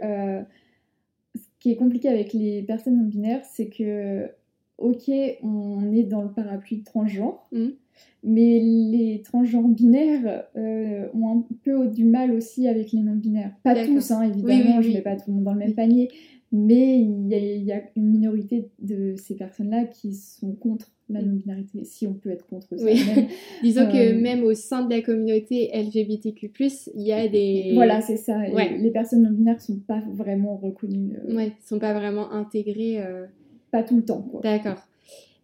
ce 1.36 1.42
qui 1.60 1.72
est 1.72 1.76
compliqué 1.76 2.10
avec 2.10 2.34
les 2.34 2.64
personnes 2.64 2.98
non-binaires, 2.98 3.46
c'est 3.46 3.70
que, 3.70 4.28
ok, 4.80 5.12
on 5.44 5.94
est 5.94 6.04
dans 6.04 6.24
le 6.24 6.32
parapluie 6.32 6.82
transgenre, 6.84 7.48
mmh 7.52 7.70
mais 8.24 8.60
les 8.60 9.22
transgenres 9.24 9.68
binaires 9.68 10.44
euh, 10.56 11.08
ont 11.14 11.40
un 11.40 11.46
peu 11.64 11.88
du 11.88 12.06
mal 12.06 12.32
aussi 12.32 12.68
avec 12.68 12.92
les 12.92 13.02
non-binaires. 13.02 13.54
Pas 13.64 13.86
tous, 13.86 14.12
hein, 14.12 14.22
évidemment, 14.22 14.82
je 14.82 14.90
ne 14.90 14.94
mets 14.94 15.02
pas 15.02 15.16
tout 15.16 15.30
le 15.30 15.34
monde 15.36 15.44
dans 15.44 15.54
le 15.54 15.60
même 15.60 15.74
panier, 15.74 16.10
mais 16.52 17.00
il 17.00 17.28
y, 17.66 17.72
a, 17.72 17.82
une 17.96 18.10
minorité 18.10 18.70
de 18.80 19.16
ces 19.16 19.36
personnes-là 19.36 19.86
qui 19.86 20.14
sont 20.14 20.52
contre 20.54 20.92
la 21.10 21.22
non-binarité, 21.22 21.84
si 21.84 22.08
on 22.08 22.14
peut 22.14 22.30
être 22.30 22.46
contre 22.46 22.78
ça. 22.78 22.86
Disons 23.64 23.86
que 23.88 24.14
euh, 24.14 24.22
même 24.22 24.44
au 24.44 24.54
sein 24.54 24.86
de 24.86 24.94
la 24.94 25.02
communauté 25.02 25.72
LGBTQ+, 25.74 26.52
il 26.96 27.02
y 27.02 27.12
a 27.12 27.28
des... 27.28 27.72
Voilà, 27.74 28.02
c'est 28.02 28.18
ça. 28.18 28.38
Les 28.48 28.92
personnes 28.92 29.24
non-binaires 29.24 29.56
ne 29.56 29.60
sont 29.60 29.80
pas 29.80 30.04
vraiment 30.14 30.58
reconnues. 30.58 31.18
Euh... 31.28 31.36
Ouais, 31.36 31.46
ne 31.48 31.66
sont 31.66 31.80
pas 31.80 31.94
vraiment 31.94 32.32
intégrées. 32.32 33.02
Euh. 33.02 33.26
Pas 33.72 33.84
tout 33.84 33.96
le 33.96 34.04
temps, 34.04 34.30
D'accord. 34.44 34.86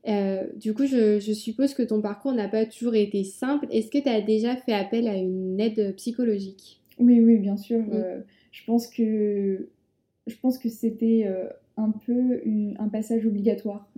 Euh, 0.07 0.45
du 0.55 0.73
coup, 0.73 0.85
je, 0.85 1.19
suppose 1.19 1.73
que 1.73 1.83
ton 1.83 2.01
parcours 2.01 2.33
n'a 2.33 2.47
pas 2.47 2.65
toujours 2.65 2.95
été 2.95 3.23
simple. 3.23 3.67
Est-ce 3.71 3.89
que 3.89 3.97
tu 3.97 4.09
as 4.09 4.21
déjà 4.21 4.55
fait 4.55 4.73
appel 4.73 5.07
à 5.07 5.15
une 5.15 5.59
aide 5.59 5.95
psychologique? 5.95 6.81
Oui, 6.99 7.19
oui, 7.21 7.37
bien 7.37 7.57
sûr. 7.57 7.83
Euh, 7.91 8.21
je 8.51 8.63
pense 8.65 8.87
que 8.87 9.69
je 10.25 10.35
pense 10.41 10.57
que 10.57 10.69
c'était 10.69 11.23
euh, 11.25 11.47
un 11.77 11.91
peu 12.05 12.41
un 12.79 12.87
passage 12.89 13.25
obligatoire. 13.25 13.89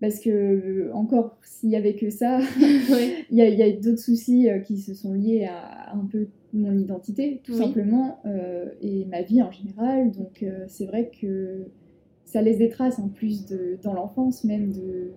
parce 0.00 0.20
que 0.20 0.90
encore, 0.92 1.38
s'il 1.42 1.70
y 1.70 1.76
avait 1.76 1.94
que 1.94 2.10
ça, 2.10 2.38
il 3.30 3.36
y 3.36 3.62
a, 3.62 3.72
d'autres 3.72 3.98
soucis 3.98 4.48
qui 4.66 4.78
se 4.78 4.94
sont 4.94 5.14
liés 5.14 5.46
à 5.46 5.94
un 5.94 6.06
peu 6.06 6.28
mon 6.52 6.76
identité, 6.78 7.40
tout 7.42 7.54
simplement, 7.54 8.22
et 8.80 9.04
ma 9.06 9.22
vie 9.22 9.42
en 9.42 9.50
général. 9.50 10.12
Donc, 10.12 10.44
c'est 10.68 10.86
vrai 10.86 11.10
que 11.20 11.66
ça 12.34 12.42
laisse 12.42 12.58
des 12.58 12.68
traces 12.68 12.98
en 12.98 13.08
plus 13.08 13.46
de, 13.46 13.78
dans 13.84 13.92
l'enfance 13.92 14.42
même 14.42 14.72
de 14.72 15.12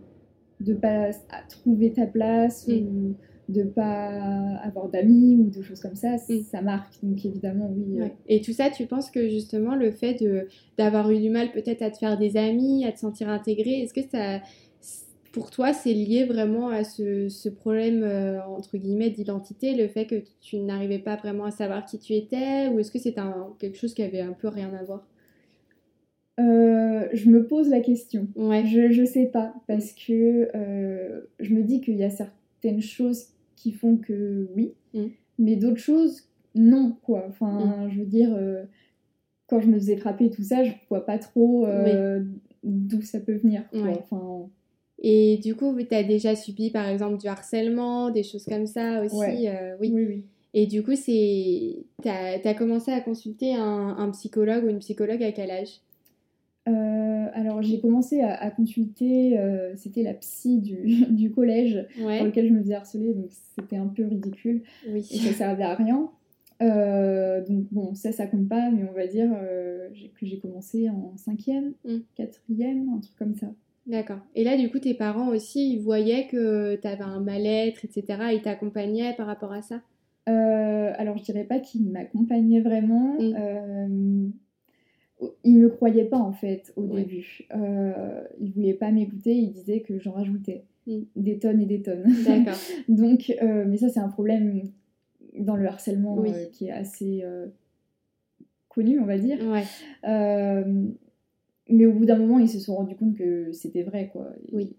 ne 0.63 0.73
pas 0.75 1.09
trouver 1.49 1.91
ta 1.91 2.05
place 2.05 2.67
ou 2.67 3.15
de 3.49 3.63
pas 3.63 4.59
avoir 4.61 4.87
d'amis 4.89 5.35
ou 5.39 5.49
de 5.49 5.63
choses 5.63 5.79
comme 5.79 5.95
ça, 5.95 6.19
ça 6.19 6.61
marque. 6.61 6.93
Donc 7.01 7.25
évidemment, 7.25 7.73
oui. 7.75 8.01
Euh. 8.01 8.07
Et 8.27 8.41
tout 8.41 8.53
ça, 8.53 8.69
tu 8.69 8.85
penses 8.85 9.09
que 9.09 9.29
justement 9.29 9.73
le 9.73 9.91
fait 9.91 10.21
de 10.21 10.47
d'avoir 10.77 11.09
eu 11.09 11.19
du 11.19 11.31
mal 11.31 11.51
peut-être 11.51 11.81
à 11.81 11.89
te 11.89 11.97
faire 11.97 12.19
des 12.19 12.37
amis, 12.37 12.85
à 12.85 12.91
te 12.91 12.99
sentir 12.99 13.29
intégré, 13.29 13.81
est-ce 13.81 13.95
que 13.95 14.07
ça, 14.11 14.39
pour 15.31 15.49
toi, 15.49 15.73
c'est 15.73 15.93
lié 15.93 16.25
vraiment 16.25 16.69
à 16.69 16.83
ce, 16.83 17.29
ce 17.29 17.49
problème 17.49 18.03
euh, 18.03 18.45
entre 18.45 18.77
guillemets 18.77 19.09
d'identité, 19.09 19.73
le 19.73 19.87
fait 19.87 20.05
que 20.05 20.21
tu 20.39 20.59
n'arrivais 20.59 20.99
pas 20.99 21.15
vraiment 21.15 21.45
à 21.45 21.51
savoir 21.51 21.83
qui 21.83 21.97
tu 21.97 22.13
étais, 22.13 22.67
ou 22.67 22.77
est-ce 22.77 22.91
que 22.91 22.99
c'est 22.99 23.15
quelque 23.57 23.77
chose 23.77 23.95
qui 23.95 24.03
avait 24.03 24.21
un 24.21 24.33
peu 24.33 24.49
rien 24.49 24.71
à 24.75 24.83
voir? 24.83 25.07
Euh, 26.39 27.07
je 27.13 27.29
me 27.29 27.47
pose 27.47 27.69
la 27.69 27.79
question. 27.79 28.27
Je, 28.35 28.91
je 28.91 29.05
sais 29.05 29.25
pas, 29.25 29.53
parce 29.67 29.91
que 29.93 30.49
euh, 30.55 31.21
je 31.39 31.53
me 31.53 31.63
dis 31.63 31.81
qu'il 31.81 31.95
y 31.95 32.03
a 32.03 32.11
certaines 32.11 32.81
choses 32.81 33.29
qui 33.55 33.71
font 33.71 33.97
que 33.97 34.47
oui, 34.55 34.73
mm. 34.93 35.05
mais 35.39 35.55
d'autres 35.55 35.79
choses, 35.79 36.23
non, 36.53 36.95
quoi. 37.03 37.25
Enfin, 37.27 37.85
mm. 37.85 37.89
je 37.91 37.99
veux 37.99 38.05
dire, 38.05 38.35
euh, 38.35 38.63
quand 39.47 39.59
je 39.59 39.67
me 39.67 39.79
faisais 39.79 39.97
frapper 39.97 40.29
tout 40.29 40.43
ça, 40.43 40.63
je 40.63 40.71
vois 40.89 41.05
pas 41.05 41.17
trop 41.17 41.67
d'où 42.63 43.01
ça 43.01 43.19
peut 43.19 43.35
venir, 43.35 43.63
Enfin... 43.73 44.49
Et 44.99 45.37
du 45.37 45.53
coup, 45.53 45.77
tu 45.77 45.93
as 45.93 46.01
déjà 46.01 46.35
subi 46.35 46.71
par 46.71 46.87
exemple 46.87 47.17
du 47.17 47.27
harcèlement, 47.27 48.09
des 48.09 48.23
choses 48.23 48.45
comme 48.45 48.65
ça 48.65 49.03
aussi 49.03 49.47
oui. 49.79 49.91
oui, 49.93 50.05
oui. 50.07 50.23
Et 50.55 50.65
du 50.65 50.81
coup, 50.81 50.95
tu 50.95 52.09
as, 52.09 52.39
as, 52.43 52.53
commencé 52.55 52.91
à 52.91 52.99
consulter 52.99 53.53
un, 53.53 53.95
un 53.95 54.09
psychologue 54.09 54.65
ou 54.65 54.69
une 54.69 54.79
psychologue 54.79 55.21
à 55.21 55.31
quel 55.31 55.51
âge? 55.51 55.81
Euh, 56.67 57.27
alors 57.33 57.61
j'ai 57.61 57.79
commencé 57.79 58.21
à, 58.21 58.51
consulter, 58.51 59.39
euh, 59.39 59.73
c'était 59.75 60.03
la 60.03 60.13
psy 60.13 60.59
du, 60.59 61.05
du 61.09 61.31
collège 61.31 61.85
dans 61.97 62.25
lequel 62.25 62.47
je 62.47 62.53
me 62.53 62.61
faisais 62.61 62.75
harceler, 62.75 63.13
donc 63.13 63.27
c'était 63.29 63.77
un 63.77 63.87
peu 63.87 64.05
ridicule 64.05 64.63
oui. 64.89 65.07
et 65.11 65.17
ça 65.17 65.33
servait 65.33 65.63
à 65.63 65.75
rien. 65.75 66.09
Euh, 66.61 67.45
donc 67.45 67.65
bon, 67.71 67.93
ça, 67.93 68.11
ça 68.11 68.25
compte 68.25 68.49
pas, 68.49 68.71
mais 68.71 68.83
on 68.89 68.93
va 68.93 69.07
dire 69.07 69.29
que 70.19 70.25
j'ai 70.25 70.39
commencé 70.39 70.89
en 70.89 71.15
cinquième, 71.15 71.73
mm. 71.85 71.97
quatrième, 72.15 72.89
un 72.95 72.99
truc 72.99 73.15
comme 73.17 73.35
ça. 73.35 73.47
D'accord. 73.85 74.19
Et 74.35 74.43
là, 74.43 74.57
du 74.57 74.69
coup, 74.69 74.79
tes 74.79 74.93
parents 74.93 75.29
aussi, 75.29 75.71
ils 75.71 75.79
voyaient 75.79 76.27
que 76.27 76.75
tu 76.75 76.87
avais 76.87 77.03
un 77.03 77.21
mal-être, 77.21 77.85
etc. 77.85 78.21
Ils 78.33 78.41
t'accompagnaient 78.41 79.13
par 79.15 79.27
rapport 79.27 79.53
à 79.53 79.61
ça? 79.61 79.81
Alors, 80.25 81.17
je 81.17 81.23
dirais 81.23 81.45
pas 81.45 81.59
qu'ils 81.59 81.89
m'accompagnaient 81.89 82.59
vraiment. 82.59 83.15
Mm 83.21 84.31
il 85.43 85.57
me 85.57 85.69
croyait 85.69 86.05
pas 86.05 86.17
en 86.17 86.31
fait 86.31 86.73
au 86.75 86.83
début. 86.83 87.47
Euh, 87.55 88.23
il 88.39 88.51
voulait 88.51 88.73
pas 88.73 88.91
m'écouter, 88.91 89.33
il 89.33 89.51
disait 89.51 89.81
que 89.81 89.99
j'en 89.99 90.11
rajoutais 90.11 90.63
mm. 90.85 90.99
des 91.15 91.39
tonnes 91.39 91.61
et 91.61 91.65
des 91.65 91.81
tonnes. 91.81 92.05
D'accord. 92.25 92.57
Donc, 92.87 93.33
euh, 93.41 93.65
mais 93.67 93.77
ça 93.77 93.89
c'est 93.89 93.99
un 93.99 94.09
problème 94.09 94.61
dans 95.37 95.55
le 95.55 95.67
harcèlement 95.67 96.23
euh, 96.23 96.45
qui 96.51 96.67
est 96.67 96.71
assez 96.71 97.21
euh, 97.23 97.47
connu, 98.69 98.99
on 98.99 99.05
va 99.05 99.17
dire. 99.17 99.39
mais 101.69 101.85
au 101.85 101.93
bout 101.93 102.05
d'un 102.05 102.17
moment, 102.17 102.39
ils 102.39 102.49
se 102.49 102.59
sont 102.59 102.75
rendus 102.75 102.95
compte 102.95 103.15
que 103.15 103.51
c'était 103.51 103.83
vrai, 103.83 104.09
quoi. 104.11 104.29
Oui. 104.51 104.75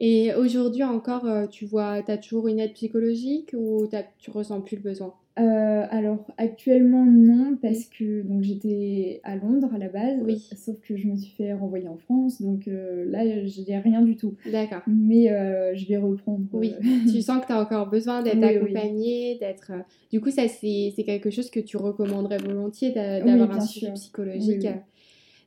Et 0.00 0.32
aujourd'hui 0.34 0.84
encore, 0.84 1.26
tu 1.50 1.66
vois, 1.66 2.02
tu 2.04 2.12
as 2.12 2.18
toujours 2.18 2.46
une 2.46 2.60
aide 2.60 2.72
psychologique 2.74 3.52
ou 3.58 3.88
tu 4.18 4.30
ressens 4.30 4.60
plus 4.60 4.76
le 4.76 4.82
besoin? 4.82 5.12
Euh, 5.38 5.86
alors 5.90 6.26
actuellement 6.36 7.04
non 7.04 7.56
parce 7.62 7.84
que 7.84 8.22
donc 8.22 8.42
j'étais 8.42 9.20
à 9.22 9.36
Londres 9.36 9.70
à 9.72 9.78
la 9.78 9.88
base, 9.88 10.18
oui. 10.22 10.44
sauf 10.56 10.80
que 10.80 10.96
je 10.96 11.06
me 11.06 11.16
suis 11.16 11.32
fait 11.32 11.52
renvoyer 11.52 11.86
en 11.86 11.96
France, 11.96 12.42
donc 12.42 12.66
euh, 12.66 13.04
là 13.08 13.22
j'ai 13.44 13.76
rien 13.78 14.02
du 14.02 14.16
tout. 14.16 14.34
D'accord. 14.50 14.82
Mais 14.88 15.30
euh, 15.30 15.76
je 15.76 15.86
vais 15.86 15.96
reprendre. 15.96 16.44
Oui. 16.52 16.74
tu 17.12 17.22
sens 17.22 17.40
que 17.40 17.46
tu 17.46 17.52
as 17.52 17.60
encore 17.60 17.88
besoin 17.88 18.22
d'être 18.22 18.42
accompagnée, 18.42 19.36
d'être. 19.38 19.72
Du 20.10 20.20
coup 20.20 20.30
ça 20.30 20.48
c'est 20.48 21.04
quelque 21.04 21.30
chose 21.30 21.50
que 21.50 21.60
tu 21.60 21.76
recommanderais 21.76 22.38
volontiers 22.38 22.90
d'avoir 22.92 23.52
un 23.52 23.60
suivi 23.60 23.92
psychologique? 23.92 24.66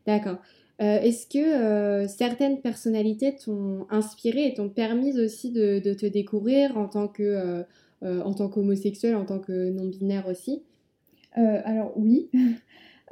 D'accord. 0.08 0.38
Est-ce 0.80 1.28
que 1.28 2.08
certaines 2.08 2.60
personnalités 2.60 3.36
t'ont 3.36 3.86
inspiré 3.92 4.48
et 4.48 4.54
t'ont 4.56 4.70
permis 4.70 5.20
aussi 5.20 5.52
de, 5.52 5.80
de, 5.80 5.94
te 5.94 6.08
découvrir 6.08 6.76
en 6.76 6.88
tant 6.88 7.08
que 7.08 7.22
euh, 7.22 7.64
en 8.04 8.34
tant 8.34 8.50
qu'homosexuel, 8.50 9.16
en 9.16 9.26
tant 9.26 9.40
que 9.40 9.70
non-binaire 9.70 10.28
aussi 10.28 10.64
euh, 11.38 11.62
Alors 11.66 11.94
oui. 11.96 12.30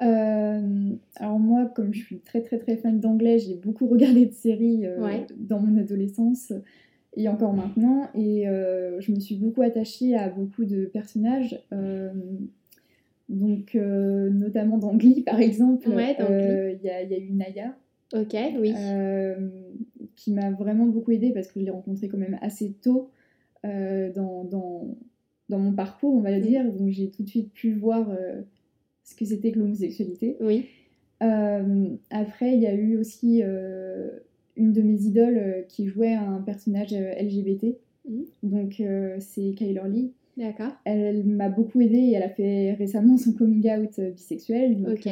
Euh, 0.02 0.94
alors 1.18 1.40
moi, 1.40 1.66
comme 1.76 1.94
je 1.94 2.00
suis 2.00 2.20
très 2.22 2.42
très 2.42 2.58
très 2.58 2.78
fan 2.78 3.02
d'anglais, 3.02 3.38
j'ai 3.38 3.56
beaucoup 3.56 3.86
regardé 3.90 4.28
de 4.28 4.32
séries 4.32 4.86
dans 5.36 5.60
mon 5.60 5.78
adolescence 5.78 6.54
et 7.18 7.28
encore 7.28 7.52
maintenant. 7.54 8.08
Et 8.16 8.46
je 8.46 9.12
me 9.12 9.20
suis 9.20 9.36
beaucoup 9.36 9.62
attachée 9.62 10.16
à 10.16 10.30
beaucoup 10.30 10.64
de 10.64 10.86
personnages. 10.86 11.62
donc, 13.28 13.74
notamment 13.76 14.78
dans 14.78 14.96
Glee, 14.96 15.22
par 15.22 15.42
exemple, 15.42 15.90
il 15.90 16.80
y, 16.82 16.90
a, 16.90 17.04
y, 17.04 17.14
a 17.14 17.18
eu 17.18 17.32
Naya. 17.34 17.76
Ok, 18.14 18.38
oui. 18.58 18.74
qui 20.16 20.32
m'a 20.32 20.50
vraiment 20.52 20.86
beaucoup 20.86 21.12
aidée 21.12 21.34
parce 21.34 21.50
que 21.50 21.60
je 21.60 21.66
l'ai 21.66 21.72
rencontrée 21.72 22.08
quand 22.08 22.18
même 22.18 22.40
assez 22.42 22.72
tôt 22.82 23.10
dans, 23.64 24.44
dans, 24.46 24.98
dans, 25.50 25.60
mon 25.60 25.74
parcours, 25.74 26.14
on 26.14 26.22
va 26.22 26.32
le 26.32 26.40
mm. 26.40 26.48
dire. 26.48 26.74
Donc, 26.74 26.90
j'ai 26.90 27.10
tout 27.10 27.24
de 27.24 27.30
suite 27.30 27.54
pu 27.54 27.74
voir 27.74 28.08
ce 29.04 29.16
que 29.16 29.26
c'était 29.26 29.52
que 29.52 29.60
l'homosexualité. 29.60 30.38
Oui. 30.42 30.66
Euh, 31.22 31.88
après, 32.10 32.54
il 32.54 32.62
y 32.62 32.68
a 32.68 32.74
eu 32.74 32.98
aussi 32.98 33.42
euh, 33.44 34.10
une 34.56 34.72
de 34.72 34.82
mes 34.82 35.02
idoles 35.02 35.38
euh, 35.38 35.62
qui 35.68 35.88
jouait 35.88 36.14
un 36.14 36.42
personnage 36.42 36.94
LGBT. 36.94 37.78
Mhm. 38.08 38.26
Donc, 38.44 38.82
c'est 39.20 39.54
Kyler 39.56 39.82
Lee. 39.90 40.12
D'accord. 40.38 40.72
Elle, 40.86 41.26
m'a 41.26 41.50
beaucoup 41.50 41.82
aidée 41.82 41.98
et 41.98 42.14
elle 42.14 42.24
a 42.24 42.30
fait 42.30 42.74
récemment 42.74 43.18
son 43.18 43.34
coming 43.34 43.70
out 43.72 44.00
bisexuel. 44.00 44.82
Donc, 44.82 45.06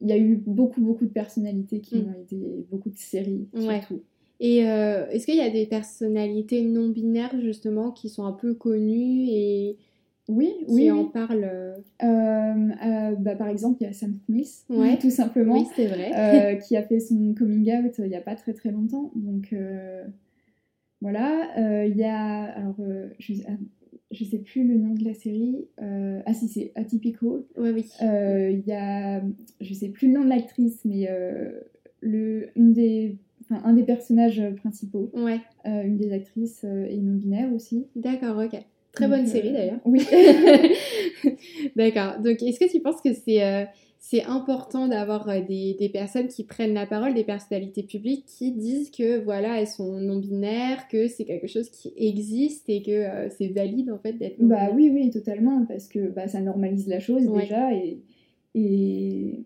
il 0.00 0.08
y 0.08 0.12
a 0.12 0.16
eu 0.16 0.36
beaucoup, 0.36 0.80
beaucoup 0.80 1.04
de 1.04 1.10
personnalités 1.10 1.80
qui 1.80 1.96
mhm. 1.96 2.08
ont 2.08 2.20
aidé, 2.20 2.66
beaucoup 2.70 2.90
de 2.90 2.96
séries 2.96 3.48
surtout. 3.54 4.02
Et 4.40 4.58
est-ce 4.58 5.26
qu'il 5.26 5.36
y 5.36 5.40
a 5.40 5.50
des 5.50 5.66
personnalités 5.66 6.62
non 6.62 6.88
binaires 6.88 7.40
justement 7.40 7.90
qui 7.90 8.08
sont 8.08 8.24
un 8.24 8.32
peu 8.32 8.54
connues 8.54 9.26
et 9.28 9.76
oui, 10.28 10.54
oui, 10.68 10.90
en 10.90 11.06
parle. 11.06 11.44
Euh, 11.44 11.74
euh, 12.02 13.14
bah, 13.18 13.34
par 13.34 13.48
exemple, 13.48 13.78
il 13.80 13.84
y 13.84 13.86
a 13.86 13.94
Sam 13.94 14.14
Smith, 14.26 14.66
tout 15.00 15.10
simplement, 15.10 15.54
oui, 15.54 15.66
c'est 15.74 15.86
vrai. 15.86 16.12
Euh, 16.14 16.56
qui 16.68 16.76
a 16.76 16.82
fait 16.82 17.00
son 17.00 17.34
coming 17.34 17.72
out 17.72 17.94
il 17.98 18.04
n'y 18.04 18.16
a 18.16 18.20
pas 18.20 18.34
très 18.34 18.52
très 18.52 18.70
longtemps. 18.70 19.10
Donc 19.14 19.54
voilà, 21.00 21.84
il 21.86 21.96
y 21.96 22.04
a 22.04 22.42
alors 22.42 22.76
je, 23.18 23.32
ne 23.32 23.38
ah, 23.48 24.14
sais 24.30 24.38
plus 24.38 24.66
le 24.66 24.76
nom 24.76 24.92
de 24.92 25.04
la 25.04 25.14
série. 25.14 25.66
ah 25.78 26.34
si, 26.34 26.48
c'est 26.48 26.72
Atypical. 26.74 27.44
Oui, 27.56 27.70
oui. 27.70 27.90
Il 28.02 28.62
y 28.66 28.72
a, 28.72 29.22
je 29.62 29.74
sais 29.74 29.88
plus 29.88 30.08
le 30.08 30.14
nom 30.18 30.24
de 30.24 30.28
l'actrice, 30.28 30.84
mais 30.84 31.08
le 32.02 32.50
une 32.54 32.74
des 32.74 33.16
Enfin, 33.50 33.62
un 33.64 33.72
des 33.72 33.84
personnages 33.84 34.42
principaux. 34.56 35.10
Ouais. 35.14 35.40
une 35.64 35.96
des 35.96 36.12
actrices 36.12 36.64
est 36.64 36.98
non 36.98 37.14
binaire 37.14 37.52
aussi. 37.52 37.86
D'accord, 37.96 38.36
ok. 38.36 38.60
Très 38.92 39.08
bonne 39.08 39.26
série 39.26 39.52
d'ailleurs. 39.52 39.80
Oui. 39.84 40.00
D'accord. 41.76 42.20
Donc, 42.20 42.42
est-ce 42.42 42.58
que 42.58 42.70
tu 42.70 42.80
penses 42.80 43.00
que 43.00 43.12
c'est 43.12 43.44
euh, 43.44 43.64
c'est 44.00 44.24
important 44.24 44.88
d'avoir 44.88 45.28
euh, 45.28 45.40
des, 45.40 45.74
des, 45.78 45.88
personnes 45.88 46.28
qui 46.28 46.44
prennent 46.44 46.74
la 46.74 46.86
parole, 46.86 47.14
des 47.14 47.24
personnalités 47.24 47.82
publiques 47.82 48.24
qui 48.26 48.52
disent 48.52 48.90
que 48.90 49.22
voilà, 49.22 49.60
elles 49.60 49.66
sont 49.66 50.00
non 50.00 50.18
binaires, 50.18 50.88
que 50.88 51.08
c'est 51.08 51.24
quelque 51.24 51.46
chose 51.46 51.68
qui 51.68 51.92
existe 51.96 52.68
et 52.68 52.82
que 52.82 52.90
euh, 52.90 53.28
c'est 53.30 53.48
valide 53.48 53.90
en 53.90 53.98
fait 53.98 54.14
d'être. 54.14 54.36
Bah 54.40 54.70
oui, 54.74 54.90
oui, 54.92 55.10
totalement, 55.10 55.64
parce 55.66 55.88
que 55.88 56.08
bah, 56.08 56.26
ça 56.26 56.40
normalise 56.40 56.88
la 56.88 57.00
chose 57.00 57.30
déjà 57.30 57.72
et, 57.74 58.00
et 58.54 59.44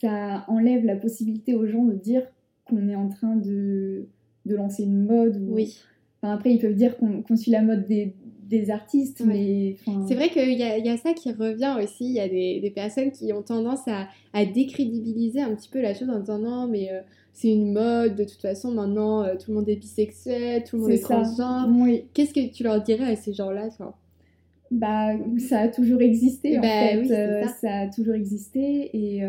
ça 0.00 0.44
enlève 0.48 0.84
la 0.84 0.96
possibilité 0.96 1.54
aux 1.54 1.66
gens 1.66 1.84
de 1.84 1.94
dire 1.94 2.22
qu'on 2.68 2.88
est 2.88 2.96
en 2.96 3.08
train 3.08 3.36
de, 3.36 4.06
de 4.44 4.54
lancer 4.54 4.84
une 4.84 5.04
mode. 5.04 5.36
Ou... 5.36 5.54
Oui. 5.54 5.78
Enfin, 6.20 6.34
après, 6.34 6.52
ils 6.52 6.58
peuvent 6.58 6.74
dire 6.74 6.96
qu'on 6.96 7.36
suit 7.36 7.50
la 7.50 7.62
mode 7.62 7.86
des, 7.86 8.14
des 8.48 8.70
artistes, 8.70 9.22
mais... 9.24 9.76
C'est 10.06 10.14
vrai 10.14 10.28
qu'il 10.28 10.48
y, 10.48 10.56
y 10.56 10.88
a, 10.88 10.96
ça 10.96 11.12
qui 11.12 11.32
revient 11.32 11.76
aussi, 11.82 12.04
il 12.04 12.12
y 12.12 12.20
a 12.20 12.28
des, 12.28 12.60
des, 12.60 12.70
personnes 12.70 13.10
qui 13.10 13.32
ont 13.32 13.42
tendance 13.42 13.86
à, 13.88 14.08
à, 14.32 14.44
décrédibiliser 14.44 15.40
un 15.40 15.54
petit 15.54 15.68
peu 15.68 15.80
la 15.80 15.94
chose 15.94 16.08
en 16.08 16.20
disant 16.20 16.38
non, 16.38 16.68
mais 16.68 16.90
euh, 16.92 17.00
c'est 17.32 17.52
une 17.52 17.72
mode, 17.72 18.14
de 18.14 18.24
toute 18.24 18.40
façon 18.40 18.70
maintenant 18.70 19.24
euh, 19.24 19.34
tout 19.34 19.50
le 19.50 19.56
monde 19.56 19.68
est 19.68 19.76
bisexuel, 19.76 20.62
tout 20.64 20.76
le 20.76 20.82
monde 20.82 20.92
est, 20.92 21.02
transgenre. 21.02 21.68
Oui. 21.70 22.04
Qu'est-ce 22.14 22.32
que 22.32 22.52
tu 22.52 22.62
leur 22.62 22.80
dirais 22.82 23.04
à 23.04 23.16
ces 23.16 23.32
gens-là 23.32 23.68
bah, 24.72 25.12
ça 25.38 25.60
a 25.60 25.68
toujours 25.68 26.00
existé, 26.00 26.58
en 26.58 26.60
bah 26.60 26.68
fait. 26.68 27.10
Euh, 27.12 27.46
ça. 27.60 27.80
a 27.82 27.86
toujours 27.86 28.14
existé, 28.14 28.90
et 28.92 29.22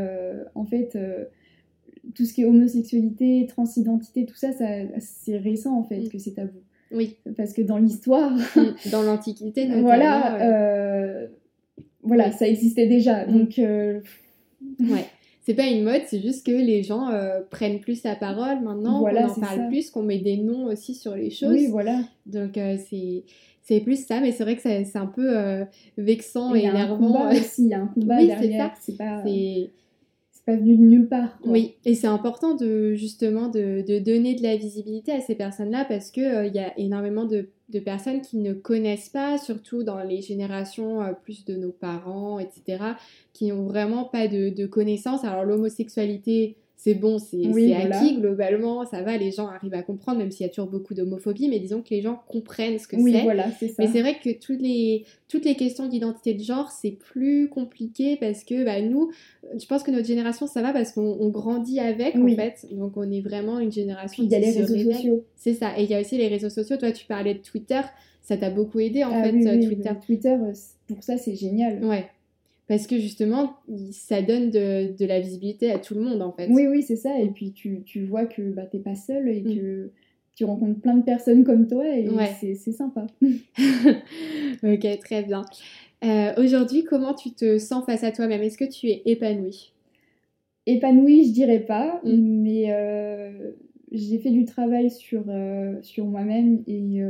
en 0.56 0.66
fait 0.66 0.98
tout 2.16 2.26
ce 2.26 2.34
qui 2.34 2.42
est 2.42 2.46
homosexualité, 2.46 3.46
transidentité, 3.48 4.26
tout 4.26 4.36
ça, 4.36 4.52
ça 4.52 4.66
c'est 5.00 5.38
récent 5.38 5.78
en 5.78 5.84
fait 5.84 6.00
mm. 6.00 6.10
que 6.10 6.18
c'est 6.18 6.32
tabou. 6.32 6.60
Oui. 6.92 7.18
Parce 7.36 7.54
que 7.54 7.62
dans 7.62 7.78
l'histoire. 7.78 8.32
dans 8.92 9.02
l'Antiquité. 9.02 9.68
Voilà, 9.82 10.42
euh, 10.42 11.28
voilà 12.02 12.32
ça 12.32 12.48
existait 12.48 12.88
déjà. 12.88 13.26
Mm. 13.26 13.38
Donc. 13.38 13.60
Euh, 13.60 14.02
ouais. 14.80 15.06
C'est 15.44 15.54
pas 15.54 15.68
une 15.68 15.86
mode, 15.86 16.02
c'est 16.08 16.20
juste 16.20 16.46
que 16.46 16.52
les 16.52 16.84
gens 16.84 17.10
euh, 17.10 17.40
prennent 17.50 17.80
plus 17.80 18.04
la 18.04 18.18
parole 18.18 18.60
maintenant, 18.64 19.00
voilà, 19.00 19.28
qu'on 19.28 19.32
en 19.32 19.40
parle 19.40 19.68
plus, 19.70 19.90
qu'on 19.90 20.04
met 20.04 20.20
des 20.20 20.36
noms 20.36 20.66
aussi 20.66 20.94
sur 20.94 21.16
les 21.16 21.30
choses. 21.30 21.54
Oui, 21.54 21.68
voilà. 21.68 22.02
Donc 22.26 22.56
c'est 22.90 23.24
c'est 23.62 23.80
plus 23.80 24.06
ça, 24.06 24.20
mais 24.20 24.34
c'est 24.34 24.44
vrai 24.44 24.58
que 24.58 24.62
c'est 24.62 24.98
un 24.98 25.06
peu 25.06 25.66
vexant 25.98 26.54
et, 26.54 26.66
énervant. 26.66 26.76
Il 26.76 26.80
y 26.80 26.82
a 26.82 26.94
un 26.94 26.98
combat 26.98 27.32
aussi, 27.32 27.64
il 27.64 27.70
y 27.70 27.74
a 27.74 27.82
un 27.82 27.88
combat 27.88 28.18
oui, 28.18 28.28
derrière. 28.28 28.74
C'est 28.82 28.98
pas 28.98 29.24
venu 30.56 30.78
de 30.78 30.82
nulle 30.82 31.08
part. 31.08 31.38
Oui, 31.44 31.76
et 31.86 31.96
c'est 31.96 32.08
important 32.08 32.56
de 32.56 32.94
justement 32.94 33.50
de, 33.50 34.00
donner 34.00 34.36
de 34.36 34.44
la 34.44 34.56
visibilité 34.56 35.12
à 35.12 35.20
ces 35.20 35.36
personnes-là 35.36 35.86
parce 35.86 36.12
que 36.12 36.22
euh, 36.22 36.46
il 36.46 36.54
y 36.54 36.60
a 36.60 36.78
énormément 36.80 37.26
de, 37.26 37.50
de, 37.70 37.80
personnes 37.80 38.22
qui 38.22 38.38
ne 38.38 38.54
connaissent 38.54 39.10
pas, 39.10 39.38
surtout 39.38 39.84
dans 39.84 40.02
les 40.02 40.22
générations 40.22 41.02
euh, 41.02 41.12
plus 41.14 41.46
de 41.46 41.56
nos 41.56 41.72
parents, 41.72 42.40
etc., 42.40 42.84
qui 43.34 43.48
n'ont 43.48 43.66
vraiment 43.66 44.06
pas 44.06 44.28
de, 44.28 44.50
de 44.50 44.66
connaissances. 44.66 45.24
Alors 45.24 45.44
l'homosexualité, 45.44 46.56
c'est 46.80 46.94
bon, 46.94 47.18
c'est 47.18 47.44
acquis 47.74 48.18
globalement, 48.18 48.86
ça 48.86 49.02
va, 49.02 49.18
les 49.18 49.32
gens 49.32 49.48
arrivent 49.48 49.74
à 49.74 49.82
comprendre, 49.82 50.20
même 50.20 50.30
s'il 50.30 50.46
y 50.46 50.50
a 50.50 50.50
toujours 50.50 50.70
beaucoup 50.70 50.94
d'homophobie, 50.94 51.50
mais 51.50 51.60
disons 51.60 51.82
que 51.82 51.90
les 51.90 52.04
gens 52.04 52.22
comprennent 52.28 52.78
ce 52.78 52.88
que 52.88 52.96
oui, 52.96 53.14
c'est. 53.14 53.24
Voilà, 53.24 53.48
mais 53.80 53.88
c'est 53.88 54.02
vrai 54.02 54.20
que 54.24 54.30
toutes 54.38 54.62
les, 54.62 55.04
toutes 55.28 55.44
les 55.44 55.56
questions 55.56 55.88
d'identité 55.88 56.36
de 56.36 56.44
genre, 56.44 56.70
c'est 56.70 56.92
plus 56.92 57.50
compliqué 57.50 58.16
parce 58.16 58.44
que 58.44 58.64
bah, 58.64 58.80
nous, 58.80 59.12
je 59.60 59.66
pense 59.66 59.82
que 59.82 59.90
notre 59.90 60.06
génération, 60.06 60.46
ça 60.46 60.62
va 60.62 60.72
parce 60.72 60.92
qu'on 60.92 61.30
grandit 61.30 61.80
avec, 61.80 62.16
en 62.16 62.28
fait. 62.28 62.68
Donc 62.72 62.96
on 62.96 63.12
est 63.12 63.22
vraiment 63.22 63.58
une 63.60 63.72
génération 63.72 64.24
Il 64.24 64.30
y 64.30 64.36
a 64.36 64.40
les 64.40 64.52
réseaux 64.52 64.78
sociaux. 64.78 65.26
C'est 65.36 65.56
ça. 65.56 65.80
Et 65.80 65.84
il 65.84 65.90
y 65.90 65.96
a 65.96 66.00
aussi 66.00 66.16
les 66.18 66.28
réseaux 66.28 66.52
sociaux. 66.52 66.78
Toi, 66.78 66.92
tu 66.92 67.08
parlais 67.08 67.34
de 67.34 67.40
Twitter, 67.40 67.82
ça 68.22 68.38
t'a 68.38 68.52
beaucoup 68.52 68.80
aidé, 68.80 69.04
en 69.04 69.14
ah 69.14 69.24
fait, 69.24 69.32
Twitter. 69.32 69.92
Twitter, 70.06 70.30
euh, 70.30 70.54
pour 70.88 71.02
ça, 71.02 71.18
c'est 71.18 71.36
génial. 71.36 71.84
Ouais 71.84 72.06
parce 72.68 72.86
que 72.86 72.98
justement, 73.00 73.56
ça 73.92 74.22
donne 74.22 74.50
de, 74.50 74.96
de, 74.98 75.06
la 75.06 75.20
visibilité 75.20 75.72
à 75.72 75.80
tout 75.80 75.96
le 75.96 76.02
monde 76.02 76.22
en 76.22 76.34
fait. 76.34 76.50
Oui, 76.50 76.68
oui, 76.68 76.84
c'est 76.84 76.98
ça. 76.98 77.18
Et 77.20 77.30
puis 77.30 77.54
tu, 77.54 77.84
tu 77.86 78.06
vois 78.06 78.26
que 78.26 78.42
bah, 78.42 78.66
t'es 78.66 78.80
pas 78.80 78.96
seule 78.96 79.30
et 79.30 79.42
mm. 79.42 79.56
que 79.56 79.92
tu 80.36 80.44
rencontres 80.44 80.82
plein 80.82 80.96
de 80.96 81.04
personnes 81.04 81.44
comme 81.44 81.68
toi 81.68 81.88
et 81.88 82.10
c'est 82.40 82.72
sympa. 82.74 83.08
ok, 84.64 85.00
très 85.00 85.24
bien. 85.24 85.44
Euh, 86.04 86.34
aujourd'hui, 86.38 86.84
comment 86.84 87.14
tu 87.14 87.32
te 87.32 87.58
sens 87.58 87.86
face 87.86 88.04
à 88.04 88.12
toi-même? 88.12 88.42
Est-ce 88.42 88.58
que 88.58 88.70
tu 88.70 88.88
es 88.88 89.02
épanouie? 89.06 89.74
Épanouie, 90.66 91.26
je 91.26 91.32
dirais 91.32 91.62
pas, 91.62 92.02
mm. 92.04 92.42
mais 92.42 92.66
euh, 92.68 93.52
j'ai 93.94 94.20
fait 94.20 94.32
du 94.32 94.44
travail 94.44 94.92
sur, 94.92 95.24
euh, 95.30 95.82
sur 95.84 96.06
moi-même 96.06 96.64
et 96.68 97.02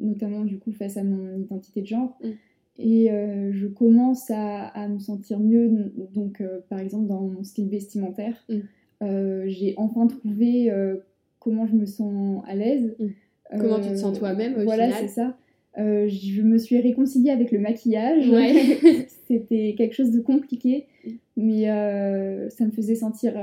notamment 0.00 0.44
du 0.44 0.58
coup 0.58 0.72
face 0.72 0.98
à 0.98 1.02
mon 1.02 1.38
identité 1.38 1.80
de 1.80 1.86
genre. 1.86 2.18
Mm 2.22 2.28
et 2.78 3.10
euh, 3.10 3.52
je 3.52 3.66
commence 3.66 4.30
à, 4.30 4.88
me 4.88 4.98
sentir 4.98 5.38
mieux, 5.38 5.92
donc 6.14 6.40
euh, 6.40 6.60
par 6.68 6.78
exemple 6.78 7.06
dans 7.08 7.20
mon 7.20 7.42
style 7.42 7.68
vestimentaire. 7.68 8.34
Mm. 8.48 8.58
Euh, 9.02 9.44
j'ai 9.46 9.74
enfin 9.76 10.06
trouvé 10.06 10.72
comment 11.38 11.66
je 11.66 11.74
me 11.74 11.86
sens 11.86 12.42
à 12.46 12.54
l'aise. 12.54 12.94
Mm. 12.98 13.58
Comment 13.58 13.80
tu 13.80 13.90
te 13.90 13.96
sens 13.96 14.18
toi-même 14.18 14.58
au 14.58 14.64
Voilà, 14.64 14.92
c'est 14.92 15.08
ça. 15.08 15.36
je 15.76 16.42
me 16.42 16.56
suis 16.56 16.80
réconciliée 16.80 17.30
avec 17.30 17.50
le 17.50 17.58
maquillage. 17.58 18.30
C'était 19.28 19.74
quelque 19.76 19.94
chose 19.94 20.10
de 20.10 20.20
compliqué, 20.20 20.86
mm. 21.04 21.10
mais 21.36 21.64
ça 22.50 22.64
me 22.64 22.70
faisait 22.70 22.94
sentir 22.94 23.34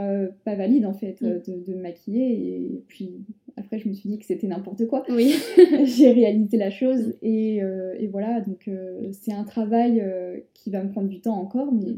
pas 0.46 0.56
valide 0.56 0.86
en 0.86 0.94
fait 0.94 1.22
de, 1.22 1.42
de, 1.46 1.74
me 1.74 1.82
maquiller. 1.82 2.64
Et 2.74 2.84
puis 2.88 3.12
après, 3.58 3.80
je 3.80 3.90
me 3.90 3.94
suis 3.94 4.08
dit 4.08 4.20
que 4.20 4.26
c'était 4.26 4.48
n'importe 4.48 4.86
quoi. 4.88 5.04
Oui. 5.10 5.36
j'ai 5.84 6.12
réalisé 6.12 6.58
la 6.58 6.70
chose 6.70 7.16
et, 7.24 7.62
euh, 7.64 7.96
et 7.98 8.08
voilà, 8.08 8.42
donc 8.42 8.68
euh, 8.68 9.10
c'est 9.12 9.34
un 9.34 9.44
travail 9.44 10.00
euh, 10.00 10.38
qui 10.54 10.70
va 10.70 10.84
me 10.84 10.92
prendre 10.92 11.10
du 11.10 11.20
temps 11.20 11.38
encore, 11.38 11.72
mais. 11.72 11.96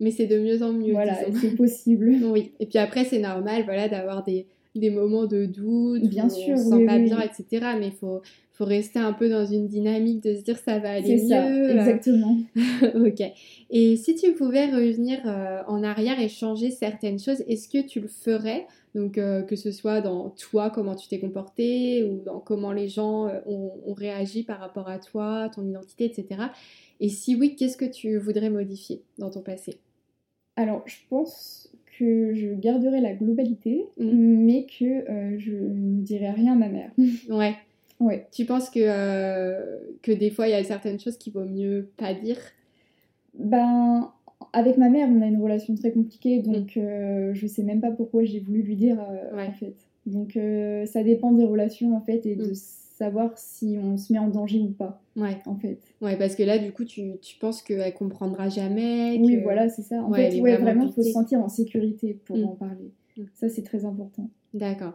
Mais 0.00 0.10
c'est 0.10 0.26
de 0.26 0.38
mieux 0.38 0.62
en 0.62 0.72
mieux. 0.72 0.92
Voilà, 0.92 1.16
c'est 1.40 1.54
possible. 1.56 2.10
Oui. 2.24 2.52
Et 2.58 2.66
puis 2.66 2.78
après, 2.78 3.04
c'est 3.04 3.20
normal, 3.20 3.62
voilà, 3.64 3.88
d'avoir 3.88 4.24
des, 4.24 4.46
des 4.74 4.90
moments 4.90 5.26
de 5.26 5.46
doute, 5.46 6.02
bien 6.08 6.28
sûr, 6.28 6.54
on 6.54 6.56
se 6.56 6.70
sent 6.70 6.86
pas 6.86 6.98
bien, 6.98 7.20
etc. 7.20 7.66
Mais 7.78 7.88
il 7.88 7.92
faut, 7.92 8.22
faut 8.52 8.64
rester 8.64 8.98
un 8.98 9.12
peu 9.12 9.28
dans 9.28 9.46
une 9.46 9.68
dynamique 9.68 10.22
de 10.22 10.34
se 10.34 10.42
dire 10.42 10.58
ça 10.58 10.78
va 10.78 10.92
aller 10.92 11.22
mieux. 11.22 11.28
Ça, 11.28 11.70
exactement. 11.72 12.38
ok. 12.94 13.22
Et 13.70 13.96
si 13.96 14.14
tu 14.14 14.32
pouvais 14.32 14.66
revenir 14.66 15.20
en 15.68 15.82
arrière 15.82 16.20
et 16.20 16.28
changer 16.28 16.70
certaines 16.70 17.18
choses, 17.18 17.42
est-ce 17.46 17.68
que 17.68 17.86
tu 17.86 18.00
le 18.00 18.08
ferais? 18.08 18.66
Donc 18.94 19.18
euh, 19.18 19.42
que 19.42 19.56
ce 19.56 19.72
soit 19.72 20.00
dans 20.00 20.30
toi, 20.30 20.70
comment 20.70 20.94
tu 20.94 21.08
t'es 21.08 21.18
comporté, 21.18 22.04
ou 22.04 22.22
dans 22.22 22.38
comment 22.38 22.72
les 22.72 22.88
gens 22.88 23.26
euh, 23.26 23.40
ont, 23.46 23.92
réagi 23.92 24.44
par 24.44 24.60
rapport 24.60 24.88
à 24.88 24.98
toi, 24.98 25.50
ton 25.54 25.66
identité, 25.66 26.04
etc. 26.04 26.42
Et 27.00 27.08
si 27.08 27.34
oui, 27.34 27.56
qu'est-ce 27.56 27.76
que 27.76 27.84
tu 27.84 28.16
voudrais 28.18 28.50
modifier 28.50 29.02
dans 29.18 29.30
ton 29.30 29.40
passé? 29.40 29.80
Alors, 30.56 30.82
je 30.86 30.96
pense 31.08 31.73
que 31.98 32.32
je 32.34 32.48
garderai 32.54 33.00
la 33.00 33.14
globalité, 33.14 33.84
Mm. 33.98 34.44
mais 34.44 34.66
que 34.66 34.84
euh, 35.10 35.38
je 35.38 35.52
ne 35.52 36.02
dirai 36.02 36.30
rien 36.30 36.52
à 36.52 36.56
ma 36.56 36.68
mère. 36.68 36.90
Ouais. 37.30 37.54
ouais. 38.00 38.26
Tu 38.32 38.44
penses 38.44 38.70
que, 38.70 38.80
euh, 38.82 39.78
que 40.02 40.12
des 40.12 40.30
fois, 40.30 40.48
il 40.48 40.50
y 40.52 40.54
a 40.54 40.64
certaines 40.64 40.98
choses 41.00 41.16
qu'il 41.16 41.32
vaut 41.32 41.44
mieux 41.44 41.88
pas 41.96 42.14
dire? 42.14 42.38
Ben, 43.38 44.10
avec 44.52 44.76
ma 44.78 44.88
mère, 44.88 45.08
on 45.10 45.20
a 45.22 45.26
une 45.26 45.42
relation 45.42 45.74
très 45.74 45.90
compliquée, 45.92 46.40
donc 46.40 46.76
euh, 46.76 47.32
je 47.34 47.46
sais 47.46 47.62
même 47.62 47.80
pas 47.80 47.90
pourquoi 47.90 48.24
j'ai 48.24 48.40
voulu 48.40 48.62
lui 48.62 48.76
dire, 48.76 48.96
Mm. 48.96 49.36
Ouais. 49.36 49.46
en 49.48 49.52
fait. 49.52 49.74
Donc, 50.06 50.38
ça 50.86 51.02
dépend 51.02 51.32
des 51.32 51.44
relations, 51.44 51.96
en 51.96 52.00
fait, 52.00 52.26
et 52.26 52.36
de 52.36 52.50
Mm. 52.50 52.54
Savoir 53.04 53.36
si 53.36 53.76
on 53.82 53.96
se 53.96 54.12
met 54.12 54.18
en 54.18 54.28
danger 54.28 54.60
ou 54.60 54.70
pas, 54.70 55.02
Ouais. 55.16 55.36
en 55.46 55.56
fait. 55.56 55.78
Ouais, 56.00 56.16
parce 56.16 56.34
que 56.36 56.42
là, 56.42 56.58
du 56.58 56.72
coup, 56.72 56.84
tu, 56.84 57.12
tu 57.20 57.36
penses 57.38 57.60
qu'elle 57.62 57.92
comprendra 57.94 58.48
jamais. 58.48 59.18
Oui, 59.20 59.36
que- 59.36 59.42
voilà, 59.42 59.68
c'est 59.68 59.82
ça. 59.82 60.02
En 60.02 60.10
Ouais, 60.10 60.30
fait, 60.30 60.40
ouais, 60.40 60.56
vraiment 60.56 60.84
il 60.84 60.92
faut 60.92 61.02
se 61.02 61.10
sentir 61.10 61.40
en 61.40 61.48
sécurité 61.48 62.18
pour 62.24 62.36
Mm. 62.38 62.44
en 62.44 62.54
parler. 62.56 62.90
Mm. 63.16 63.22
Ça, 63.34 63.48
c'est 63.48 63.62
très 63.62 63.84
important. 63.84 64.28
D'accord. 64.54 64.94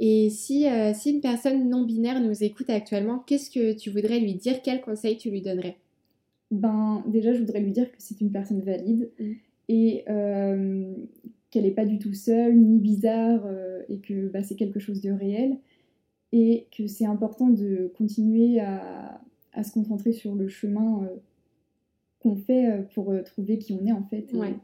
Et 0.00 0.28
si, 0.30 0.66
euh, 0.68 0.92
si 0.94 1.10
une 1.12 1.20
personne 1.20 1.68
non 1.68 1.84
binaire 1.84 2.20
nous 2.20 2.42
écoute 2.42 2.68
actuellement, 2.70 3.18
qu'est-ce 3.26 3.50
que 3.50 3.72
tu 3.76 3.90
voudrais 3.90 4.18
lui 4.20 4.34
dire? 4.34 4.60
Quel 4.62 4.80
conseil 4.80 5.16
tu 5.16 5.30
lui 5.30 5.40
donnerais? 5.40 5.76
Ben, 6.50 7.02
déjà, 7.06 7.32
je 7.32 7.40
voudrais 7.40 7.60
lui 7.60 7.72
dire 7.72 7.90
que 7.90 7.96
c'est 7.98 8.20
une 8.20 8.30
personne 8.30 8.60
valide 8.60 9.10
Mm. 9.18 9.32
et 9.68 10.04
euh, 10.08 10.92
qu'elle 11.50 11.64
n'est 11.64 11.70
pas 11.70 11.84
du 11.86 11.98
tout 11.98 12.14
seule, 12.14 12.56
ni 12.56 12.78
bizarre, 12.78 13.42
euh, 13.46 13.82
et 13.88 13.98
que 13.98 14.28
bah, 14.28 14.42
c'est 14.42 14.56
quelque 14.56 14.78
chose 14.80 15.00
de 15.00 15.10
réel. 15.10 15.56
Et 16.36 16.66
que 16.76 16.88
c'est 16.88 17.06
important 17.06 17.48
de 17.48 17.92
continuer 17.96 18.58
à, 18.58 19.20
à 19.52 19.62
se 19.62 19.72
concentrer 19.72 20.12
sur 20.12 20.34
le 20.34 20.48
chemin 20.48 21.04
euh, 21.04 21.06
qu'on 22.18 22.34
fait 22.34 22.68
euh, 22.68 22.82
pour 22.94 23.12
euh, 23.12 23.22
trouver 23.22 23.58
qui 23.58 23.72
on 23.80 23.86
est 23.86 23.92
en 23.92 24.02
fait. 24.02 24.26
Et, 24.32 24.36
Ouais. 24.36 24.54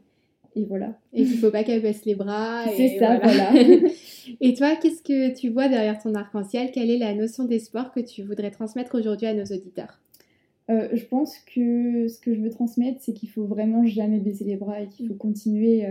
et 0.57 0.65
voilà. 0.65 0.99
Et 1.13 1.23
qu'il 1.23 1.37
faut 1.37 1.49
pas 1.49 1.63
qu'elle 1.63 1.81
baisse 1.81 2.03
les 2.03 2.15
bras. 2.15 2.65
C'est 2.75 2.99
ça, 2.99 3.19
voilà. 3.23 3.51
et 4.41 4.53
toi, 4.53 4.75
qu'est-ce 4.75 5.01
que 5.01 5.33
tu 5.33 5.47
vois 5.49 5.69
derrière 5.69 5.97
ton 5.97 6.13
arc-en-ciel? 6.13 6.71
Quelle 6.73 6.89
est 6.89 6.97
la 6.97 7.13
notion 7.15 7.45
d'espoir 7.45 7.93
que 7.93 8.01
tu 8.01 8.21
voudrais 8.23 8.51
transmettre 8.51 8.95
aujourd'hui 8.99 9.27
à 9.27 9.33
nos 9.33 9.45
auditeurs? 9.45 10.01
Euh, 10.69 10.89
je 10.93 11.05
pense 11.05 11.37
que 11.39 12.07
ce 12.09 12.19
que 12.19 12.33
je 12.35 12.41
veux 12.41 12.49
transmettre, 12.49 12.99
c'est 13.01 13.13
qu'il 13.13 13.29
faut 13.29 13.45
vraiment 13.45 13.85
jamais 13.85 14.19
baisser 14.19 14.43
les 14.43 14.57
bras 14.57 14.81
et 14.81 14.87
qu'il 14.87 15.07
faut 15.07 15.13
continuer 15.15 15.85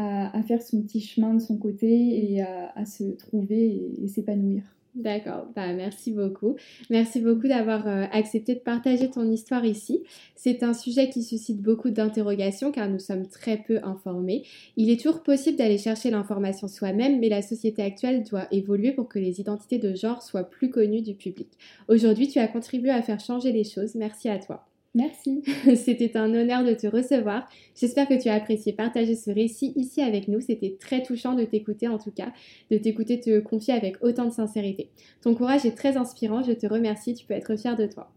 à, 0.00 0.42
faire 0.42 0.62
son 0.62 0.82
petit 0.82 1.00
chemin 1.00 1.34
de 1.34 1.40
son 1.40 1.56
côté 1.56 2.32
et 2.32 2.42
à, 2.42 2.84
se 2.86 3.04
trouver 3.16 3.66
et, 3.66 4.04
et 4.04 4.08
s'épanouir. 4.08 4.62
D'accord, 4.96 5.46
bah, 5.54 5.72
merci 5.72 6.10
beaucoup. 6.10 6.56
Merci 6.90 7.20
beaucoup 7.20 7.46
d'avoir 7.46 7.86
euh, 7.86 8.06
accepté 8.10 8.56
de 8.56 8.60
partager 8.60 9.08
ton 9.08 9.30
histoire 9.30 9.64
ici. 9.64 10.02
C'est 10.34 10.64
un 10.64 10.74
sujet 10.74 11.08
qui 11.08 11.22
suscite 11.22 11.62
beaucoup 11.62 11.90
d'interrogations 11.90 12.72
car 12.72 12.88
nous 12.88 12.98
sommes 12.98 13.28
très 13.28 13.58
peu 13.58 13.78
informés. 13.84 14.42
Il 14.76 14.90
est 14.90 15.00
toujours 15.00 15.22
possible 15.22 15.56
d'aller 15.56 15.78
chercher 15.78 16.10
l'information 16.10 16.66
soi-même, 16.66 17.20
mais 17.20 17.28
la 17.28 17.42
société 17.42 17.82
actuelle 17.82 18.24
doit 18.24 18.48
évoluer 18.50 18.90
pour 18.90 19.08
que 19.08 19.20
les 19.20 19.40
identités 19.40 19.78
de 19.78 19.94
genre 19.94 20.22
soient 20.22 20.44
plus 20.44 20.70
connues 20.70 21.02
du 21.02 21.14
public. 21.14 21.48
Aujourd'hui, 21.86 22.26
tu 22.26 22.40
as 22.40 22.48
contribué 22.48 22.90
à 22.90 23.00
faire 23.00 23.20
changer 23.20 23.52
les 23.52 23.64
choses. 23.64 23.94
Merci 23.94 24.28
à 24.28 24.38
toi. 24.38 24.69
Merci. 24.94 25.42
C'était 25.76 26.16
un 26.16 26.34
honneur 26.34 26.64
de 26.64 26.74
te 26.74 26.86
recevoir. 26.88 27.48
J'espère 27.78 28.08
que 28.08 28.20
tu 28.20 28.28
as 28.28 28.34
apprécié 28.34 28.72
partager 28.72 29.14
ce 29.14 29.30
récit 29.30 29.72
ici 29.76 30.02
avec 30.02 30.26
nous. 30.26 30.40
C'était 30.40 30.76
très 30.80 31.02
touchant 31.02 31.34
de 31.34 31.44
t'écouter 31.44 31.86
en 31.86 31.98
tout 31.98 32.10
cas, 32.10 32.32
de 32.70 32.76
t'écouter 32.76 33.20
te 33.20 33.38
confier 33.38 33.74
avec 33.74 34.02
autant 34.02 34.24
de 34.24 34.32
sincérité. 34.32 34.90
Ton 35.22 35.34
courage 35.34 35.64
est 35.64 35.76
très 35.76 35.96
inspirant. 35.96 36.42
Je 36.42 36.52
te 36.52 36.66
remercie. 36.66 37.14
Tu 37.14 37.24
peux 37.24 37.34
être 37.34 37.56
fier 37.56 37.76
de 37.76 37.86
toi. 37.86 38.10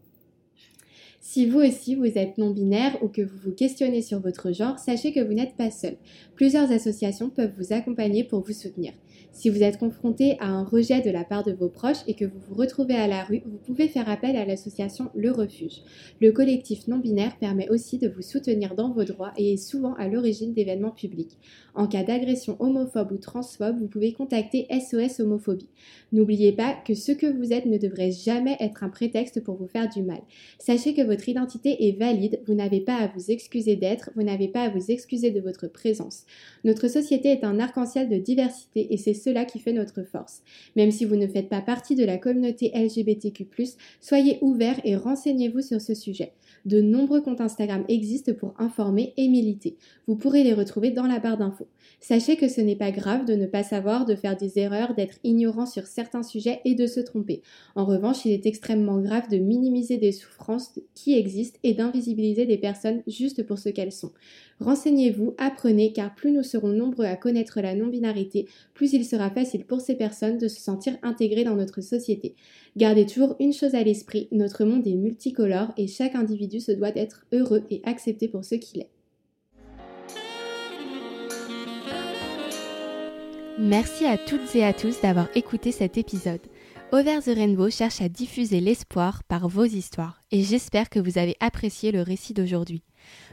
Si 1.20 1.46
vous 1.46 1.60
aussi 1.60 1.94
vous 1.94 2.18
êtes 2.18 2.36
non-binaire 2.36 3.02
ou 3.02 3.08
que 3.08 3.22
vous 3.22 3.38
vous 3.44 3.52
questionnez 3.52 4.02
sur 4.02 4.20
votre 4.20 4.52
genre, 4.52 4.78
sachez 4.78 5.10
que 5.12 5.20
vous 5.20 5.32
n'êtes 5.32 5.56
pas 5.56 5.70
seul. 5.70 5.96
Plusieurs 6.34 6.70
associations 6.70 7.30
peuvent 7.30 7.54
vous 7.56 7.72
accompagner 7.72 8.24
pour 8.24 8.40
vous 8.40 8.52
soutenir. 8.52 8.92
Si 9.34 9.50
vous 9.50 9.64
êtes 9.64 9.78
confronté 9.78 10.36
à 10.38 10.46
un 10.46 10.62
rejet 10.62 11.00
de 11.00 11.10
la 11.10 11.24
part 11.24 11.42
de 11.42 11.50
vos 11.50 11.68
proches 11.68 12.04
et 12.06 12.14
que 12.14 12.24
vous 12.24 12.38
vous 12.48 12.54
retrouvez 12.54 12.94
à 12.94 13.08
la 13.08 13.24
rue, 13.24 13.42
vous 13.44 13.58
pouvez 13.58 13.88
faire 13.88 14.08
appel 14.08 14.36
à 14.36 14.44
l'association 14.44 15.10
Le 15.12 15.32
Refuge. 15.32 15.82
Le 16.20 16.30
collectif 16.30 16.86
non-binaire 16.86 17.36
permet 17.40 17.68
aussi 17.68 17.98
de 17.98 18.08
vous 18.08 18.22
soutenir 18.22 18.76
dans 18.76 18.92
vos 18.92 19.02
droits 19.02 19.32
et 19.36 19.54
est 19.54 19.56
souvent 19.56 19.94
à 19.94 20.06
l'origine 20.06 20.54
d'événements 20.54 20.92
publics. 20.92 21.36
En 21.74 21.88
cas 21.88 22.04
d'agression 22.04 22.56
homophobe 22.60 23.10
ou 23.10 23.18
transphobe, 23.18 23.80
vous 23.80 23.88
pouvez 23.88 24.12
contacter 24.12 24.68
SOS 24.70 25.18
Homophobie. 25.18 25.68
N'oubliez 26.12 26.52
pas 26.52 26.72
que 26.86 26.94
ce 26.94 27.10
que 27.10 27.26
vous 27.26 27.52
êtes 27.52 27.66
ne 27.66 27.76
devrait 27.76 28.12
jamais 28.12 28.56
être 28.60 28.84
un 28.84 28.88
prétexte 28.88 29.42
pour 29.42 29.56
vous 29.56 29.66
faire 29.66 29.88
du 29.88 30.04
mal. 30.04 30.20
Sachez 30.60 30.94
que 30.94 31.02
votre 31.02 31.28
identité 31.28 31.88
est 31.88 31.98
valide, 31.98 32.40
vous 32.46 32.54
n'avez 32.54 32.80
pas 32.80 32.98
à 32.98 33.08
vous 33.08 33.32
excuser 33.32 33.74
d'être, 33.74 34.10
vous 34.14 34.22
n'avez 34.22 34.46
pas 34.46 34.62
à 34.62 34.70
vous 34.70 34.92
excuser 34.92 35.32
de 35.32 35.40
votre 35.40 35.66
présence. 35.66 36.24
Notre 36.62 36.86
société 36.86 37.30
est 37.30 37.42
un 37.42 37.58
arc-en-ciel 37.58 38.08
de 38.08 38.18
diversité 38.18 38.94
et 38.94 38.96
c'est 38.96 39.23
cela 39.24 39.44
qui 39.44 39.58
fait 39.58 39.72
notre 39.72 40.02
force. 40.02 40.42
Même 40.76 40.90
si 40.90 41.04
vous 41.04 41.16
ne 41.16 41.26
faites 41.26 41.48
pas 41.48 41.62
partie 41.62 41.96
de 41.96 42.04
la 42.04 42.18
communauté 42.18 42.70
LGBTQ+, 42.74 43.48
soyez 44.00 44.38
ouverts 44.42 44.80
et 44.84 44.96
renseignez-vous 44.96 45.62
sur 45.62 45.80
ce 45.80 45.94
sujet. 45.94 46.32
De 46.64 46.80
nombreux 46.80 47.20
comptes 47.20 47.42
Instagram 47.42 47.84
existent 47.88 48.32
pour 48.32 48.54
informer 48.58 49.12
et 49.18 49.28
militer. 49.28 49.76
Vous 50.06 50.16
pourrez 50.16 50.42
les 50.44 50.54
retrouver 50.54 50.90
dans 50.90 51.06
la 51.06 51.18
barre 51.18 51.36
d'infos. 51.36 51.68
Sachez 52.00 52.36
que 52.36 52.48
ce 52.48 52.62
n'est 52.62 52.76
pas 52.76 52.90
grave 52.90 53.26
de 53.26 53.34
ne 53.34 53.46
pas 53.46 53.62
savoir, 53.62 54.06
de 54.06 54.14
faire 54.14 54.36
des 54.36 54.58
erreurs, 54.58 54.94
d'être 54.94 55.18
ignorant 55.24 55.66
sur 55.66 55.86
certains 55.86 56.22
sujets 56.22 56.60
et 56.64 56.74
de 56.74 56.86
se 56.86 57.00
tromper. 57.00 57.42
En 57.74 57.84
revanche, 57.84 58.24
il 58.24 58.32
est 58.32 58.46
extrêmement 58.46 58.98
grave 59.00 59.28
de 59.30 59.36
minimiser 59.36 59.98
des 59.98 60.12
souffrances 60.12 60.78
qui 60.94 61.18
existent 61.18 61.58
et 61.62 61.74
d'invisibiliser 61.74 62.46
des 62.46 62.58
personnes 62.58 63.02
juste 63.06 63.46
pour 63.46 63.58
ce 63.58 63.68
qu'elles 63.68 63.92
sont. 63.92 64.12
Renseignez-vous, 64.60 65.34
apprenez, 65.36 65.92
car 65.92 66.14
plus 66.14 66.30
nous 66.30 66.42
serons 66.42 66.68
nombreux 66.68 67.06
à 67.06 67.16
connaître 67.16 67.60
la 67.60 67.74
non-binarité, 67.74 68.46
plus 68.72 68.92
il 68.92 69.04
sera 69.04 69.30
facile 69.30 69.64
pour 69.64 69.80
ces 69.80 69.96
personnes 69.96 70.38
de 70.38 70.48
se 70.48 70.60
sentir 70.60 70.96
intégrées 71.02 71.44
dans 71.44 71.56
notre 71.56 71.80
société. 71.80 72.36
Gardez 72.76 73.04
toujours 73.04 73.36
une 73.40 73.52
chose 73.52 73.74
à 73.74 73.82
l'esprit, 73.82 74.28
notre 74.30 74.64
monde 74.64 74.86
est 74.86 74.94
multicolore 74.94 75.72
et 75.76 75.86
chaque 75.86 76.14
individu 76.14 76.53
se 76.60 76.72
doit 76.72 76.90
d'être 76.90 77.26
heureux 77.32 77.64
et 77.70 77.80
accepté 77.84 78.28
pour 78.28 78.44
ce 78.44 78.54
qu'il 78.54 78.80
est. 78.80 78.90
Merci 83.58 84.04
à 84.04 84.18
toutes 84.18 84.54
et 84.56 84.64
à 84.64 84.72
tous 84.72 85.00
d'avoir 85.00 85.28
écouté 85.36 85.70
cet 85.70 85.96
épisode. 85.96 86.40
Over 86.92 87.20
the 87.20 87.36
Rainbow 87.36 87.70
cherche 87.70 88.00
à 88.00 88.08
diffuser 88.08 88.60
l'espoir 88.60 89.24
par 89.24 89.48
vos 89.48 89.64
histoires 89.64 90.22
et 90.30 90.42
j'espère 90.42 90.90
que 90.90 90.98
vous 91.00 91.18
avez 91.18 91.36
apprécié 91.40 91.92
le 91.92 92.02
récit 92.02 92.34
d'aujourd'hui. 92.34 92.82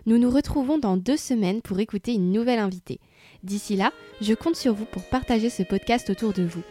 Nous 0.06 0.18
nous 0.18 0.30
retrouvons 0.30 0.78
dans 0.78 0.98
deux 0.98 1.18
semaines 1.18 1.62
pour 1.62 1.80
écouter 1.80 2.14
une 2.14 2.32
nouvelle 2.32 2.60
invitée. 2.60 3.00
D'ici 3.44 3.76
là, 3.76 3.92
je 4.22 4.34
compte 4.34 4.56
sur 4.56 4.74
vous 4.74 4.86
pour 4.86 5.04
partager 5.04 5.50
ce 5.50 5.64
podcast 5.64 6.10
autour 6.10 6.34
de 6.34 6.44
vous. 6.44 6.64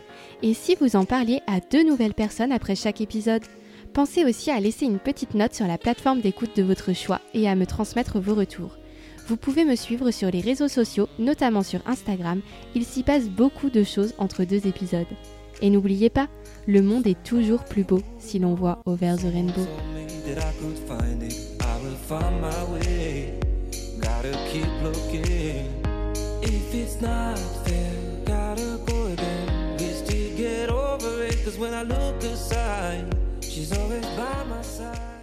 Et 0.42 0.54
si 0.54 0.76
vous 0.80 0.96
en 0.96 1.04
parliez 1.04 1.40
à 1.46 1.60
deux 1.60 1.82
nouvelles 1.82 2.14
personnes 2.14 2.52
après 2.52 2.76
chaque 2.76 3.00
épisode? 3.00 3.44
Pensez 3.92 4.24
aussi 4.24 4.52
à 4.52 4.60
laisser 4.60 4.86
une 4.86 5.00
petite 5.00 5.34
note 5.34 5.52
sur 5.52 5.66
la 5.66 5.76
plateforme 5.76 6.20
d'écoute 6.20 6.56
de 6.56 6.62
votre 6.62 6.92
choix 6.92 7.20
et 7.34 7.48
à 7.48 7.56
me 7.56 7.66
transmettre 7.66 8.20
vos 8.20 8.36
retours. 8.36 8.78
Vous 9.26 9.36
pouvez 9.36 9.64
me 9.64 9.74
suivre 9.74 10.12
sur 10.12 10.30
les 10.30 10.40
réseaux 10.40 10.68
sociaux, 10.68 11.08
notamment 11.18 11.64
sur 11.64 11.80
Instagram, 11.86 12.40
il 12.76 12.84
s'y 12.84 13.02
passe 13.02 13.28
beaucoup 13.28 13.68
de 13.68 13.82
choses 13.82 14.14
entre 14.18 14.44
deux 14.44 14.68
épisodes. 14.68 15.06
Et 15.60 15.70
n'oubliez 15.70 16.08
pas, 16.08 16.28
le 16.68 16.82
monde 16.82 17.06
est 17.08 17.20
toujours 17.24 17.64
plus 17.64 17.82
beau 17.82 18.00
si 18.18 18.38
l'on 18.38 18.54
voit 18.54 18.80
Over 18.86 19.16
the 19.16 19.32
Rainbow. 19.32 19.66
She's 33.42 33.72
always 33.76 34.04
by 34.06 34.44
my 34.44 34.62
side. 34.62 35.19